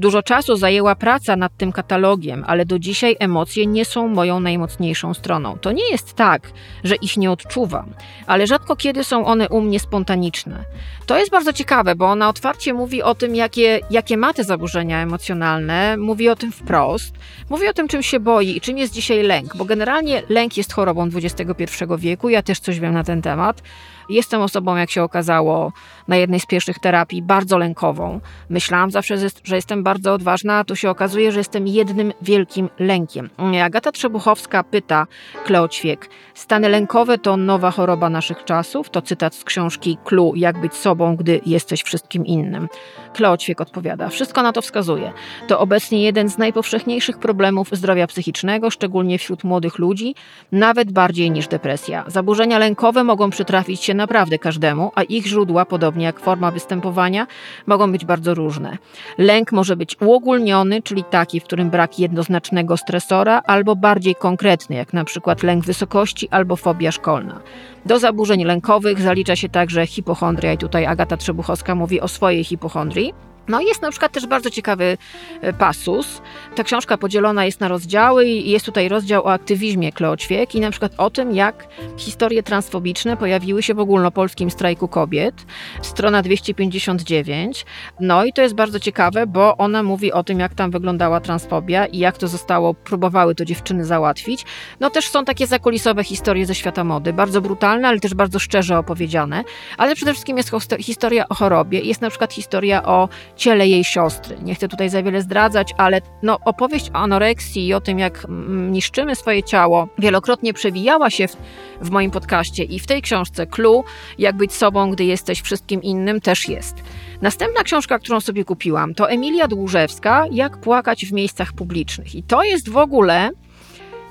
Dużo 0.00 0.22
czasu 0.22 0.56
zajęła 0.56 0.94
praca 0.94 1.36
nad 1.36 1.56
tym 1.56 1.72
katalogiem, 1.72 2.44
ale 2.46 2.64
do 2.64 2.78
dzisiaj 2.78 3.16
emocje 3.18 3.66
nie 3.66 3.84
są 3.84 4.08
moją 4.08 4.40
najmocniejszą 4.40 5.14
stroną. 5.14 5.58
To 5.58 5.72
nie 5.72 5.90
jest 5.90 6.14
tak, 6.14 6.52
że 6.84 6.94
ich 6.96 7.16
nie 7.16 7.30
odczuwam, 7.30 7.94
ale 8.26 8.46
rzadko 8.46 8.76
kiedy 8.76 9.04
są 9.04 9.26
one 9.26 9.48
u 9.48 9.60
mnie 9.60 9.80
spontaniczne. 9.80 10.64
To 11.06 11.18
jest 11.18 11.30
bardzo 11.30 11.52
ciekawe, 11.52 11.94
bo 11.94 12.06
ona 12.06 12.28
otwarcie 12.28 12.74
mówi 12.74 13.02
o 13.02 13.14
tym, 13.14 13.34
jakie, 13.34 13.80
jakie 13.90 14.16
ma 14.16 14.32
te 14.32 14.44
zaburzenia 14.44 15.02
emocjonalne, 15.02 15.96
mówi 15.96 16.28
o 16.28 16.36
tym 16.36 16.52
wprost, 16.52 17.14
mówi 17.50 17.68
o 17.68 17.72
tym, 17.72 17.88
czym 17.88 18.02
się 18.02 18.20
boi 18.20 18.56
i 18.56 18.60
czym 18.60 18.78
jest 18.78 18.92
dzisiaj 18.92 19.22
lęk, 19.22 19.56
bo 19.56 19.64
generalnie 19.64 20.22
lęk 20.28 20.56
jest 20.56 20.72
chorobą 20.72 21.08
XXI 21.14 21.64
wieku, 21.98 22.28
ja 22.28 22.42
też 22.42 22.60
coś 22.60 22.80
wiem 22.80 22.94
na 22.94 23.04
ten 23.04 23.22
temat. 23.22 23.62
Jestem 24.10 24.40
osobą, 24.40 24.76
jak 24.76 24.90
się 24.90 25.02
okazało, 25.02 25.72
na 26.08 26.16
jednej 26.16 26.40
z 26.40 26.46
pierwszych 26.46 26.78
terapii 26.78 27.22
bardzo 27.22 27.58
lękową. 27.58 28.20
Myślałam 28.48 28.90
zawsze, 28.90 29.16
że 29.44 29.56
jestem 29.56 29.82
bardzo 29.82 29.89
odważna, 30.12 30.58
a 30.58 30.64
tu 30.64 30.76
się 30.76 30.90
okazuje, 30.90 31.32
że 31.32 31.40
jestem 31.40 31.66
jednym 31.66 32.12
wielkim 32.22 32.68
lękiem. 32.78 33.30
Agata 33.64 33.92
Trzebuchowska 33.92 34.64
pyta 34.64 35.06
Kleo 35.44 35.68
Ćwiek, 35.68 36.08
stany 36.34 36.68
lękowe 36.68 37.18
to 37.18 37.36
nowa 37.36 37.70
choroba 37.70 38.10
naszych 38.10 38.44
czasów? 38.44 38.90
To 38.90 39.02
cytat 39.02 39.34
z 39.34 39.44
książki 39.44 39.98
Clue, 40.04 40.32
jak 40.36 40.60
być 40.60 40.74
sobą, 40.74 41.16
gdy 41.16 41.40
jesteś 41.46 41.82
wszystkim 41.82 42.26
innym. 42.26 42.68
Kleo 43.12 43.36
Ćwiek 43.36 43.60
odpowiada, 43.60 44.08
wszystko 44.08 44.42
na 44.42 44.52
to 44.52 44.62
wskazuje. 44.62 45.12
To 45.48 45.60
obecnie 45.60 46.02
jeden 46.02 46.28
z 46.28 46.38
najpowszechniejszych 46.38 47.18
problemów 47.18 47.68
zdrowia 47.72 48.06
psychicznego, 48.06 48.70
szczególnie 48.70 49.18
wśród 49.18 49.44
młodych 49.44 49.78
ludzi, 49.78 50.14
nawet 50.52 50.92
bardziej 50.92 51.30
niż 51.30 51.48
depresja. 51.48 52.04
Zaburzenia 52.06 52.58
lękowe 52.58 53.04
mogą 53.04 53.30
przytrafić 53.30 53.84
się 53.84 53.94
naprawdę 53.94 54.38
każdemu, 54.38 54.92
a 54.94 55.02
ich 55.02 55.26
źródła, 55.26 55.64
podobnie 55.64 56.04
jak 56.04 56.20
forma 56.20 56.50
występowania, 56.50 57.26
mogą 57.66 57.92
być 57.92 58.04
bardzo 58.04 58.34
różne. 58.34 58.78
Lęk 59.18 59.52
może 59.52 59.76
być 59.80 59.96
uogólniony, 60.00 60.82
czyli 60.82 61.04
taki, 61.04 61.40
w 61.40 61.44
którym 61.44 61.70
brak 61.70 61.98
jednoznacznego 61.98 62.76
stresora, 62.76 63.42
albo 63.46 63.76
bardziej 63.76 64.14
konkretny, 64.14 64.76
jak 64.76 64.92
na 64.92 65.04
przykład 65.04 65.42
lęk 65.42 65.64
wysokości 65.64 66.28
albo 66.30 66.56
fobia 66.56 66.92
szkolna. 66.92 67.40
Do 67.86 67.98
zaburzeń 67.98 68.44
lękowych 68.44 69.00
zalicza 69.00 69.36
się 69.36 69.48
także 69.48 69.86
hipochondria 69.86 70.52
i 70.52 70.58
tutaj 70.58 70.86
Agata 70.86 71.16
Trzebuchowska 71.16 71.74
mówi 71.74 72.00
o 72.00 72.08
swojej 72.08 72.44
hipochondrii. 72.44 73.14
No 73.48 73.60
jest 73.60 73.82
na 73.82 73.90
przykład 73.90 74.12
też 74.12 74.26
bardzo 74.26 74.50
ciekawy 74.50 74.98
e, 75.40 75.52
pasus. 75.52 76.22
Ta 76.54 76.64
książka 76.64 76.98
podzielona 76.98 77.44
jest 77.44 77.60
na 77.60 77.68
rozdziały 77.68 78.26
i 78.26 78.50
jest 78.50 78.66
tutaj 78.66 78.88
rozdział 78.88 79.24
o 79.24 79.32
aktywizmie 79.32 79.92
Kleoćwiek 79.92 80.54
i 80.54 80.60
na 80.60 80.70
przykład 80.70 80.92
o 80.98 81.10
tym, 81.10 81.34
jak 81.34 81.66
historie 81.96 82.42
transfobiczne 82.42 83.16
pojawiły 83.16 83.62
się 83.62 83.74
w 83.74 83.80
ogólnopolskim 83.80 84.50
strajku 84.50 84.88
kobiet. 84.88 85.34
Strona 85.82 86.22
259. 86.22 87.66
No 88.00 88.24
i 88.24 88.32
to 88.32 88.42
jest 88.42 88.54
bardzo 88.54 88.80
ciekawe, 88.80 89.26
bo 89.26 89.56
ona 89.56 89.82
mówi 89.82 90.12
o 90.12 90.24
tym, 90.24 90.40
jak 90.40 90.54
tam 90.54 90.70
wyglądała 90.70 91.20
transfobia 91.20 91.86
i 91.86 91.98
jak 91.98 92.18
to 92.18 92.28
zostało, 92.28 92.74
próbowały 92.74 93.34
to 93.34 93.44
dziewczyny 93.44 93.84
załatwić. 93.84 94.44
No 94.80 94.90
też 94.90 95.08
są 95.08 95.24
takie 95.24 95.46
zakulisowe 95.46 96.04
historie 96.04 96.46
ze 96.46 96.54
świata 96.54 96.84
mody, 96.84 97.12
bardzo 97.12 97.40
brutalne, 97.40 97.88
ale 97.88 98.00
też 98.00 98.14
bardzo 98.14 98.38
szczerze 98.38 98.78
opowiedziane. 98.78 99.44
Ale 99.78 99.94
przede 99.94 100.12
wszystkim 100.12 100.36
jest 100.36 100.50
historia 100.80 101.28
o 101.28 101.34
chorobie. 101.34 101.80
Jest 101.80 102.00
na 102.00 102.10
przykład 102.10 102.32
historia 102.32 102.82
o 102.82 103.08
ciele 103.40 103.68
jej 103.68 103.84
siostry. 103.84 104.36
Nie 104.42 104.54
chcę 104.54 104.68
tutaj 104.68 104.88
za 104.88 105.02
wiele 105.02 105.22
zdradzać, 105.22 105.74
ale 105.76 106.00
no, 106.22 106.38
opowieść 106.44 106.90
o 106.90 106.94
anoreksji 106.94 107.66
i 107.66 107.74
o 107.74 107.80
tym, 107.80 107.98
jak 107.98 108.24
mm, 108.24 108.72
niszczymy 108.72 109.14
swoje 109.14 109.42
ciało, 109.42 109.88
wielokrotnie 109.98 110.54
przewijała 110.54 111.10
się 111.10 111.28
w, 111.28 111.36
w 111.80 111.90
moim 111.90 112.10
podcaście 112.10 112.64
i 112.64 112.78
w 112.78 112.86
tej 112.86 113.02
książce 113.02 113.46
Clue, 113.46 113.84
jak 114.18 114.36
być 114.36 114.52
sobą, 114.52 114.90
gdy 114.90 115.04
jesteś 115.04 115.40
wszystkim 115.40 115.82
innym, 115.82 116.20
też 116.20 116.48
jest. 116.48 116.74
Następna 117.22 117.62
książka, 117.62 117.98
którą 117.98 118.20
sobie 118.20 118.44
kupiłam, 118.44 118.94
to 118.94 119.10
Emilia 119.10 119.48
Dłużewska, 119.48 120.24
Jak 120.30 120.60
płakać 120.60 121.06
w 121.06 121.12
miejscach 121.12 121.52
publicznych. 121.52 122.14
I 122.14 122.22
to 122.22 122.42
jest 122.42 122.68
w 122.68 122.76
ogóle 122.76 123.30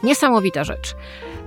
niesamowita 0.04 0.64
rzecz. 0.64 0.96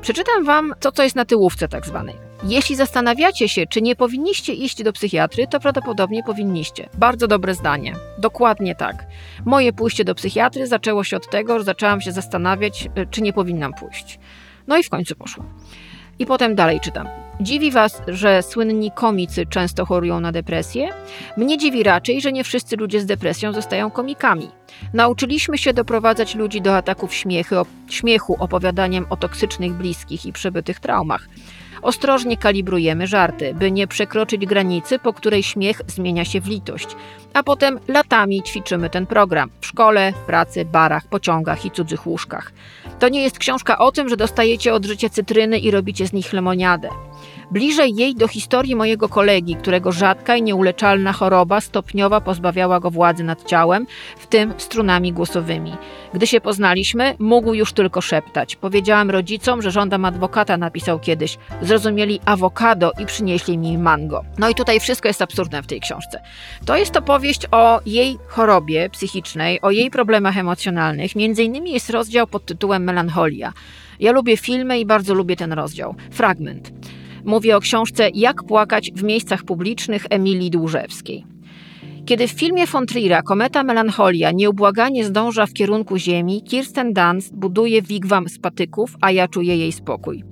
Przeczytam 0.00 0.44
Wam 0.44 0.74
to, 0.80 0.92
co 0.92 1.02
jest 1.02 1.16
na 1.16 1.24
tyłówce 1.24 1.68
tak 1.68 1.86
zwanej. 1.86 2.31
Jeśli 2.44 2.76
zastanawiacie 2.76 3.48
się, 3.48 3.66
czy 3.66 3.82
nie 3.82 3.96
powinniście 3.96 4.52
iść 4.52 4.82
do 4.82 4.92
psychiatry, 4.92 5.46
to 5.46 5.60
prawdopodobnie 5.60 6.22
powinniście. 6.22 6.88
Bardzo 6.98 7.28
dobre 7.28 7.54
zdanie. 7.54 7.94
Dokładnie 8.18 8.74
tak. 8.74 9.06
Moje 9.44 9.72
pójście 9.72 10.04
do 10.04 10.14
psychiatry 10.14 10.66
zaczęło 10.66 11.04
się 11.04 11.16
od 11.16 11.30
tego, 11.30 11.58
że 11.58 11.64
zaczęłam 11.64 12.00
się 12.00 12.12
zastanawiać, 12.12 12.88
y, 12.98 13.06
czy 13.10 13.22
nie 13.22 13.32
powinnam 13.32 13.74
pójść. 13.74 14.18
No 14.66 14.76
i 14.76 14.82
w 14.82 14.90
końcu 14.90 15.14
poszło. 15.16 15.44
I 16.18 16.26
potem 16.26 16.54
dalej 16.54 16.80
czytam. 16.80 17.08
Dziwi 17.40 17.70
Was, 17.70 18.02
że 18.08 18.42
słynni 18.42 18.90
komicy 18.90 19.46
często 19.46 19.86
chorują 19.86 20.20
na 20.20 20.32
depresję? 20.32 20.88
Mnie 21.36 21.58
dziwi 21.58 21.82
raczej, 21.82 22.20
że 22.20 22.32
nie 22.32 22.44
wszyscy 22.44 22.76
ludzie 22.76 23.00
z 23.00 23.06
depresją 23.06 23.52
zostają 23.52 23.90
komikami. 23.90 24.50
Nauczyliśmy 24.94 25.58
się 25.58 25.72
doprowadzać 25.72 26.34
ludzi 26.34 26.60
do 26.60 26.76
ataków 26.76 27.14
śmiechy, 27.14 27.56
śmiechu 27.88 28.36
opowiadaniem 28.38 29.06
o 29.10 29.16
toksycznych 29.16 29.72
bliskich 29.72 30.26
i 30.26 30.32
przebytych 30.32 30.80
traumach. 30.80 31.28
Ostrożnie 31.82 32.36
kalibrujemy 32.36 33.06
żarty, 33.06 33.54
by 33.54 33.72
nie 33.72 33.86
przekroczyć 33.86 34.46
granicy, 34.46 34.98
po 34.98 35.12
której 35.12 35.42
śmiech 35.42 35.80
zmienia 35.86 36.24
się 36.24 36.40
w 36.40 36.48
litość. 36.48 36.96
A 37.34 37.42
potem 37.42 37.78
latami 37.88 38.42
ćwiczymy 38.42 38.90
ten 38.90 39.06
program 39.06 39.50
w 39.60 39.66
szkole, 39.66 40.12
pracy, 40.26 40.64
barach, 40.64 41.06
pociągach 41.06 41.64
i 41.64 41.70
cudzych 41.70 42.06
łóżkach. 42.06 42.52
To 42.98 43.08
nie 43.08 43.22
jest 43.22 43.38
książka 43.38 43.78
o 43.78 43.92
tym, 43.92 44.08
że 44.08 44.16
dostajecie 44.16 44.74
od 44.74 44.84
życia 44.84 45.08
cytryny 45.08 45.58
i 45.58 45.70
robicie 45.70 46.06
z 46.06 46.12
nich 46.12 46.32
lemoniadę. 46.32 46.88
Bliżej 47.52 47.94
jej 47.94 48.14
do 48.14 48.28
historii 48.28 48.76
mojego 48.76 49.08
kolegi, 49.08 49.56
którego 49.56 49.92
rzadka 49.92 50.36
i 50.36 50.42
nieuleczalna 50.42 51.12
choroba 51.12 51.60
stopniowo 51.60 52.20
pozbawiała 52.20 52.80
go 52.80 52.90
władzy 52.90 53.24
nad 53.24 53.44
ciałem, 53.44 53.86
w 54.18 54.26
tym 54.26 54.54
strunami 54.58 55.12
głosowymi. 55.12 55.72
Gdy 56.14 56.26
się 56.26 56.40
poznaliśmy, 56.40 57.14
mógł 57.18 57.54
już 57.54 57.72
tylko 57.72 58.00
szeptać. 58.00 58.56
Powiedziałam 58.56 59.10
rodzicom, 59.10 59.62
że 59.62 59.70
żądam 59.70 60.04
adwokata, 60.04 60.56
napisał 60.56 60.98
kiedyś. 60.98 61.38
Zrozumieli 61.62 62.20
awokado 62.24 62.92
i 62.98 63.06
przynieśli 63.06 63.58
mi 63.58 63.78
mango. 63.78 64.24
No 64.38 64.48
i 64.48 64.54
tutaj 64.54 64.80
wszystko 64.80 65.08
jest 65.08 65.22
absurdne 65.22 65.62
w 65.62 65.66
tej 65.66 65.80
książce. 65.80 66.22
To 66.66 66.76
jest 66.76 66.96
opowieść 66.96 67.46
o 67.50 67.80
jej 67.86 68.18
chorobie 68.28 68.90
psychicznej, 68.90 69.60
o 69.60 69.70
jej 69.70 69.90
problemach 69.90 70.38
emocjonalnych. 70.38 71.16
Między 71.16 71.42
innymi 71.42 71.72
jest 71.72 71.90
rozdział 71.90 72.26
pod 72.26 72.46
tytułem 72.46 72.84
Melancholia. 72.84 73.52
Ja 74.00 74.12
lubię 74.12 74.36
filmy 74.36 74.78
i 74.78 74.86
bardzo 74.86 75.14
lubię 75.14 75.36
ten 75.36 75.52
rozdział. 75.52 75.94
Fragment. 76.10 76.72
Mówię 77.24 77.56
o 77.56 77.60
książce 77.60 78.08
Jak 78.14 78.42
płakać 78.42 78.92
w 78.92 79.02
miejscach 79.02 79.42
publicznych 79.44 80.06
Emilii 80.10 80.50
Dłużewskiej. 80.50 81.24
Kiedy 82.06 82.28
w 82.28 82.30
filmie 82.30 82.66
von 82.66 82.86
Trier'a 82.86 83.22
kometa 83.22 83.62
Melancholia 83.62 84.30
nieubłaganie 84.30 85.04
zdąża 85.04 85.46
w 85.46 85.52
kierunku 85.52 85.96
Ziemi, 85.96 86.42
Kirsten 86.42 86.92
Dunst 86.92 87.34
buduje 87.34 87.82
wigwam 87.82 88.28
z 88.28 88.38
patyków, 88.38 88.96
a 89.00 89.10
ja 89.10 89.28
czuję 89.28 89.56
jej 89.56 89.72
spokój. 89.72 90.24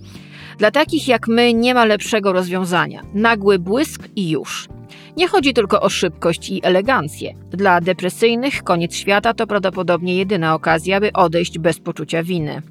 Dla 0.58 0.70
takich 0.70 1.08
jak 1.08 1.28
my 1.28 1.54
nie 1.54 1.74
ma 1.74 1.84
lepszego 1.84 2.32
rozwiązania. 2.32 3.02
Nagły 3.14 3.58
błysk 3.58 4.08
i 4.16 4.30
już. 4.30 4.68
Nie 5.16 5.28
chodzi 5.28 5.54
tylko 5.54 5.80
o 5.80 5.88
szybkość 5.88 6.50
i 6.50 6.60
elegancję. 6.62 7.34
Dla 7.50 7.80
depresyjnych 7.80 8.62
koniec 8.62 8.94
świata 8.94 9.34
to 9.34 9.46
prawdopodobnie 9.46 10.16
jedyna 10.16 10.54
okazja, 10.54 11.00
by 11.00 11.12
odejść 11.12 11.58
bez 11.58 11.80
poczucia 11.80 12.22
winy. 12.22 12.62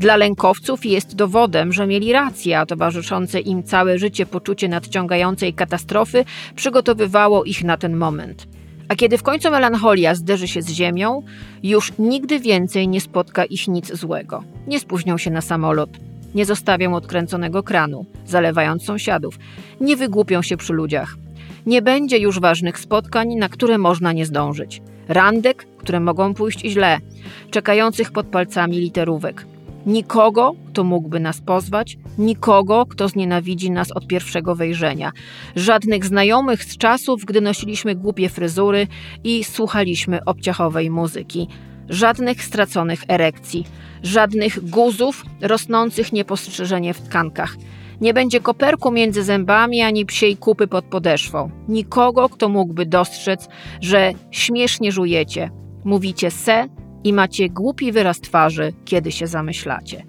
Dla 0.00 0.16
lękowców 0.16 0.86
jest 0.86 1.14
dowodem, 1.14 1.72
że 1.72 1.86
mieli 1.86 2.12
rację, 2.12 2.58
a 2.58 2.66
towarzyszące 2.66 3.40
im 3.40 3.62
całe 3.62 3.98
życie 3.98 4.26
poczucie 4.26 4.68
nadciągającej 4.68 5.54
katastrofy 5.54 6.24
przygotowywało 6.56 7.44
ich 7.44 7.64
na 7.64 7.76
ten 7.76 7.96
moment. 7.96 8.46
A 8.88 8.94
kiedy 8.94 9.18
w 9.18 9.22
końcu 9.22 9.50
melancholia 9.50 10.14
zderzy 10.14 10.48
się 10.48 10.62
z 10.62 10.68
ziemią, 10.68 11.22
już 11.62 11.92
nigdy 11.98 12.40
więcej 12.40 12.88
nie 12.88 13.00
spotka 13.00 13.44
ich 13.44 13.68
nic 13.68 13.94
złego. 13.94 14.44
Nie 14.66 14.80
spóźnią 14.80 15.18
się 15.18 15.30
na 15.30 15.40
samolot, 15.40 15.90
nie 16.34 16.44
zostawią 16.44 16.94
odkręconego 16.94 17.62
kranu, 17.62 18.06
zalewając 18.26 18.84
sąsiadów, 18.84 19.38
nie 19.80 19.96
wygłupią 19.96 20.42
się 20.42 20.56
przy 20.56 20.72
ludziach. 20.72 21.16
Nie 21.66 21.82
będzie 21.82 22.18
już 22.18 22.40
ważnych 22.40 22.78
spotkań, 22.78 23.34
na 23.34 23.48
które 23.48 23.78
można 23.78 24.12
nie 24.12 24.26
zdążyć. 24.26 24.82
Randek, 25.08 25.66
które 25.78 26.00
mogą 26.00 26.34
pójść 26.34 26.60
źle, 26.60 26.98
czekających 27.50 28.12
pod 28.12 28.26
palcami 28.26 28.76
literówek. 28.76 29.49
Nikogo, 29.86 30.52
kto 30.68 30.84
mógłby 30.84 31.20
nas 31.20 31.40
pozwać, 31.40 31.98
nikogo, 32.18 32.86
kto 32.86 33.08
znienawidzi 33.08 33.70
nas 33.70 33.92
od 33.92 34.06
pierwszego 34.06 34.54
wejrzenia. 34.54 35.12
Żadnych 35.56 36.04
znajomych 36.04 36.64
z 36.64 36.76
czasów, 36.76 37.24
gdy 37.24 37.40
nosiliśmy 37.40 37.94
głupie 37.94 38.28
fryzury 38.28 38.86
i 39.24 39.44
słuchaliśmy 39.44 40.24
obciachowej 40.24 40.90
muzyki. 40.90 41.48
żadnych 41.90 42.44
straconych 42.44 43.00
erekcji, 43.08 43.64
żadnych 44.02 44.70
guzów 44.70 45.24
rosnących 45.40 46.12
niepostrzeżenie 46.12 46.94
w 46.94 47.00
tkankach. 47.00 47.56
Nie 48.00 48.14
będzie 48.14 48.40
koperku 48.40 48.90
między 48.90 49.22
zębami 49.22 49.82
ani 49.82 50.06
psiej 50.06 50.36
kupy 50.36 50.66
pod 50.66 50.84
podeszwą. 50.84 51.50
Nikogo, 51.68 52.28
kto 52.28 52.48
mógłby 52.48 52.86
dostrzec, 52.86 53.48
że 53.80 54.12
śmiesznie 54.30 54.92
żujecie, 54.92 55.50
mówicie 55.84 56.30
se 56.30 56.68
i 57.04 57.12
macie 57.12 57.48
głupi 57.48 57.92
wyraz 57.92 58.20
twarzy, 58.20 58.72
kiedy 58.84 59.12
się 59.12 59.26
zamyślacie. 59.26 60.02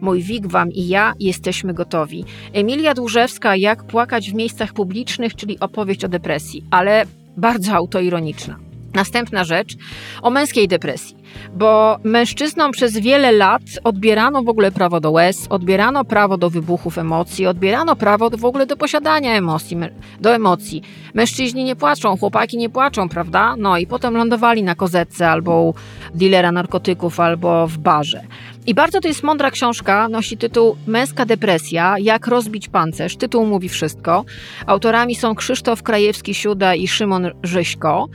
Mój 0.00 0.22
wigwam 0.22 0.72
i 0.72 0.88
ja 0.88 1.14
jesteśmy 1.20 1.74
gotowi. 1.74 2.24
Emilia 2.52 2.94
Dłużewska, 2.94 3.56
Jak 3.56 3.84
płakać 3.84 4.30
w 4.30 4.34
miejscach 4.34 4.72
publicznych, 4.72 5.34
czyli 5.34 5.60
opowieść 5.60 6.04
o 6.04 6.08
depresji, 6.08 6.64
ale 6.70 7.04
bardzo 7.36 7.72
autoironiczna. 7.72 8.63
Następna 8.94 9.44
rzecz 9.44 9.76
o 10.22 10.30
męskiej 10.30 10.68
depresji, 10.68 11.16
bo 11.54 11.98
mężczyznom 12.04 12.72
przez 12.72 12.98
wiele 12.98 13.32
lat 13.32 13.62
odbierano 13.84 14.42
w 14.42 14.48
ogóle 14.48 14.72
prawo 14.72 15.00
do 15.00 15.10
łez, 15.10 15.46
odbierano 15.50 16.04
prawo 16.04 16.38
do 16.38 16.50
wybuchów 16.50 16.98
emocji, 16.98 17.46
odbierano 17.46 17.96
prawo 17.96 18.30
w 18.30 18.44
ogóle 18.44 18.66
do 18.66 18.76
posiadania 18.76 19.34
emocji, 19.34 19.76
do 20.20 20.34
emocji. 20.34 20.82
Mężczyźni 21.14 21.64
nie 21.64 21.76
płaczą, 21.76 22.16
chłopaki 22.16 22.56
nie 22.56 22.70
płaczą, 22.70 23.08
prawda? 23.08 23.54
No 23.58 23.78
i 23.78 23.86
potem 23.86 24.16
lądowali 24.16 24.62
na 24.62 24.74
kozetce 24.74 25.30
albo 25.30 25.62
u 25.62 25.74
dealera 26.14 26.52
narkotyków, 26.52 27.20
albo 27.20 27.66
w 27.66 27.78
barze. 27.78 28.24
I 28.66 28.74
bardzo 28.74 29.00
to 29.00 29.08
jest 29.08 29.22
mądra 29.22 29.50
książka, 29.50 30.08
nosi 30.08 30.36
tytuł 30.36 30.76
Męska 30.86 31.26
depresja, 31.26 31.94
jak 31.98 32.26
rozbić 32.26 32.68
pancerz. 32.68 33.16
Tytuł 33.16 33.46
mówi 33.46 33.68
wszystko. 33.68 34.24
Autorami 34.66 35.14
są 35.14 35.34
Krzysztof 35.34 35.82
Krajewski-Siuda 35.82 36.76
i 36.76 36.88
Szymon 36.88 37.30
Żyśko. 37.42 38.08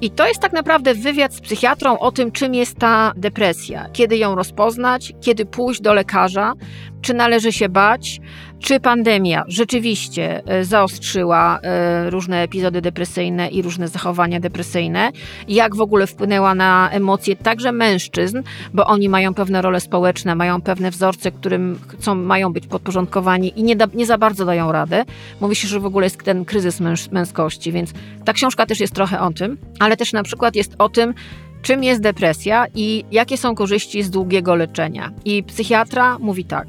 I 0.00 0.10
to 0.10 0.28
jest 0.28 0.40
tak 0.40 0.52
naprawdę 0.52 0.94
wywiad 0.94 1.34
z 1.34 1.40
psychiatrą 1.40 1.98
o 1.98 2.12
tym, 2.12 2.32
czym 2.32 2.54
jest 2.54 2.78
ta 2.78 3.12
depresja, 3.16 3.88
kiedy 3.92 4.16
ją 4.16 4.34
rozpoznać, 4.34 5.12
kiedy 5.20 5.46
pójść 5.46 5.80
do 5.80 5.94
lekarza, 5.94 6.52
czy 7.00 7.14
należy 7.14 7.52
się 7.52 7.68
bać, 7.68 8.20
czy 8.60 8.80
pandemia 8.80 9.44
rzeczywiście 9.48 10.42
e, 10.46 10.64
zaostrzyła 10.64 11.60
e, 11.62 12.10
różne 12.10 12.42
epizody 12.42 12.80
depresyjne 12.80 13.48
i 13.48 13.62
różne 13.62 13.88
zachowania 13.88 14.40
depresyjne, 14.40 15.10
jak 15.48 15.76
w 15.76 15.80
ogóle 15.80 16.06
wpłynęła 16.06 16.54
na 16.54 16.90
emocje 16.90 17.36
także 17.36 17.72
mężczyzn, 17.72 18.42
bo 18.74 18.86
oni 18.86 19.08
mają 19.08 19.34
pewne 19.34 19.62
role 19.62 19.80
społeczne, 19.80 20.34
mają 20.34 20.60
pewne 20.60 20.90
wzorce, 20.90 21.32
którym 21.32 21.78
chcą, 21.88 22.14
mają 22.14 22.52
być 22.52 22.66
podporządkowani 22.66 23.52
i 23.60 23.62
nie, 23.62 23.76
da, 23.76 23.86
nie 23.94 24.06
za 24.06 24.18
bardzo 24.18 24.44
dają 24.44 24.72
radę. 24.72 25.04
Mówi 25.40 25.56
się, 25.56 25.68
że 25.68 25.80
w 25.80 25.86
ogóle 25.86 26.06
jest 26.06 26.22
ten 26.22 26.44
kryzys 26.44 26.80
męż, 26.80 27.10
męskości, 27.10 27.72
więc 27.72 27.92
ta 28.24 28.32
książka 28.32 28.66
też 28.66 28.80
jest 28.80 28.94
trochę 28.94 29.20
o 29.20 29.32
tym, 29.32 29.58
ale 29.78 29.96
też 29.96 30.12
na 30.12 30.22
przykład 30.22 30.56
jest 30.56 30.74
o 30.78 30.88
tym, 30.88 31.14
czym 31.62 31.84
jest 31.84 32.00
depresja 32.00 32.66
i 32.74 33.04
jakie 33.12 33.36
są 33.36 33.54
korzyści 33.54 34.02
z 34.02 34.10
długiego 34.10 34.54
leczenia. 34.54 35.10
I 35.24 35.42
psychiatra 35.42 36.18
mówi 36.18 36.44
tak. 36.44 36.66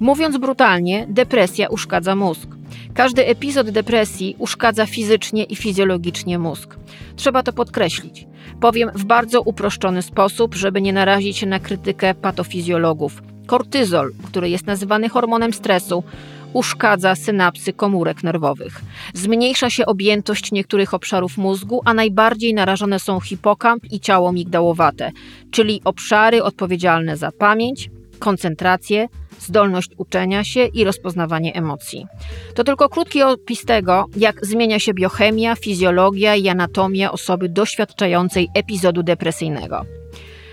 Mówiąc 0.00 0.38
brutalnie, 0.38 1.06
depresja 1.08 1.68
uszkadza 1.68 2.14
mózg. 2.16 2.48
Każdy 2.94 3.26
epizod 3.26 3.70
depresji 3.70 4.36
uszkadza 4.38 4.86
fizycznie 4.86 5.44
i 5.44 5.56
fizjologicznie 5.56 6.38
mózg. 6.38 6.76
Trzeba 7.16 7.42
to 7.42 7.52
podkreślić. 7.52 8.26
Powiem 8.60 8.90
w 8.94 9.04
bardzo 9.04 9.42
uproszczony 9.42 10.02
sposób, 10.02 10.54
żeby 10.54 10.80
nie 10.80 10.92
narazić 10.92 11.36
się 11.36 11.46
na 11.46 11.60
krytykę 11.60 12.14
patofizjologów. 12.14 13.22
Kortyzol, 13.46 14.12
który 14.24 14.50
jest 14.50 14.66
nazywany 14.66 15.08
hormonem 15.08 15.52
stresu, 15.52 16.04
uszkadza 16.52 17.14
synapsy 17.14 17.72
komórek 17.72 18.22
nerwowych. 18.22 18.80
Zmniejsza 19.14 19.70
się 19.70 19.86
objętość 19.86 20.52
niektórych 20.52 20.94
obszarów 20.94 21.38
mózgu, 21.38 21.80
a 21.84 21.94
najbardziej 21.94 22.54
narażone 22.54 22.98
są 22.98 23.20
hipokamp 23.20 23.92
i 23.92 24.00
ciało 24.00 24.32
migdałowate, 24.32 25.10
czyli 25.50 25.80
obszary 25.84 26.42
odpowiedzialne 26.42 27.16
za 27.16 27.32
pamięć, 27.32 27.90
koncentrację, 28.20 29.08
zdolność 29.38 29.90
uczenia 29.98 30.44
się 30.44 30.66
i 30.66 30.84
rozpoznawanie 30.84 31.54
emocji. 31.54 32.06
To 32.54 32.64
tylko 32.64 32.88
krótki 32.88 33.22
opis 33.22 33.64
tego, 33.64 34.06
jak 34.16 34.46
zmienia 34.46 34.78
się 34.78 34.94
biochemia, 34.94 35.56
fizjologia 35.56 36.36
i 36.36 36.48
anatomia 36.48 37.12
osoby 37.12 37.48
doświadczającej 37.48 38.48
epizodu 38.54 39.02
depresyjnego. 39.02 39.84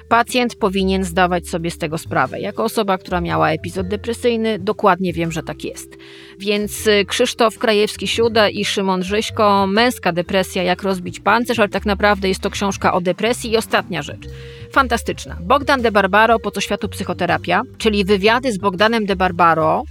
Pacjent 0.10 0.56
powinien 0.56 1.04
zdawać 1.04 1.48
sobie 1.48 1.72
z 1.72 1.78
tego 1.78 1.98
sprawę. 1.98 2.40
Jako 2.40 2.64
osoba, 2.64 2.98
która 2.98 3.22
miała 3.22 3.52
epizod 3.52 3.88
depresyjny, 3.88 4.60
dokładnie 4.60 5.14
wiem, 5.14 5.32
że 5.32 5.44
tak 5.44 5.64
jest. 5.64 5.98
Więc 6.40 6.88
y, 6.88 7.06
Krzysztof 7.06 7.58
Krajewski-Siuda 7.58 8.50
i 8.50 8.66
Szymon 8.66 9.04
Żyśko, 9.04 9.68
Męska 9.68 10.12
depresja, 10.12 10.64
jak 10.64 10.84
rozbić 10.84 11.20
pancerz, 11.20 11.60
ale 11.60 11.70
tak 11.70 11.86
naprawdę 11.86 12.28
jest 12.28 12.42
to 12.42 12.50
książka 12.50 12.94
o 12.94 13.02
depresji. 13.02 13.52
I 13.52 13.58
ostatnia 13.58 14.02
rzecz, 14.02 14.28
fantastyczna. 14.72 15.38
Bogdan 15.42 15.82
de 15.82 15.92
Barbaro, 15.92 16.40
po 16.40 16.52
co 16.52 16.62
światu 16.62 16.90
psychoterapia, 16.90 17.62
czyli 17.78 18.06
wywiady 18.06 18.52
z 18.52 18.58
Bogdanem 18.58 19.06
de 19.06 19.16
Barbaro. 19.16 19.84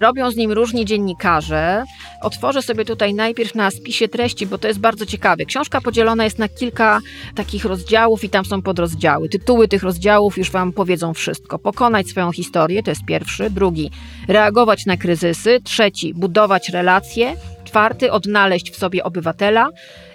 Robią 0.00 0.30
z 0.30 0.36
nim 0.36 0.52
różni 0.52 0.84
dziennikarze. 0.84 1.84
Otworzę 2.22 2.62
sobie 2.62 2.84
tutaj 2.84 3.14
najpierw 3.14 3.54
na 3.54 3.70
spisie 3.70 4.08
treści, 4.08 4.46
bo 4.46 4.58
to 4.58 4.68
jest 4.68 4.80
bardzo 4.80 5.06
ciekawe. 5.06 5.44
Książka 5.44 5.80
podzielona 5.80 6.24
jest 6.24 6.38
na 6.38 6.48
kilka 6.48 7.00
takich 7.34 7.64
rozdziałów 7.64 8.24
i 8.24 8.28
tam 8.28 8.44
są 8.44 8.62
podrozdziały. 8.62 9.28
Tytuły 9.28 9.68
tych 9.68 9.82
rozdziałów 9.82 10.38
już 10.38 10.50
Wam 10.50 10.72
powiedzą 10.72 11.14
wszystko. 11.14 11.58
Pokonać 11.58 12.08
swoją 12.08 12.32
historię, 12.32 12.82
to 12.82 12.90
jest 12.90 13.04
pierwszy. 13.04 13.50
Drugi, 13.50 13.90
reagować 14.28 14.86
na 14.86 14.96
kryzysy. 14.96 15.60
Trzeci, 15.64 16.14
budować 16.14 16.68
relacje. 16.68 17.36
Czwarty, 17.64 18.12
odnaleźć 18.12 18.70
w 18.70 18.76
sobie 18.76 19.04
obywatela. 19.04 19.68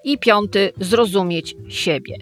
I 0.03 0.17
piąty, 0.17 0.71
zrozumieć 0.79 1.55
siebie. 1.69 2.15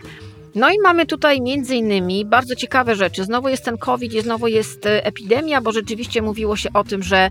No 0.56 0.70
i 0.70 0.80
mamy 0.84 1.06
tutaj 1.06 1.42
między 1.42 1.76
innymi 1.76 2.26
bardzo 2.26 2.56
ciekawe 2.56 2.96
rzeczy. 2.96 3.24
Znowu 3.24 3.50
jest 3.50 3.66
ten 3.66 3.78
COVID 3.78 4.14
znowu 4.24 4.48
jest 4.48 4.86
e, 4.86 5.06
epidemia, 5.06 5.62
bo 5.62 5.72
rzeczywiście 5.72 6.22
mówiło 6.22 6.56
się 6.56 6.70
o 6.74 6.84
tym, 6.84 7.04
że 7.04 7.30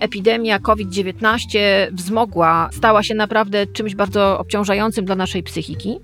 epidemia 0.00 0.58
COVID-19 0.58 1.58
wzmogła, 1.92 2.68
stała 2.72 3.02
się 3.02 3.14
naprawdę 3.14 3.66
czymś 3.66 3.94
bardzo 3.94 4.38
obciążającym 4.38 5.04
dla 5.04 5.14
naszej 5.14 5.42
psychiki. 5.42 5.98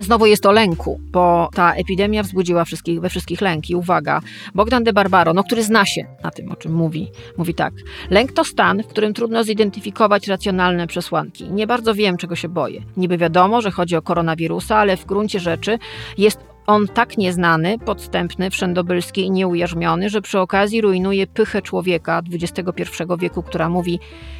Znowu 0.00 0.26
jest 0.26 0.46
o 0.46 0.52
lęku, 0.52 1.00
bo 1.12 1.50
ta 1.54 1.74
epidemia 1.74 2.22
wzbudziła 2.22 2.64
wszystkich, 2.64 3.00
we 3.00 3.08
wszystkich 3.08 3.40
lęki. 3.40 3.74
Uwaga, 3.74 4.20
Bogdan 4.54 4.84
de 4.84 4.92
Barbaro, 4.92 5.34
no, 5.34 5.44
który 5.44 5.62
zna 5.62 5.86
się 5.86 6.06
na 6.24 6.30
tym, 6.30 6.52
o 6.52 6.56
czym 6.56 6.72
mówi, 6.72 7.10
mówi 7.36 7.54
tak. 7.54 7.74
Lęk 8.10 8.32
to 8.32 8.44
stan, 8.44 8.82
w 8.82 8.86
którym 8.86 9.14
trudno 9.14 9.44
zidentyfikować 9.44 10.28
racjonalne 10.28 10.86
przesłanki. 10.86 11.50
Nie 11.50 11.66
bardzo 11.66 11.94
wiem, 11.94 12.16
czego 12.16 12.36
się 12.36 12.48
boję. 12.48 12.82
Niby 12.96 13.18
wiadomo, 13.18 13.60
że 13.60 13.70
chodzi 13.70 13.96
o 13.96 14.02
koronawirusa, 14.02 14.76
ale 14.76 14.96
w 14.96 15.06
gruncie 15.06 15.40
rzeczy 15.40 15.78
jest 16.18 16.50
on 16.66 16.86
tak 16.86 17.18
nieznany, 17.18 17.78
podstępny, 17.78 18.50
wszędobylski 18.50 19.20
i 19.20 19.30
nieujarzmiony, 19.30 20.08
że 20.08 20.20
przy 20.20 20.38
okazji 20.38 20.80
rujnuje 20.80 21.26
pychę 21.26 21.62
człowieka 21.62 22.22
XXI 22.32 22.84
wieku, 23.18 23.42
która 23.42 23.68
mówi: 23.68 23.98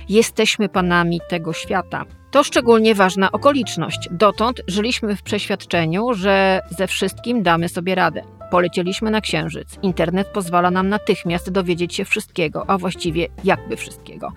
Jesteśmy 0.08 0.68
panami 0.68 1.20
tego 1.28 1.52
świata. 1.52 2.04
To 2.30 2.44
szczególnie 2.44 2.94
ważna 2.94 3.32
okoliczność. 3.32 4.08
Dotąd 4.10 4.62
żyliśmy 4.66 5.16
w 5.16 5.22
przeświadczeniu, 5.22 6.14
że 6.14 6.60
ze 6.78 6.86
wszystkim 6.86 7.42
damy 7.42 7.68
sobie 7.68 7.94
radę. 7.94 8.22
Polecieliśmy 8.50 9.10
na 9.10 9.20
Księżyc. 9.20 9.78
Internet 9.82 10.28
pozwala 10.28 10.70
nam 10.70 10.88
natychmiast 10.88 11.50
dowiedzieć 11.50 11.94
się 11.94 12.04
wszystkiego, 12.04 12.64
a 12.66 12.78
właściwie 12.78 13.26
jakby 13.44 13.76
wszystkiego. 13.76 14.32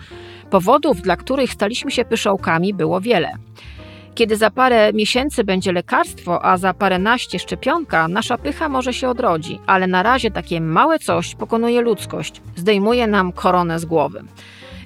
Powodów, 0.49 1.01
dla 1.01 1.17
których 1.17 1.53
staliśmy 1.53 1.91
się 1.91 2.05
pyszołkami, 2.05 2.73
było 2.73 3.01
wiele. 3.01 3.31
Kiedy 4.15 4.35
za 4.35 4.51
parę 4.51 4.93
miesięcy 4.93 5.43
będzie 5.43 5.71
lekarstwo, 5.71 6.45
a 6.45 6.57
za 6.57 6.73
paręnaście 6.73 7.39
szczepionka, 7.39 8.07
nasza 8.07 8.37
pycha 8.37 8.69
może 8.69 8.93
się 8.93 9.09
odrodzi, 9.09 9.59
ale 9.65 9.87
na 9.87 10.03
razie 10.03 10.31
takie 10.31 10.61
małe 10.61 10.99
coś 10.99 11.35
pokonuje 11.35 11.81
ludzkość, 11.81 12.41
zdejmuje 12.55 13.07
nam 13.07 13.31
koronę 13.31 13.79
z 13.79 13.85
głowy. 13.85 14.23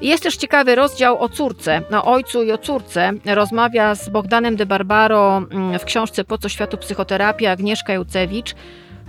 Jest 0.02 0.24
też 0.24 0.38
ciekawy 0.38 0.76
rozdział 0.76 1.20
o 1.24 1.30
córce, 1.30 1.82
o 1.92 2.04
ojcu 2.04 2.44
i 2.44 2.52
o 2.52 2.58
córce. 2.58 3.14
Rozmawia 3.26 3.96
z 3.96 4.10
Bogdanem 4.10 4.56
de 4.56 4.66
Barbaro 4.66 5.38
mm, 5.52 5.80
w 5.80 5.86
książce 5.86 6.24
Po 6.24 6.38
co 6.38 6.50
światu 6.50 6.78
psychoterapia 6.78 7.52
Agnieszka 7.52 7.94
Jucewicz. 7.94 8.56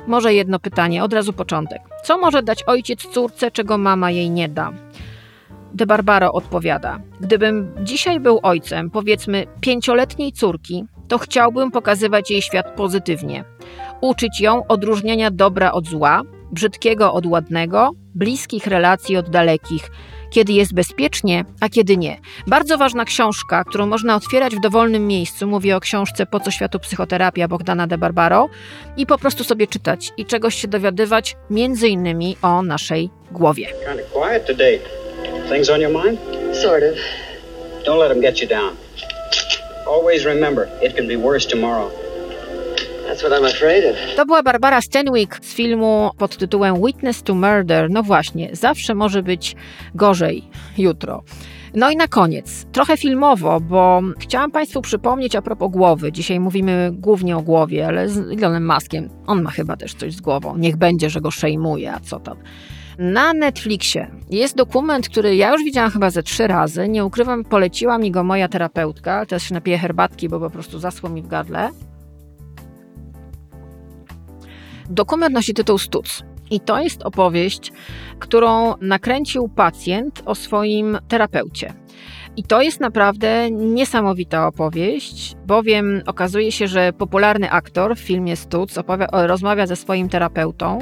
Może 0.07 0.35
jedno 0.35 0.59
pytanie, 0.59 1.05
od 1.05 1.13
razu 1.13 1.33
początek. 1.33 1.83
Co 2.05 2.19
może 2.19 2.43
dać 2.43 2.63
ojciec 2.63 3.07
córce, 3.07 3.51
czego 3.51 3.79
mama 3.79 4.11
jej 4.11 4.31
nie 4.31 4.49
da? 4.49 4.73
De 5.75 5.87
Barbaro 5.87 6.33
odpowiada: 6.33 7.01
Gdybym 7.21 7.75
dzisiaj 7.83 8.21
był 8.21 8.41
ojcem, 8.43 8.91
powiedzmy, 8.91 9.47
pięcioletniej 9.61 10.33
córki, 10.33 10.85
to 11.09 11.19
chciałbym 11.19 11.71
pokazywać 11.71 12.31
jej 12.31 12.43
świat 12.43 12.77
pozytywnie. 12.77 13.45
Uczyć 14.01 14.41
ją 14.41 14.67
odróżniania 14.67 15.31
dobra 15.31 15.73
od 15.73 15.87
zła, 15.87 16.23
brzydkiego 16.53 17.13
od 17.13 17.27
ładnego, 17.27 17.91
bliskich 18.15 18.67
relacji 18.67 19.17
od 19.17 19.31
dalekich, 19.31 19.91
kiedy 20.31 20.53
jest 20.53 20.75
bezpiecznie, 20.75 21.45
a 21.61 21.69
kiedy 21.69 21.97
nie. 21.97 22.17
Bardzo 22.47 22.79
ważna 22.79 23.05
książka, 23.05 23.65
którą 23.65 23.87
można 23.87 24.17
otwierać 24.17 24.57
w 24.57 24.61
dowolnym 24.61 25.07
miejscu. 25.07 25.47
Mówię 25.47 25.77
o 25.77 25.81
książce 25.81 26.27
Po 26.27 26.41
co 26.41 26.51
światu 26.51 26.79
psychoterapia 26.79 27.49
Bogdana 27.49 27.87
de 27.87 27.99
Barbaro 27.99 28.49
i 28.97 29.07
po 29.07 29.19
prostu 29.19 29.45
sobie 29.45 29.67
czytać 29.67 30.13
i 30.17 30.27
czegoś 30.27 30.55
się 30.55 30.69
dowiadywać, 30.69 31.37
między 31.51 31.89
innymi 31.89 32.37
o 32.43 32.63
naszej 32.63 33.11
głowie. 33.33 33.67
Things 35.49 35.71
on 35.71 35.81
your 35.81 36.05
mind? 36.05 36.19
Sort 36.53 36.83
of. 36.83 36.95
Don't 37.85 37.99
let 37.99 38.09
them 38.09 38.21
get 38.21 38.41
you 38.43 38.49
down. 38.49 38.77
Always 39.87 40.25
remember, 40.25 40.69
it 40.83 40.97
can 40.97 41.09
be 41.09 41.17
worse 41.17 41.49
tomorrow. 41.49 41.91
That's 43.07 43.23
what 43.23 43.33
I'm 43.33 43.47
afraid 43.47 43.85
of. 43.85 43.97
To 44.17 44.27
była 44.27 44.43
Barbara 44.43 44.81
Stanwyck 44.81 45.45
z 45.45 45.55
filmu 45.55 46.11
pod 46.19 46.37
tytułem 46.37 46.83
Witness 46.87 47.23
to 47.23 47.35
Murder. 47.35 47.91
No 47.91 48.03
właśnie, 48.03 48.51
zawsze 48.53 48.95
może 48.95 49.23
być 49.23 49.57
gorzej 49.95 50.43
jutro. 50.79 51.23
No 51.75 51.91
i 51.91 51.97
na 51.97 52.09
koniec, 52.09 52.67
trochę 52.73 52.97
filmowo, 52.97 53.61
bo 53.61 54.03
chciałam 54.19 54.51
Państwu 54.51 54.83
przypomnieć 54.83 55.37
a 55.37 55.43
propos 55.43 55.71
głowy. 55.71 56.13
Dzisiaj 56.13 56.41
mówimy 56.41 56.91
głównie 56.93 57.37
o 57.37 57.43
głowie, 57.43 57.87
ale 57.87 58.09
z 58.09 58.19
Elonem 58.19 58.65
Maskiem. 58.65 59.09
On 59.27 59.43
ma 59.43 59.51
chyba 59.51 59.77
też 59.77 59.95
coś 59.95 60.13
z 60.13 60.21
głową. 60.21 60.57
Niech 60.57 60.77
będzie, 60.77 61.11
że 61.11 61.21
go 61.21 61.31
szejmuje, 61.31 61.93
a 61.93 62.01
co 62.01 62.21
tam. 62.21 62.37
Na 62.99 63.33
Netflixie 63.33 64.11
jest 64.31 64.57
dokument, 64.57 65.09
który 65.09 65.37
ja 65.37 65.53
już 65.53 65.65
widziałam 65.65 65.91
chyba 65.91 66.11
ze 66.11 66.23
trzy 66.23 66.47
razy. 66.47 66.89
Nie 66.89 67.05
ukrywam, 67.05 67.45
poleciła 67.45 67.99
mi 67.99 68.11
go 68.11 68.25
moja 68.25 68.49
terapeutka. 68.49 69.27
Teraz 69.27 69.43
się 69.43 69.55
napiję 69.55 69.79
herbatki, 69.79 70.29
bo 70.29 70.41
po 70.41 70.51
prostu 70.51 70.79
zaschło 70.79 71.11
mi 71.11 71.23
w 71.23 71.27
gardle. 71.27 71.71
Dokument 74.91 75.35
nosi 75.35 75.55
tytuł 75.55 75.79
Stuc. 75.79 76.23
I 76.51 76.61
to 76.61 76.81
jest 76.83 77.03
opowieść, 77.03 77.73
którą 78.19 78.75
nakręcił 78.81 79.49
pacjent 79.49 80.23
o 80.27 80.35
swoim 80.35 80.99
terapeucie. 81.09 81.73
I 82.37 82.43
to 82.43 82.63
jest 82.63 82.81
naprawdę 82.81 83.51
niesamowita 83.51 84.47
opowieść, 84.47 85.37
bowiem 85.47 86.03
okazuje 86.07 86.53
się, 86.53 86.69
że 86.69 86.93
popularny 86.93 87.51
aktor 87.51 87.97
w 87.97 88.01
filmie 88.01 88.37
Stuc 88.37 88.75
rozmawia 89.13 89.67
ze 89.67 89.77
swoim 89.77 90.09
terapeutą, 90.09 90.79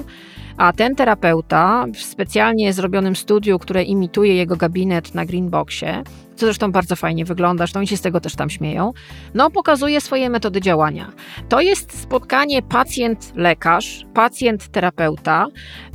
a 0.56 0.72
ten 0.72 0.94
terapeuta 0.94 1.86
w 1.94 1.98
specjalnie 1.98 2.72
zrobionym 2.72 3.16
studiu, 3.16 3.58
które 3.58 3.82
imituje 3.82 4.34
jego 4.34 4.56
gabinet 4.56 5.14
na 5.14 5.26
Greenboxie, 5.26 6.02
co 6.36 6.46
zresztą 6.46 6.72
bardzo 6.72 6.96
fajnie 6.96 7.24
wygląda, 7.24 7.62
zresztą 7.62 7.78
oni 7.78 7.86
się 7.86 7.96
z 7.96 8.00
tego 8.00 8.20
też 8.20 8.36
tam 8.36 8.50
śmieją, 8.50 8.92
no 9.34 9.50
pokazuje 9.50 10.00
swoje 10.00 10.30
metody 10.30 10.60
działania. 10.60 11.12
To 11.48 11.60
jest 11.60 12.00
spotkanie 12.02 12.62
pacjent-lekarz, 12.62 14.06
pacjent-terapeuta, 14.14 15.46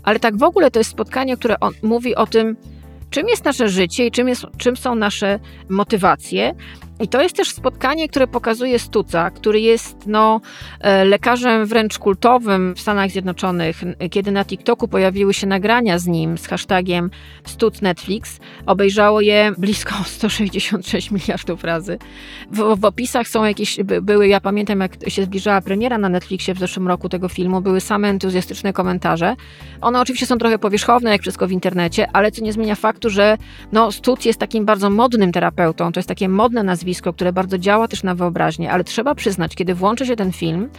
ale 0.04 0.20
tak 0.20 0.38
w 0.38 0.44
ogóle 0.44 0.72
to 0.72 0.80
jest 0.80 0.92
spotkanie, 0.92 1.38
które 1.38 1.60
on, 1.60 1.74
mówi 1.84 2.16
o 2.16 2.28
tym, 2.28 2.58
czym 3.10 3.28
jest 3.28 3.46
nasze 3.46 3.70
życie 3.70 4.06
i 4.08 4.12
czym, 4.12 4.28
jest, 4.28 4.46
czym 4.58 4.78
są 4.78 4.96
nasze 4.96 5.40
motywacje. 5.70 6.54
I 7.02 7.08
to 7.08 7.22
jest 7.22 7.36
też 7.36 7.50
spotkanie, 7.50 8.10
które 8.10 8.28
pokazuje 8.28 8.80
Stuca, 8.80 9.32
który 9.32 9.62
jest 9.62 9.96
no, 10.08 10.42
e, 10.80 11.06
lekarzem 11.06 11.66
wręcz 11.66 12.00
kultowym 12.00 12.76
w 12.76 12.82
Stanach 12.82 13.12
Zjednoczonych. 13.12 13.82
Kiedy 14.12 14.32
na 14.32 14.46
TikToku 14.46 14.88
pojawiły 14.88 15.34
się 15.34 15.48
nagrania 15.48 16.00
z 16.00 16.08
nim 16.08 16.38
z 16.38 16.48
hashtagiem 16.48 17.10
Stuc 17.46 17.82
Netflix, 17.82 18.40
obejrzało 18.66 19.22
je 19.22 19.52
blisko 19.58 19.96
166 20.06 21.12
miliardów 21.12 21.64
razy. 21.64 21.98
W, 22.52 22.80
w 22.80 22.86
opisach 22.86 23.28
są 23.28 23.44
jakieś, 23.44 23.80
były, 24.02 24.28
ja 24.28 24.42
pamiętam 24.42 24.80
jak 24.80 24.96
się 25.08 25.24
zbliżała 25.24 25.62
premiera 25.62 25.98
na 25.98 26.10
Netflixie 26.10 26.54
w 26.54 26.60
zeszłym 26.60 26.88
roku 26.88 27.10
tego 27.10 27.30
filmu, 27.30 27.62
były 27.62 27.82
same 27.82 28.10
entuzjastyczne 28.10 28.74
komentarze. 28.74 29.36
One 29.82 30.02
oczywiście 30.02 30.26
są 30.26 30.38
trochę 30.38 30.60
powierzchowne, 30.60 31.12
jak 31.12 31.22
wszystko 31.22 31.48
w 31.48 31.52
internecie, 31.52 32.08
ale 32.14 32.32
co 32.32 32.44
nie 32.44 32.54
zmienia 32.54 32.76
faktu, 32.76 33.10
że 33.10 33.38
no, 33.72 33.92
Stuc 33.92 34.26
jest 34.26 34.40
takim 34.40 34.66
bardzo 34.66 34.90
modnym 34.90 35.32
terapeutą, 35.32 35.92
to 35.92 36.00
jest 36.00 36.08
takie 36.08 36.30
modne 36.30 36.64
nazwisko, 36.64 36.91
zjawisko, 36.92 37.14
które 37.14 37.34
bardzo 37.34 37.58
działa 37.58 37.88
też 37.88 38.04
na 38.04 38.16
wyobraźnię, 38.16 38.72
ale 38.72 38.84
trzeba 38.84 39.16
przyznać, 39.16 39.56
kiedy 39.56 39.76
włączy 39.76 40.06
się 40.06 40.16
ten 40.16 40.32
film, 40.32 40.70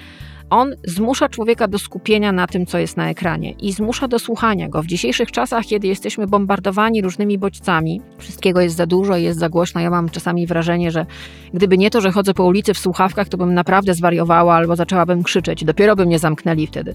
on 0.51 0.75
zmusza 0.85 1.29
człowieka 1.29 1.69
do 1.69 1.79
skupienia 1.79 2.33
na 2.33 2.47
tym, 2.47 2.67
co 2.67 2.79
jest 2.79 2.97
na 2.97 3.11
ekranie 3.11 3.51
i 3.51 3.73
zmusza 3.73 4.09
do 4.09 4.19
słuchania 4.19 4.69
go. 4.69 4.83
W 4.83 4.87
dzisiejszych 4.87 5.31
czasach, 5.31 5.65
kiedy 5.65 5.87
jesteśmy 5.87 6.27
bombardowani 6.27 7.03
różnymi 7.03 7.39
bodźcami, 7.39 8.01
wszystkiego 8.19 8.61
jest 8.61 8.77
za 8.77 8.87
dużo 8.87 9.17
jest 9.17 9.39
za 9.39 9.49
głośno, 9.49 9.81
ja 9.81 9.91
mam 9.91 10.09
czasami 10.09 10.47
wrażenie, 10.47 10.91
że 10.91 11.07
gdyby 11.55 11.79
nie 11.79 11.91
to, 11.91 12.01
że 12.01 12.11
chodzę 12.13 12.35
po 12.35 12.45
ulicy 12.45 12.75
w 12.75 12.79
słuchawkach, 12.79 13.29
to 13.29 13.37
bym 13.37 13.55
naprawdę 13.55 13.95
zwariowała 13.95 14.55
albo 14.55 14.77
zaczęłabym 14.77 15.23
krzyczeć. 15.23 15.65
Dopiero 15.65 15.97
by 15.97 16.07
mnie 16.07 16.19
zamknęli 16.19 16.67
wtedy. 16.67 16.95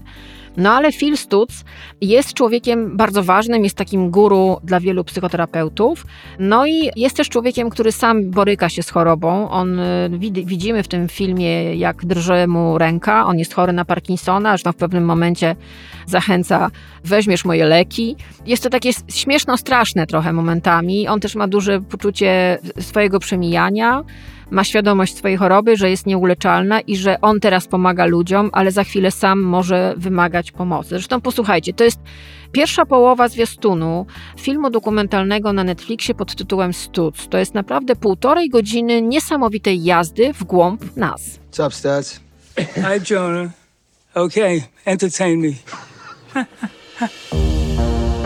No 0.58 0.72
ale 0.72 0.92
Phil 0.92 1.16
Stutz 1.16 1.64
jest 2.00 2.34
człowiekiem 2.34 2.96
bardzo 2.96 3.22
ważnym, 3.22 3.64
jest 3.64 3.76
takim 3.76 4.10
guru 4.10 4.60
dla 4.64 4.80
wielu 4.80 5.04
psychoterapeutów. 5.04 6.06
No 6.38 6.66
i 6.66 6.90
jest 6.96 7.16
też 7.16 7.28
człowiekiem, 7.28 7.70
który 7.70 7.92
sam 7.92 8.30
boryka 8.30 8.68
się 8.68 8.82
z 8.82 8.90
chorobą. 8.90 9.50
On 9.50 9.80
y, 9.80 10.10
widzimy 10.44 10.82
w 10.82 10.88
tym 10.88 11.08
filmie, 11.08 11.74
jak 11.74 12.06
drży 12.06 12.46
mu 12.46 12.78
ręka. 12.78 13.26
On 13.26 13.38
jest 13.38 13.54
chory 13.54 13.72
na 13.72 13.84
Parkinsona, 13.84 14.50
zresztą 14.50 14.72
w 14.72 14.76
pewnym 14.76 15.04
momencie 15.04 15.56
zachęca, 16.06 16.70
weźmiesz 17.04 17.44
moje 17.44 17.64
leki. 17.64 18.16
Jest 18.46 18.62
to 18.62 18.70
takie 18.70 18.90
śmieszno-straszne 19.08 20.06
trochę 20.06 20.32
momentami. 20.32 21.08
On 21.08 21.20
też 21.20 21.34
ma 21.34 21.48
duże 21.48 21.80
poczucie 21.80 22.58
swojego 22.80 23.18
przemijania 23.18 24.04
ma 24.50 24.64
świadomość 24.64 25.16
swojej 25.16 25.36
choroby, 25.36 25.76
że 25.76 25.90
jest 25.90 26.06
nieuleczalna 26.06 26.80
i 26.80 26.96
że 26.96 27.20
on 27.20 27.40
teraz 27.40 27.68
pomaga 27.68 28.06
ludziom, 28.06 28.50
ale 28.52 28.72
za 28.72 28.84
chwilę 28.84 29.10
sam 29.10 29.40
może 29.40 29.94
wymagać 29.96 30.52
pomocy. 30.52 30.88
Zresztą 30.88 31.20
posłuchajcie, 31.20 31.72
to 31.72 31.84
jest 31.84 32.00
pierwsza 32.52 32.86
połowa 32.86 33.28
zwiastunu 33.28 34.06
filmu 34.40 34.70
dokumentalnego 34.70 35.52
na 35.52 35.64
Netflixie 35.64 36.14
pod 36.14 36.34
tytułem 36.34 36.72
Studs. 36.72 37.28
To 37.28 37.38
jest 37.38 37.54
naprawdę 37.54 37.96
półtorej 37.96 38.48
godziny 38.48 39.02
niesamowitej 39.02 39.84
jazdy 39.84 40.32
w 40.32 40.44
głąb 40.44 40.96
nas. 40.96 41.40
What's 41.50 41.66
up, 41.66 41.74
Studs? 41.74 42.20
Hi, 42.74 43.14
Jonah. 43.14 43.50
Okay, 44.14 44.62
entertain 44.84 45.40
me. 45.40 45.52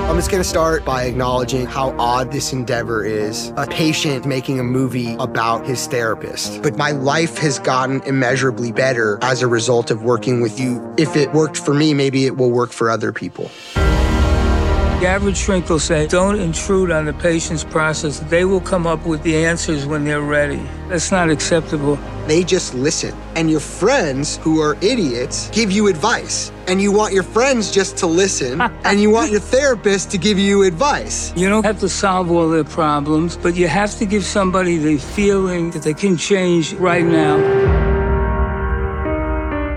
I'm 0.05 0.16
just 0.16 0.30
gonna 0.30 0.44
start 0.44 0.84
by 0.84 1.05
acknowledging 1.05 1.64
how 1.64 1.96
odd 1.98 2.32
this 2.32 2.53
endeavor 2.53 3.03
is. 3.03 3.50
A 3.57 3.66
patient 3.66 4.26
making 4.26 4.61
a 4.61 4.62
movie 4.62 5.14
about 5.14 5.66
his 5.66 5.86
therapist. 5.86 6.62
But 6.62 6.76
my 6.76 6.90
life 6.90 7.38
has 7.38 7.59
gotten 7.59 8.03
immeasurably 8.03 8.72
better 8.72 9.18
as 9.22 9.40
a 9.42 9.46
result 9.46 9.90
of 9.90 10.03
working 10.03 10.42
with 10.42 10.61
you. 10.61 10.94
If 10.98 11.16
it 11.16 11.32
worked 11.32 11.57
for 11.57 11.72
me, 11.72 11.94
maybe 11.94 12.26
it 12.26 12.36
will 12.36 12.50
work 12.50 12.72
for 12.72 12.90
other 12.90 13.12
people. 13.12 13.50
The 13.74 15.09
average 15.09 15.36
shrink 15.36 15.68
will 15.68 15.80
say, 15.80 16.07
don't 16.07 16.38
intrude 16.38 16.90
on 16.90 17.07
the 17.07 17.12
patient's 17.14 17.64
process. 17.64 18.20
They 18.20 18.44
will 18.44 18.61
come 18.61 18.86
up 18.86 19.07
with 19.07 19.22
the 19.22 19.34
answers 19.44 19.86
when 19.86 20.05
they're 20.05 20.20
ready. 20.20 20.62
That's 20.88 21.11
not 21.11 21.30
acceptable. 21.30 21.96
They 22.27 22.45
just 22.45 22.75
listen. 22.75 23.14
And 23.35 23.51
your 23.51 23.61
friends, 23.61 24.37
who 24.39 24.61
are 24.61 24.77
idiots, 24.81 25.51
give 25.51 25.73
you 25.73 25.89
advice. 25.89 26.53
And 26.68 26.81
you 26.81 26.93
want 26.93 27.12
your 27.12 27.25
friends 27.25 27.73
just 27.73 27.97
to 27.99 28.07
listen, 28.07 28.61
and 28.85 29.01
you 29.01 29.11
want 29.11 29.31
your 29.31 29.41
therapist 29.41 30.11
to 30.12 30.18
give 30.18 30.39
you 30.39 30.62
advice. 30.62 31.33
You 31.37 31.49
don't 31.49 31.64
have 31.64 31.81
to 31.81 31.89
solve 31.89 32.31
all 32.31 32.49
their 32.49 32.64
problems, 32.64 33.37
but 33.37 33.57
you 33.57 33.66
have 33.66 33.97
to 33.99 34.07
give 34.07 34.25
somebody 34.25 34.79
the 34.79 34.99
feeling 34.99 35.70
that 35.73 35.83
they 35.83 35.95
can 35.95 36.16
change 36.16 36.75
right 36.75 37.05
now. 37.05 37.93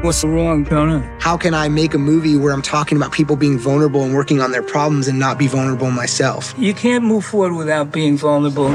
What's 0.03 0.23
wrong, 0.23 0.65
Jonah? 0.65 1.01
How 1.19 1.35
can 1.35 1.55
I 1.55 1.67
make 1.67 1.95
a 1.95 1.97
movie 1.97 2.37
where 2.37 2.53
I'm 2.53 2.61
talking 2.61 2.95
about 2.95 3.11
people 3.11 3.35
being 3.35 3.57
vulnerable 3.57 4.03
and 4.03 4.13
working 4.13 4.39
on 4.39 4.51
their 4.51 4.61
problems 4.61 5.07
and 5.07 5.17
not 5.17 5.39
be 5.39 5.47
vulnerable 5.47 5.89
myself? 5.89 6.53
You 6.59 6.75
can't 6.75 7.03
move 7.03 7.25
forward 7.25 7.55
without 7.55 7.91
being 7.91 8.15
vulnerable. 8.15 8.69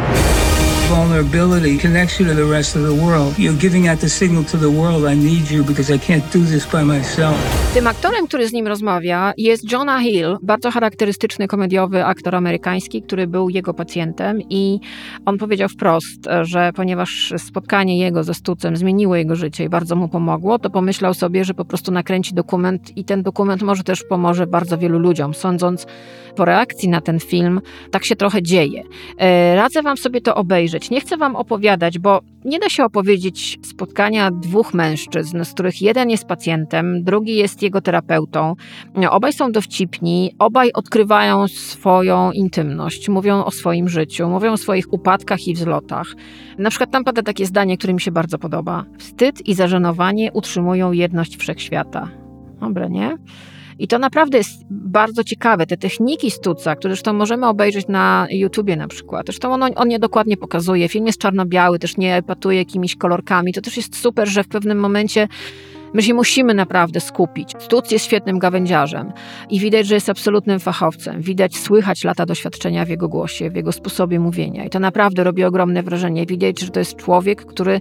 Vulnerability 0.91 1.79
connects 1.79 2.19
to 2.19 2.25
the 2.25 2.45
rest 2.45 2.77
of 2.77 2.83
the 2.83 3.05
world. 3.05 3.39
You're 3.39 3.61
giving 3.61 3.89
out 3.89 4.01
the 4.01 4.09
signal 4.09 4.45
to 4.45 4.57
the 4.57 4.71
world, 4.71 5.05
I 5.05 5.15
need 5.17 5.51
you 5.51 5.65
because 5.65 5.95
I 5.95 5.99
can't 5.99 6.33
do 6.33 6.45
this 6.45 6.67
by 6.67 6.85
myself. 6.85 7.37
Tym 7.75 7.87
aktorem, 7.87 8.27
który 8.27 8.49
z 8.49 8.53
nim 8.53 8.67
rozmawia, 8.67 9.33
jest 9.37 9.73
Jonah 9.73 10.03
Hill, 10.03 10.37
bardzo 10.43 10.71
charakterystyczny 10.71 11.49
komediowy 11.49 12.05
aktor 12.05 12.37
amerykański, 12.37 13.03
który 13.03 13.27
był 13.27 13.49
jego 13.49 13.75
pacjentem 13.75 14.39
i 14.51 14.81
on 15.27 15.39
powiedział 15.39 15.69
wprost, 15.69 16.29
że 16.43 16.73
ponieważ 16.75 17.33
spotkanie 17.39 17.99
jego 17.99 18.25
ze 18.25 18.35
Stucem 18.35 18.77
zmieniło 18.77 19.17
jego 19.17 19.37
życie 19.37 19.65
i 19.65 19.69
bardzo 19.69 19.97
mu 19.97 20.09
pomogło, 20.09 20.59
to 20.59 20.71
pomyślał 20.71 21.15
sobie, 21.15 21.45
że 21.45 21.55
po 21.55 21.65
prostu 21.65 21.93
nakręci 21.93 22.35
dokument 22.35 22.97
i 22.97 23.05
ten 23.05 23.23
dokument 23.23 23.63
może 23.63 23.85
też 23.85 24.05
pomoże 24.09 24.47
bardzo 24.47 24.79
wielu 24.79 24.99
ludziom. 24.99 25.35
Sądząc 25.35 25.87
po 26.37 26.45
reakcji 26.45 26.89
na 26.89 27.01
ten 27.01 27.21
film, 27.21 27.61
tak 27.91 28.05
się 28.05 28.17
trochę 28.17 28.43
dzieje. 28.43 28.83
E, 29.19 29.57
radzę 29.57 29.83
wam 29.83 29.97
sobie 29.97 30.21
to 30.21 30.35
obejrzeć. 30.35 30.80
Nie 30.91 31.01
chcę 31.01 31.17
wam 31.17 31.37
opowiadać, 31.37 31.99
bo 31.99 32.21
nie 32.45 32.59
da 32.59 32.69
się 32.69 32.85
opowiedzieć 32.85 33.59
spotkania 33.63 34.31
dwóch 34.31 34.75
mężczyzn, 34.75 35.45
z 35.45 35.53
których 35.53 35.83
jeden 35.83 36.11
jest 36.11 36.25
pacjentem, 36.25 37.05
drugi 37.05 37.37
jest 37.37 37.63
jego 37.63 37.81
terapeutą. 37.81 38.55
Obaj 39.11 39.33
są 39.33 39.53
dowcipni, 39.53 40.35
obaj 40.39 40.73
odkrywają 40.73 41.49
swoją 41.49 42.33
intymność, 42.33 43.09
mówią 43.09 43.45
o 43.45 43.51
swoim 43.51 43.89
życiu, 43.89 44.29
mówią 44.29 44.53
o 44.53 44.57
swoich 44.57 44.93
upadkach 44.93 45.49
i 45.49 45.55
wzlotach. 45.55 46.07
Na 46.59 46.71
przykład 46.71 46.91
tam 46.91 47.05
pada 47.05 47.23
takie 47.23 47.47
zdanie, 47.47 47.79
które 47.79 47.95
mi 47.95 48.01
się 48.01 48.13
bardzo 48.13 48.39
podoba. 48.39 48.85
Wstyd 48.99 49.49
i 49.49 49.55
zażenowanie 49.55 50.33
utrzymują 50.33 50.93
jedność 50.93 51.37
wszechświata. 51.37 52.09
Dobre, 52.61 52.91
nie? 52.91 53.17
I 53.81 53.89
to 53.89 53.99
naprawdę 53.99 54.39
jest 54.39 54.65
bardzo 54.71 55.25
ciekawe. 55.25 55.67
Te 55.67 55.77
techniki 55.77 56.31
Stuca, 56.31 56.77
które 56.77 56.95
zresztą 56.95 57.13
możemy 57.13 57.47
obejrzeć 57.47 57.89
na 57.89 58.27
YouTubie 58.31 58.77
na 58.77 58.89
przykład. 58.89 59.27
Zresztą 59.27 59.53
on, 59.53 59.63
on 59.77 59.91
je 59.91 59.99
dokładnie 59.99 60.37
pokazuje. 60.37 60.89
Film 60.89 61.07
jest 61.07 61.19
czarno-biały, 61.19 61.79
też 61.79 61.97
nie 61.97 62.17
epatuje 62.17 62.59
jakimiś 62.59 62.97
kolorkami. 62.97 63.53
To 63.53 63.61
też 63.61 63.77
jest 63.77 63.97
super, 63.97 64.29
że 64.29 64.45
w 64.45 64.49
pewnym 64.49 64.79
momencie 64.79 65.29
My 65.95 66.03
się 66.03 66.15
musimy 66.15 66.55
naprawdę 66.55 67.01
skupić. 67.01 67.55
Stuc 67.59 67.91
jest 67.91 68.05
świetnym 68.05 68.39
gawędziarzem 68.39 69.13
i 69.51 69.61
widać, 69.61 69.87
że 69.87 69.95
jest 69.95 70.09
absolutnym 70.09 70.61
fachowcem. 70.61 71.23
Widać, 71.23 71.57
słychać 71.57 72.05
lata 72.05 72.27
doświadczenia 72.27 72.85
w 72.85 72.89
jego 72.89 73.09
głosie, 73.09 73.51
w 73.51 73.57
jego 73.57 73.73
sposobie 73.73 74.21
mówienia. 74.21 74.65
I 74.65 74.71
to 74.71 74.79
naprawdę 74.79 75.25
robi 75.25 75.45
ogromne 75.45 75.83
wrażenie. 75.83 76.27
Widać, 76.27 76.61
że 76.61 76.69
to 76.69 76.79
jest 76.79 76.97
człowiek, 76.97 77.45
który 77.45 77.81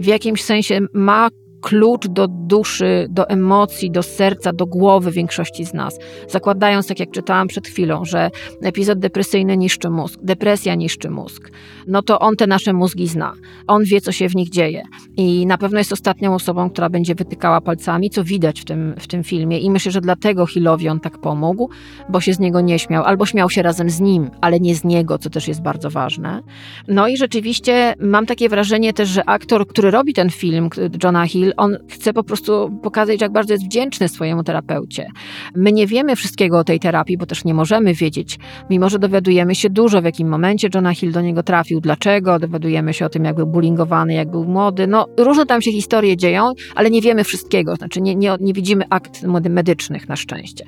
w 0.00 0.06
jakimś 0.06 0.42
sensie 0.42 0.80
ma 0.92 1.28
klucz 1.66 2.06
do 2.08 2.28
duszy, 2.28 3.06
do 3.10 3.28
emocji, 3.28 3.90
do 3.90 4.02
serca, 4.02 4.52
do 4.52 4.66
głowy 4.66 5.10
większości 5.10 5.64
z 5.64 5.74
nas. 5.74 5.98
Zakładając, 6.28 6.86
tak 6.86 7.00
jak 7.00 7.10
czytałam 7.10 7.48
przed 7.48 7.66
chwilą, 7.66 8.04
że 8.04 8.30
epizod 8.62 8.98
depresyjny 8.98 9.56
niszczy 9.56 9.90
mózg, 9.90 10.20
depresja 10.22 10.74
niszczy 10.74 11.10
mózg, 11.10 11.50
no 11.86 12.02
to 12.02 12.18
on 12.18 12.36
te 12.36 12.46
nasze 12.46 12.72
mózgi 12.72 13.08
zna. 13.08 13.32
On 13.66 13.84
wie, 13.84 14.00
co 14.00 14.12
się 14.12 14.28
w 14.28 14.36
nich 14.36 14.50
dzieje. 14.50 14.82
I 15.16 15.46
na 15.46 15.58
pewno 15.58 15.78
jest 15.78 15.92
ostatnią 15.92 16.34
osobą, 16.34 16.70
która 16.70 16.90
będzie 16.90 17.14
wytykała 17.14 17.60
palcami, 17.60 18.10
co 18.10 18.24
widać 18.24 18.60
w 18.60 18.64
tym, 18.64 18.94
w 18.98 19.06
tym 19.06 19.24
filmie. 19.24 19.58
I 19.58 19.70
myślę, 19.70 19.92
że 19.92 20.00
dlatego 20.00 20.46
Hillowi 20.46 20.88
on 20.88 21.00
tak 21.00 21.18
pomógł, 21.18 21.70
bo 22.08 22.20
się 22.20 22.34
z 22.34 22.38
niego 22.38 22.60
nie 22.60 22.78
śmiał, 22.78 23.04
albo 23.04 23.26
śmiał 23.26 23.50
się 23.50 23.62
razem 23.62 23.90
z 23.90 24.00
nim, 24.00 24.30
ale 24.40 24.60
nie 24.60 24.74
z 24.74 24.84
niego, 24.84 25.18
co 25.18 25.30
też 25.30 25.48
jest 25.48 25.62
bardzo 25.62 25.90
ważne. 25.90 26.42
No 26.88 27.08
i 27.08 27.16
rzeczywiście 27.16 27.94
mam 28.00 28.26
takie 28.26 28.48
wrażenie 28.48 28.92
też, 28.92 29.08
że 29.08 29.28
aktor, 29.28 29.66
który 29.66 29.90
robi 29.90 30.14
ten 30.14 30.30
film, 30.30 30.70
Johna 31.04 31.26
Hill, 31.26 31.52
on 31.56 31.76
chce 31.88 32.12
po 32.12 32.24
prostu 32.24 32.78
pokazać, 32.82 33.20
jak 33.20 33.32
bardzo 33.32 33.54
jest 33.54 33.64
wdzięczny 33.64 34.08
swojemu 34.08 34.42
terapeucie. 34.42 35.06
My 35.54 35.72
nie 35.72 35.86
wiemy 35.86 36.16
wszystkiego 36.16 36.58
o 36.58 36.64
tej 36.64 36.80
terapii, 36.80 37.18
bo 37.18 37.26
też 37.26 37.44
nie 37.44 37.54
możemy 37.54 37.94
wiedzieć, 37.94 38.38
mimo 38.70 38.88
że 38.88 38.98
dowiadujemy 38.98 39.54
się 39.54 39.70
dużo, 39.70 40.02
w 40.02 40.04
jakim 40.04 40.28
momencie 40.28 40.68
Johna 40.74 40.94
Hill 40.94 41.12
do 41.12 41.20
niego 41.20 41.42
trafił, 41.42 41.80
dlaczego, 41.80 42.38
dowiadujemy 42.38 42.94
się 42.94 43.06
o 43.06 43.08
tym, 43.08 43.24
jak 43.24 43.36
był 43.36 43.46
bullyingowany, 43.46 44.14
jak 44.14 44.30
był 44.30 44.44
młody. 44.44 44.86
No, 44.86 45.06
różne 45.16 45.46
tam 45.46 45.62
się 45.62 45.72
historie 45.72 46.16
dzieją, 46.16 46.52
ale 46.74 46.90
nie 46.90 47.00
wiemy 47.00 47.24
wszystkiego, 47.24 47.76
znaczy 47.76 48.00
nie, 48.00 48.14
nie, 48.14 48.36
nie 48.40 48.52
widzimy 48.52 48.84
akt 48.90 49.22
medycznych 49.50 50.08
na 50.08 50.16
szczęście. 50.16 50.64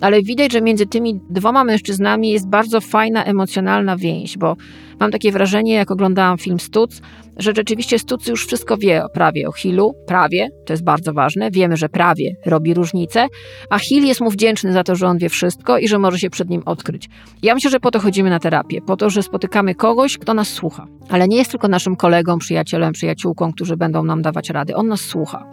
Ale 0.00 0.22
widać, 0.22 0.52
że 0.52 0.60
między 0.60 0.86
tymi 0.86 1.20
dwoma 1.30 1.64
mężczyznami 1.64 2.30
jest 2.30 2.48
bardzo 2.48 2.80
fajna, 2.80 3.24
emocjonalna 3.24 3.96
więź, 3.96 4.38
bo 4.38 4.56
mam 5.00 5.10
takie 5.10 5.32
wrażenie, 5.32 5.74
jak 5.74 5.90
oglądałam 5.90 6.38
film 6.38 6.60
Stuc, 6.60 7.00
że 7.36 7.52
rzeczywiście 7.56 7.98
Stuc 7.98 8.26
już 8.26 8.46
wszystko 8.46 8.76
wie 8.76 9.02
prawie 9.14 9.48
o 9.48 9.52
Hillu, 9.52 9.94
prawie, 10.06 10.48
to 10.66 10.72
jest 10.72 10.84
bardzo 10.84 11.12
ważne, 11.12 11.50
wiemy, 11.50 11.76
że 11.76 11.88
prawie 11.88 12.36
robi 12.46 12.74
różnicę, 12.74 13.26
a 13.70 13.78
Hill 13.78 14.04
jest 14.04 14.20
mu 14.20 14.30
wdzięczny 14.30 14.72
za 14.72 14.84
to, 14.84 14.96
że 14.96 15.06
on 15.06 15.18
wie 15.18 15.28
wszystko 15.28 15.78
i 15.78 15.88
że 15.88 15.98
może 15.98 16.18
się 16.18 16.30
przed 16.30 16.50
nim 16.50 16.62
odkryć. 16.66 17.08
Ja 17.42 17.54
myślę, 17.54 17.70
że 17.70 17.80
po 17.80 17.90
to 17.90 18.00
chodzimy 18.00 18.30
na 18.30 18.38
terapię, 18.38 18.80
po 18.86 18.96
to, 18.96 19.10
że 19.10 19.22
spotykamy 19.22 19.74
kogoś, 19.74 20.18
kto 20.18 20.34
nas 20.34 20.48
słucha, 20.48 20.86
ale 21.08 21.28
nie 21.28 21.36
jest 21.36 21.50
tylko 21.50 21.68
naszym 21.68 21.96
kolegą, 21.96 22.38
przyjacielem, 22.38 22.92
przyjaciółką, 22.92 23.52
którzy 23.52 23.76
będą 23.76 24.04
nam 24.04 24.22
dawać 24.22 24.50
rady, 24.50 24.74
on 24.74 24.88
nas 24.88 25.00
słucha. 25.00 25.44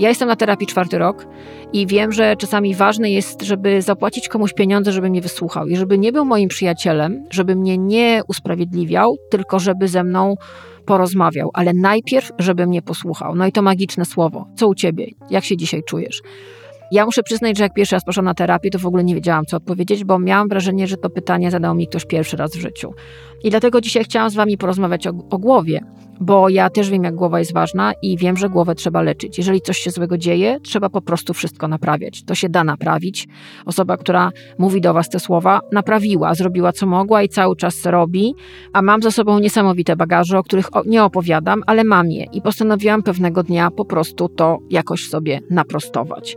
Ja 0.00 0.08
jestem 0.08 0.28
na 0.28 0.36
terapii 0.36 0.66
czwarty 0.66 0.98
rok 0.98 1.26
i 1.72 1.86
wiem, 1.86 2.12
że 2.12 2.36
czasami 2.36 2.74
ważne 2.74 3.10
jest, 3.10 3.42
żeby 3.42 3.82
zapłacić 3.82 4.28
komuś 4.28 4.52
pieniądze, 4.52 4.92
żeby 4.92 5.10
mnie 5.10 5.20
wysłuchał 5.20 5.66
i 5.66 5.76
żeby 5.76 5.98
nie 5.98 6.12
był 6.12 6.24
moim 6.24 6.48
przyjacielem, 6.48 7.24
żeby 7.30 7.56
mnie 7.56 7.78
nie 7.78 8.22
usprawiedliwiał, 8.28 9.16
tylko 9.30 9.58
żeby 9.58 9.88
ze 9.88 10.04
mną 10.04 10.34
porozmawiał, 10.86 11.50
ale 11.54 11.72
najpierw, 11.74 12.30
żeby 12.38 12.66
mnie 12.66 12.82
posłuchał. 12.82 13.34
No 13.34 13.46
i 13.46 13.52
to 13.52 13.62
magiczne 13.62 14.04
słowo. 14.04 14.46
Co 14.56 14.68
u 14.68 14.74
ciebie? 14.74 15.06
Jak 15.30 15.44
się 15.44 15.56
dzisiaj 15.56 15.82
czujesz? 15.82 16.22
Ja 16.92 17.04
muszę 17.04 17.22
przyznać, 17.22 17.58
że 17.58 17.62
jak 17.62 17.74
pierwszy 17.74 17.96
raz 17.96 18.04
poszłam 18.04 18.24
na 18.24 18.34
terapię, 18.34 18.70
to 18.70 18.78
w 18.78 18.86
ogóle 18.86 19.04
nie 19.04 19.14
wiedziałam, 19.14 19.46
co 19.46 19.56
odpowiedzieć, 19.56 20.04
bo 20.04 20.18
miałam 20.18 20.48
wrażenie, 20.48 20.86
że 20.86 20.96
to 20.96 21.10
pytanie 21.10 21.50
zadał 21.50 21.74
mi 21.74 21.88
ktoś 21.88 22.06
pierwszy 22.06 22.36
raz 22.36 22.56
w 22.56 22.60
życiu. 22.60 22.94
I 23.44 23.50
dlatego 23.50 23.80
dzisiaj 23.80 24.04
chciałam 24.04 24.30
z 24.30 24.34
Wami 24.34 24.58
porozmawiać 24.58 25.06
o, 25.06 25.10
o 25.30 25.38
głowie, 25.38 25.80
bo 26.20 26.48
ja 26.48 26.70
też 26.70 26.90
wiem, 26.90 27.04
jak 27.04 27.14
głowa 27.14 27.38
jest 27.38 27.52
ważna 27.52 27.92
i 28.02 28.16
wiem, 28.16 28.36
że 28.36 28.48
głowę 28.48 28.74
trzeba 28.74 29.02
leczyć. 29.02 29.38
Jeżeli 29.38 29.60
coś 29.60 29.78
się 29.78 29.90
złego 29.90 30.18
dzieje, 30.18 30.60
trzeba 30.62 30.88
po 30.88 31.02
prostu 31.02 31.34
wszystko 31.34 31.68
naprawiać. 31.68 32.22
To 32.24 32.34
się 32.34 32.48
da 32.48 32.64
naprawić. 32.64 33.28
Osoba, 33.66 33.96
która 33.96 34.30
mówi 34.58 34.80
do 34.80 34.94
Was 34.94 35.08
te 35.08 35.20
słowa, 35.20 35.60
naprawiła, 35.72 36.34
zrobiła 36.34 36.72
co 36.72 36.86
mogła 36.86 37.22
i 37.22 37.28
cały 37.28 37.56
czas 37.56 37.86
robi, 37.86 38.34
a 38.72 38.82
mam 38.82 39.02
za 39.02 39.10
sobą 39.10 39.38
niesamowite 39.38 39.96
bagaże, 39.96 40.38
o 40.38 40.42
których 40.42 40.68
nie 40.86 41.04
opowiadam, 41.04 41.62
ale 41.66 41.84
mam 41.84 42.10
je 42.10 42.24
i 42.32 42.42
postanowiłam 42.42 43.02
pewnego 43.02 43.42
dnia 43.42 43.70
po 43.70 43.84
prostu 43.84 44.28
to 44.28 44.58
jakoś 44.70 45.08
sobie 45.08 45.40
naprostować. 45.50 46.36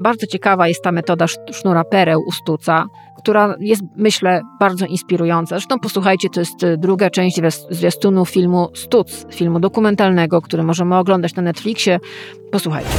Bardzo 0.00 0.26
ciekawa 0.26 0.68
jest 0.68 0.82
ta 0.82 0.92
metoda 0.92 1.26
sznura 1.52 1.84
pereł 1.84 2.20
u 2.26 2.32
Stuca, 2.32 2.86
która 3.18 3.54
jest, 3.60 3.82
myślę, 3.96 4.42
bardzo 4.60 4.86
inspirująca. 4.86 5.56
Zresztą 5.56 5.78
posłuchajcie, 5.78 6.28
to 6.30 6.40
jest 6.40 6.62
y, 6.62 6.76
druga 6.78 7.10
część 7.10 7.40
zwiastunu 7.70 8.24
filmu 8.24 8.68
Stuc, 8.74 9.26
filmu 9.34 9.60
dokumentalnego, 9.60 10.42
który 10.42 10.62
możemy 10.62 10.96
oglądać 10.96 11.34
na 11.34 11.42
Netflixie. 11.42 12.00
Posłuchajcie. 12.50 12.90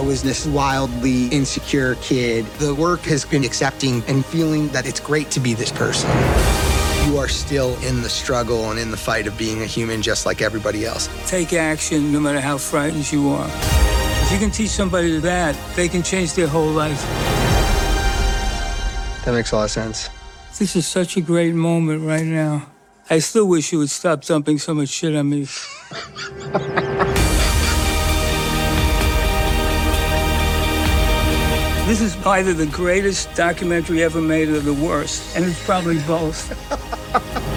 I 0.00 0.06
was 0.06 0.22
this 0.22 0.46
wildly 0.46 1.28
insecure 1.30 1.96
kid. 1.96 2.46
The 2.58 2.74
work 2.74 3.00
has 3.02 3.26
been 3.26 3.44
accepting 3.44 4.02
and 4.08 4.26
feeling 4.26 4.72
that 4.72 4.86
it's 4.86 5.00
great 5.00 5.34
to 5.34 5.40
be 5.40 5.54
this 5.54 5.70
person. 5.70 6.10
You 7.08 7.18
are 7.18 7.28
still 7.28 7.76
in 7.88 8.02
the 8.02 8.08
struggle 8.08 8.70
and 8.70 8.78
in 8.78 8.90
the 8.90 8.96
fight 8.96 9.26
of 9.26 9.36
being 9.36 9.62
a 9.62 9.66
human 9.66 10.02
just 10.02 10.26
like 10.26 10.44
everybody 10.44 10.86
else. 10.86 11.08
Take 11.26 11.52
action 11.52 12.12
no 12.12 12.20
matter 12.20 12.40
how 12.40 12.58
frightened 12.58 13.12
you 13.12 13.30
are. 13.30 13.50
If 14.30 14.34
you 14.34 14.46
can 14.46 14.52
teach 14.52 14.70
somebody 14.70 15.18
that, 15.18 15.58
they 15.74 15.88
can 15.88 16.04
change 16.04 16.34
their 16.34 16.46
whole 16.46 16.70
life. 16.70 17.02
That 19.24 19.34
makes 19.34 19.50
a 19.50 19.56
lot 19.56 19.64
of 19.64 19.72
sense. 19.72 20.08
This 20.56 20.76
is 20.76 20.86
such 20.86 21.16
a 21.16 21.20
great 21.20 21.52
moment 21.52 22.06
right 22.06 22.24
now. 22.24 22.64
I 23.10 23.18
still 23.18 23.48
wish 23.48 23.72
you 23.72 23.80
would 23.80 23.90
stop 23.90 24.24
dumping 24.24 24.58
so 24.58 24.72
much 24.72 24.90
shit 24.90 25.16
on 25.16 25.30
me. 25.30 25.40
this 31.88 32.00
is 32.00 32.16
either 32.24 32.54
the 32.54 32.66
greatest 32.66 33.34
documentary 33.34 34.04
ever 34.04 34.20
made 34.20 34.48
or 34.48 34.60
the 34.60 34.74
worst, 34.74 35.36
and 35.36 35.44
it's 35.44 35.60
probably 35.64 35.98
both. 36.06 36.54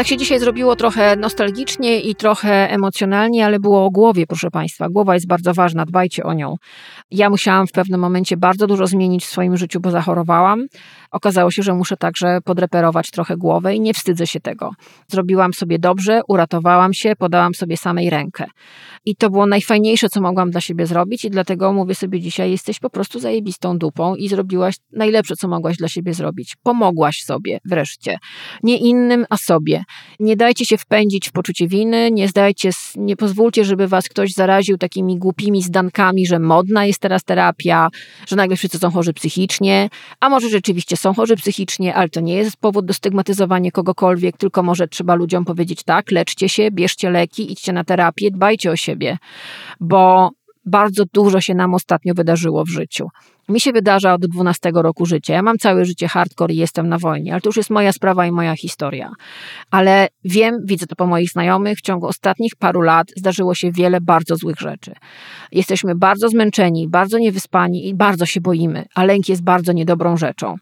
Tak 0.00 0.06
się 0.06 0.16
dzisiaj 0.16 0.40
zrobiło 0.40 0.76
trochę 0.76 1.16
nostalgicznie 1.16 2.00
i 2.00 2.14
trochę 2.14 2.70
emocjonalnie, 2.70 3.46
ale 3.46 3.58
było 3.58 3.84
o 3.84 3.90
głowie, 3.90 4.26
proszę 4.26 4.50
Państwa. 4.50 4.88
Głowa 4.88 5.14
jest 5.14 5.26
bardzo 5.26 5.54
ważna, 5.54 5.84
dbajcie 5.84 6.24
o 6.24 6.32
nią. 6.32 6.56
Ja 7.10 7.30
musiałam 7.30 7.66
w 7.66 7.72
pewnym 7.72 8.00
momencie 8.00 8.36
bardzo 8.36 8.66
dużo 8.66 8.86
zmienić 8.86 9.24
w 9.24 9.28
swoim 9.28 9.56
życiu, 9.56 9.80
bo 9.80 9.90
zachorowałam. 9.90 10.66
Okazało 11.10 11.50
się, 11.50 11.62
że 11.62 11.74
muszę 11.74 11.96
także 11.96 12.38
podreperować 12.44 13.10
trochę 13.10 13.36
głowę 13.36 13.74
i 13.74 13.80
nie 13.80 13.94
wstydzę 13.94 14.26
się 14.26 14.40
tego. 14.40 14.70
Zrobiłam 15.08 15.52
sobie 15.52 15.78
dobrze, 15.78 16.20
uratowałam 16.28 16.94
się, 16.94 17.16
podałam 17.16 17.54
sobie 17.54 17.76
samej 17.76 18.10
rękę. 18.10 18.44
I 19.04 19.16
to 19.16 19.30
było 19.30 19.46
najfajniejsze, 19.46 20.08
co 20.08 20.20
mogłam 20.20 20.50
dla 20.50 20.60
siebie 20.60 20.86
zrobić, 20.86 21.24
i 21.24 21.30
dlatego 21.30 21.72
mówię 21.72 21.94
sobie 21.94 22.20
dzisiaj: 22.20 22.50
jesteś 22.50 22.78
po 22.78 22.90
prostu 22.90 23.18
zajebistą 23.18 23.78
dupą 23.78 24.14
i 24.14 24.28
zrobiłaś 24.28 24.74
najlepsze, 24.92 25.36
co 25.36 25.48
mogłaś 25.48 25.76
dla 25.76 25.88
siebie 25.88 26.14
zrobić. 26.14 26.56
Pomogłaś 26.62 27.22
sobie 27.24 27.58
wreszcie. 27.64 28.18
Nie 28.62 28.76
innym, 28.76 29.26
a 29.30 29.36
sobie. 29.36 29.84
Nie 30.20 30.36
dajcie 30.36 30.66
się 30.66 30.78
wpędzić 30.78 31.28
w 31.28 31.32
poczucie 31.32 31.68
winy, 31.68 32.10
nie 32.10 32.28
zdajcie, 32.28 32.70
nie 32.96 33.16
pozwólcie, 33.16 33.64
żeby 33.64 33.88
was 33.88 34.08
ktoś 34.08 34.32
zaraził 34.32 34.78
takimi 34.78 35.18
głupimi 35.18 35.62
zdankami, 35.62 36.26
że 36.26 36.38
modna 36.38 36.84
jest 36.86 37.00
teraz 37.00 37.24
terapia, 37.24 37.88
że 38.28 38.36
nagle 38.36 38.56
wszyscy 38.56 38.78
są 38.78 38.90
chorzy 38.90 39.12
psychicznie, 39.12 39.88
a 40.20 40.28
może 40.28 40.48
rzeczywiście 40.48 40.96
są 40.96 41.14
chorzy 41.14 41.36
psychicznie, 41.36 41.94
ale 41.94 42.08
to 42.08 42.20
nie 42.20 42.34
jest 42.34 42.56
powód 42.56 42.86
do 42.86 42.94
stygmatyzowania 42.94 43.70
kogokolwiek, 43.70 44.36
tylko 44.36 44.62
może 44.62 44.88
trzeba 44.88 45.14
ludziom 45.14 45.44
powiedzieć 45.44 45.82
tak, 45.82 46.10
leczcie 46.10 46.48
się, 46.48 46.70
bierzcie 46.70 47.10
leki, 47.10 47.52
idźcie 47.52 47.72
na 47.72 47.84
terapię, 47.84 48.30
dbajcie 48.30 48.70
o 48.70 48.76
siebie, 48.76 49.18
bo 49.80 50.30
bardzo 50.64 51.04
dużo 51.12 51.40
się 51.40 51.54
nam 51.54 51.74
ostatnio 51.74 52.14
wydarzyło 52.14 52.64
w 52.64 52.68
życiu. 52.68 53.08
Mi 53.48 53.60
się 53.60 53.72
wydarza 53.72 54.14
od 54.14 54.26
12 54.26 54.70
roku 54.74 55.06
życia. 55.06 55.34
Ja 55.34 55.42
mam 55.42 55.58
całe 55.58 55.84
życie 55.84 56.08
hardcore 56.08 56.54
i 56.54 56.56
jestem 56.56 56.88
na 56.88 56.98
wojnie, 56.98 57.32
ale 57.32 57.40
to 57.40 57.48
już 57.48 57.56
jest 57.56 57.70
moja 57.70 57.92
sprawa 57.92 58.26
i 58.26 58.32
moja 58.32 58.56
historia. 58.56 59.10
Ale 59.70 60.08
wiem, 60.24 60.58
widzę 60.64 60.86
to 60.86 60.96
po 60.96 61.06
moich 61.06 61.30
znajomych, 61.30 61.78
w 61.78 61.82
ciągu 61.82 62.06
ostatnich 62.06 62.52
paru 62.58 62.80
lat 62.80 63.06
zdarzyło 63.16 63.54
się 63.54 63.72
wiele 63.72 64.00
bardzo 64.00 64.36
złych 64.36 64.56
rzeczy. 64.60 64.92
Jesteśmy 65.52 65.94
bardzo 65.94 66.28
zmęczeni, 66.28 66.88
bardzo 66.88 67.18
niewyspani 67.18 67.88
i 67.88 67.94
bardzo 67.94 68.26
się 68.26 68.40
boimy, 68.40 68.84
a 68.94 69.04
lęk 69.04 69.28
jest 69.28 69.42
bardzo 69.42 69.72
niedobrą 69.72 70.16
rzeczą. 70.16 70.56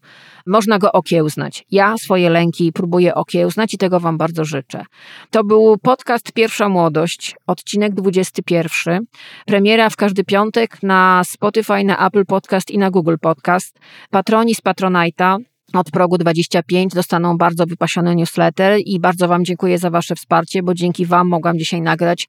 Można 0.49 0.79
go 0.79 0.91
okiełznać. 0.91 1.65
Ja 1.71 1.97
swoje 1.97 2.29
lęki 2.29 2.71
próbuję 2.73 3.15
okiełznać 3.15 3.73
i 3.73 3.77
tego 3.77 3.99
Wam 3.99 4.17
bardzo 4.17 4.45
życzę. 4.45 4.85
To 5.31 5.43
był 5.43 5.77
podcast 5.77 6.31
Pierwsza 6.31 6.69
Młodość, 6.69 7.35
odcinek 7.47 7.93
21. 7.93 9.05
Premiera 9.45 9.89
w 9.89 9.95
każdy 9.95 10.23
piątek 10.23 10.83
na 10.83 11.21
Spotify, 11.25 11.83
na 11.83 12.07
Apple 12.07 12.25
Podcast 12.25 12.71
i 12.71 12.77
na 12.77 12.91
Google 12.91 13.15
Podcast. 13.21 13.79
Patroni 14.09 14.55
z 14.55 14.61
Patronite'a 14.61 15.37
od 15.73 15.91
progu 15.91 16.17
25 16.17 16.93
dostaną 16.93 17.37
bardzo 17.37 17.65
wypasiony 17.65 18.15
newsletter 18.15 18.79
i 18.85 18.99
bardzo 18.99 19.27
Wam 19.27 19.45
dziękuję 19.45 19.77
za 19.77 19.89
Wasze 19.89 20.15
wsparcie, 20.15 20.63
bo 20.63 20.73
dzięki 20.73 21.05
Wam 21.05 21.27
mogłam 21.27 21.59
dzisiaj 21.59 21.81
nagrać 21.81 22.27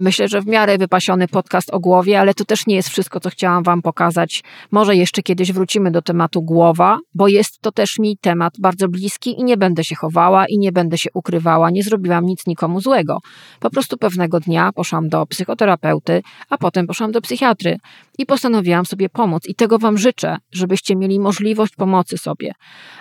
Myślę, 0.00 0.28
że 0.28 0.40
w 0.40 0.46
miarę 0.46 0.78
wypasiony 0.78 1.28
podcast 1.28 1.70
o 1.74 1.80
głowie, 1.80 2.20
ale 2.20 2.34
to 2.34 2.44
też 2.44 2.66
nie 2.66 2.74
jest 2.74 2.88
wszystko, 2.88 3.20
co 3.20 3.30
chciałam 3.30 3.62
Wam 3.62 3.82
pokazać. 3.82 4.42
Może 4.70 4.96
jeszcze 4.96 5.22
kiedyś 5.22 5.52
wrócimy 5.52 5.90
do 5.90 6.02
tematu 6.02 6.42
głowa, 6.42 6.98
bo 7.14 7.28
jest 7.28 7.60
to 7.60 7.72
też 7.72 7.98
mi 7.98 8.18
temat 8.18 8.52
bardzo 8.58 8.88
bliski 8.88 9.40
i 9.40 9.44
nie 9.44 9.56
będę 9.56 9.84
się 9.84 9.94
chowała 9.94 10.46
i 10.46 10.58
nie 10.58 10.72
będę 10.72 10.98
się 10.98 11.10
ukrywała. 11.14 11.70
Nie 11.70 11.82
zrobiłam 11.82 12.26
nic 12.26 12.46
nikomu 12.46 12.80
złego. 12.80 13.18
Po 13.60 13.70
prostu 13.70 13.96
pewnego 13.96 14.40
dnia 14.40 14.72
poszłam 14.72 15.08
do 15.08 15.26
psychoterapeuty, 15.26 16.22
a 16.50 16.58
potem 16.58 16.86
poszłam 16.86 17.12
do 17.12 17.20
psychiatry 17.20 17.78
i 18.18 18.26
postanowiłam 18.26 18.86
sobie 18.86 19.08
pomóc. 19.08 19.46
I 19.46 19.54
tego 19.54 19.78
Wam 19.78 19.98
życzę, 19.98 20.36
żebyście 20.52 20.96
mieli 20.96 21.20
możliwość 21.20 21.74
pomocy 21.76 22.18
sobie, 22.18 22.52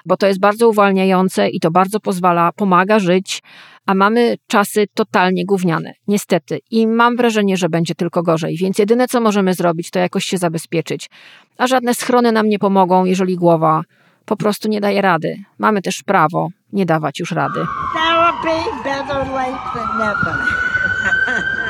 bo 0.06 0.18
to 0.18 0.28
jest 0.28 0.40
bardzo 0.40 0.70
uwalniające 0.70 1.50
i 1.50 1.60
to 1.60 1.72
bardzo 1.72 2.00
pozwala, 2.00 2.52
pomaga 2.52 3.00
żyć 3.00 3.42
a 3.86 3.96
mamy 3.96 4.36
czasy 4.48 4.86
totalnie 4.94 5.46
gówniane, 5.46 5.94
niestety. 6.08 6.60
I 6.72 6.88
mam 6.88 7.16
wrażenie, 7.16 7.58
że 7.58 7.70
będzie 7.70 7.96
tylko 7.96 8.24
gorzej, 8.24 8.58
więc 8.58 8.78
jedyne 8.80 9.08
co 9.08 9.22
możemy 9.22 9.54
zrobić, 9.54 9.92
to 9.92 10.00
jakoś 10.00 10.26
się 10.26 10.38
zabezpieczyć. 10.38 11.10
A 11.58 11.68
żadne 11.68 11.94
schrony 11.94 12.32
nam 12.32 12.50
nie 12.50 12.60
pomogą, 12.60 13.06
jeżeli 13.06 13.36
głowa 13.36 13.82
po 14.26 14.38
prostu 14.38 14.68
nie 14.68 14.82
daje 14.82 15.02
rady. 15.02 15.36
Mamy 15.58 15.82
też 15.82 16.04
prawo 16.04 16.50
nie 16.74 16.86
dawać 16.86 17.20
już 17.20 17.32
rady. 17.32 17.66
Better 18.84 19.26
than 19.74 19.98
never. 19.98 21.65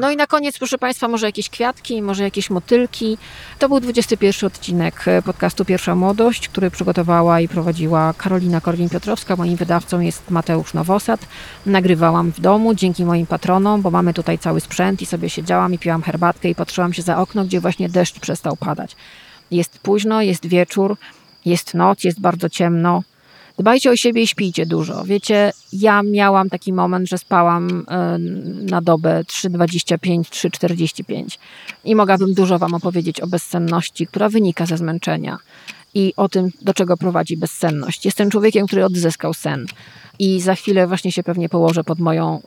No 0.00 0.10
i 0.10 0.16
na 0.16 0.26
koniec, 0.26 0.58
proszę 0.58 0.78
Państwa, 0.78 1.08
może 1.08 1.26
jakieś 1.26 1.50
kwiatki, 1.50 2.02
może 2.02 2.22
jakieś 2.22 2.50
motylki. 2.50 3.18
To 3.58 3.68
był 3.68 3.80
21 3.80 4.46
odcinek 4.46 5.04
podcastu 5.24 5.64
Pierwsza 5.64 5.94
Młodość, 5.94 6.48
który 6.48 6.70
przygotowała 6.70 7.40
i 7.40 7.48
prowadziła 7.48 8.14
Karolina 8.16 8.60
Korwin-Piotrowska. 8.60 9.36
Moim 9.36 9.56
wydawcą 9.56 10.00
jest 10.00 10.30
Mateusz 10.30 10.74
Nowosad. 10.74 11.20
Nagrywałam 11.66 12.32
w 12.32 12.40
domu 12.40 12.74
dzięki 12.74 13.04
moim 13.04 13.26
patronom, 13.26 13.82
bo 13.82 13.90
mamy 13.90 14.14
tutaj 14.14 14.38
cały 14.38 14.60
sprzęt 14.60 15.02
i 15.02 15.06
sobie 15.06 15.30
siedziałam 15.30 15.74
i 15.74 15.78
piłam 15.78 16.02
herbatkę 16.02 16.48
i 16.48 16.54
patrzyłam 16.54 16.92
się 16.92 17.02
za 17.02 17.18
okno, 17.18 17.44
gdzie 17.44 17.60
właśnie 17.60 17.88
deszcz 17.88 18.20
przestał 18.20 18.56
padać. 18.56 18.96
Jest 19.50 19.78
późno, 19.78 20.22
jest 20.22 20.46
wieczór, 20.46 20.96
jest 21.44 21.74
noc, 21.74 22.04
jest 22.04 22.20
bardzo 22.20 22.48
ciemno. 22.48 23.02
Dbajcie 23.60 23.90
o 23.90 23.96
siebie 23.96 24.22
i 24.22 24.26
śpijcie 24.26 24.66
dużo. 24.66 25.04
Wiecie, 25.04 25.52
ja 25.72 26.02
miałam 26.02 26.50
taki 26.50 26.72
moment, 26.72 27.08
że 27.08 27.18
spałam 27.18 27.84
e, 27.88 28.18
na 28.70 28.80
dobę 28.80 29.22
3,25, 29.22 30.20
3,45 30.20 31.38
i 31.84 31.94
mogłabym 31.94 32.34
dużo 32.34 32.58
Wam 32.58 32.74
opowiedzieć 32.74 33.20
o 33.20 33.26
bezsenności, 33.26 34.06
która 34.06 34.28
wynika 34.28 34.66
ze 34.66 34.76
zmęczenia 34.76 35.38
i 35.94 36.12
o 36.16 36.28
tym, 36.28 36.50
do 36.62 36.74
czego 36.74 36.96
prowadzi 36.96 37.36
bezsenność. 37.36 38.04
Jestem 38.04 38.30
człowiekiem, 38.30 38.66
który 38.66 38.84
odzyskał 38.84 39.34
sen 39.34 39.66
i 40.18 40.40
za 40.40 40.54
chwilę 40.54 40.86
właśnie 40.86 41.12
się 41.12 41.22
pewnie 41.22 41.48
położę 41.48 41.84
pod 41.84 41.98
moją 41.98 42.42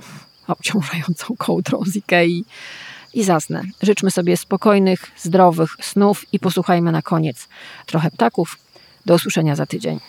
obciążającą 0.47 1.35
kołdrą 1.37 1.83
z 1.85 1.95
Ikei 1.95 2.45
i 3.13 3.23
zasnę. 3.23 3.63
Życzmy 3.81 4.11
sobie 4.11 4.37
spokojnych, 4.37 5.11
zdrowych 5.17 5.75
snów 5.81 6.25
i 6.33 6.39
posłuchajmy 6.39 6.91
na 6.91 7.01
koniec 7.01 7.47
trochę 7.85 8.11
ptaków. 8.11 8.57
Do 9.05 9.15
usłyszenia 9.15 9.55
za 9.55 9.65
tydzień. 9.65 9.99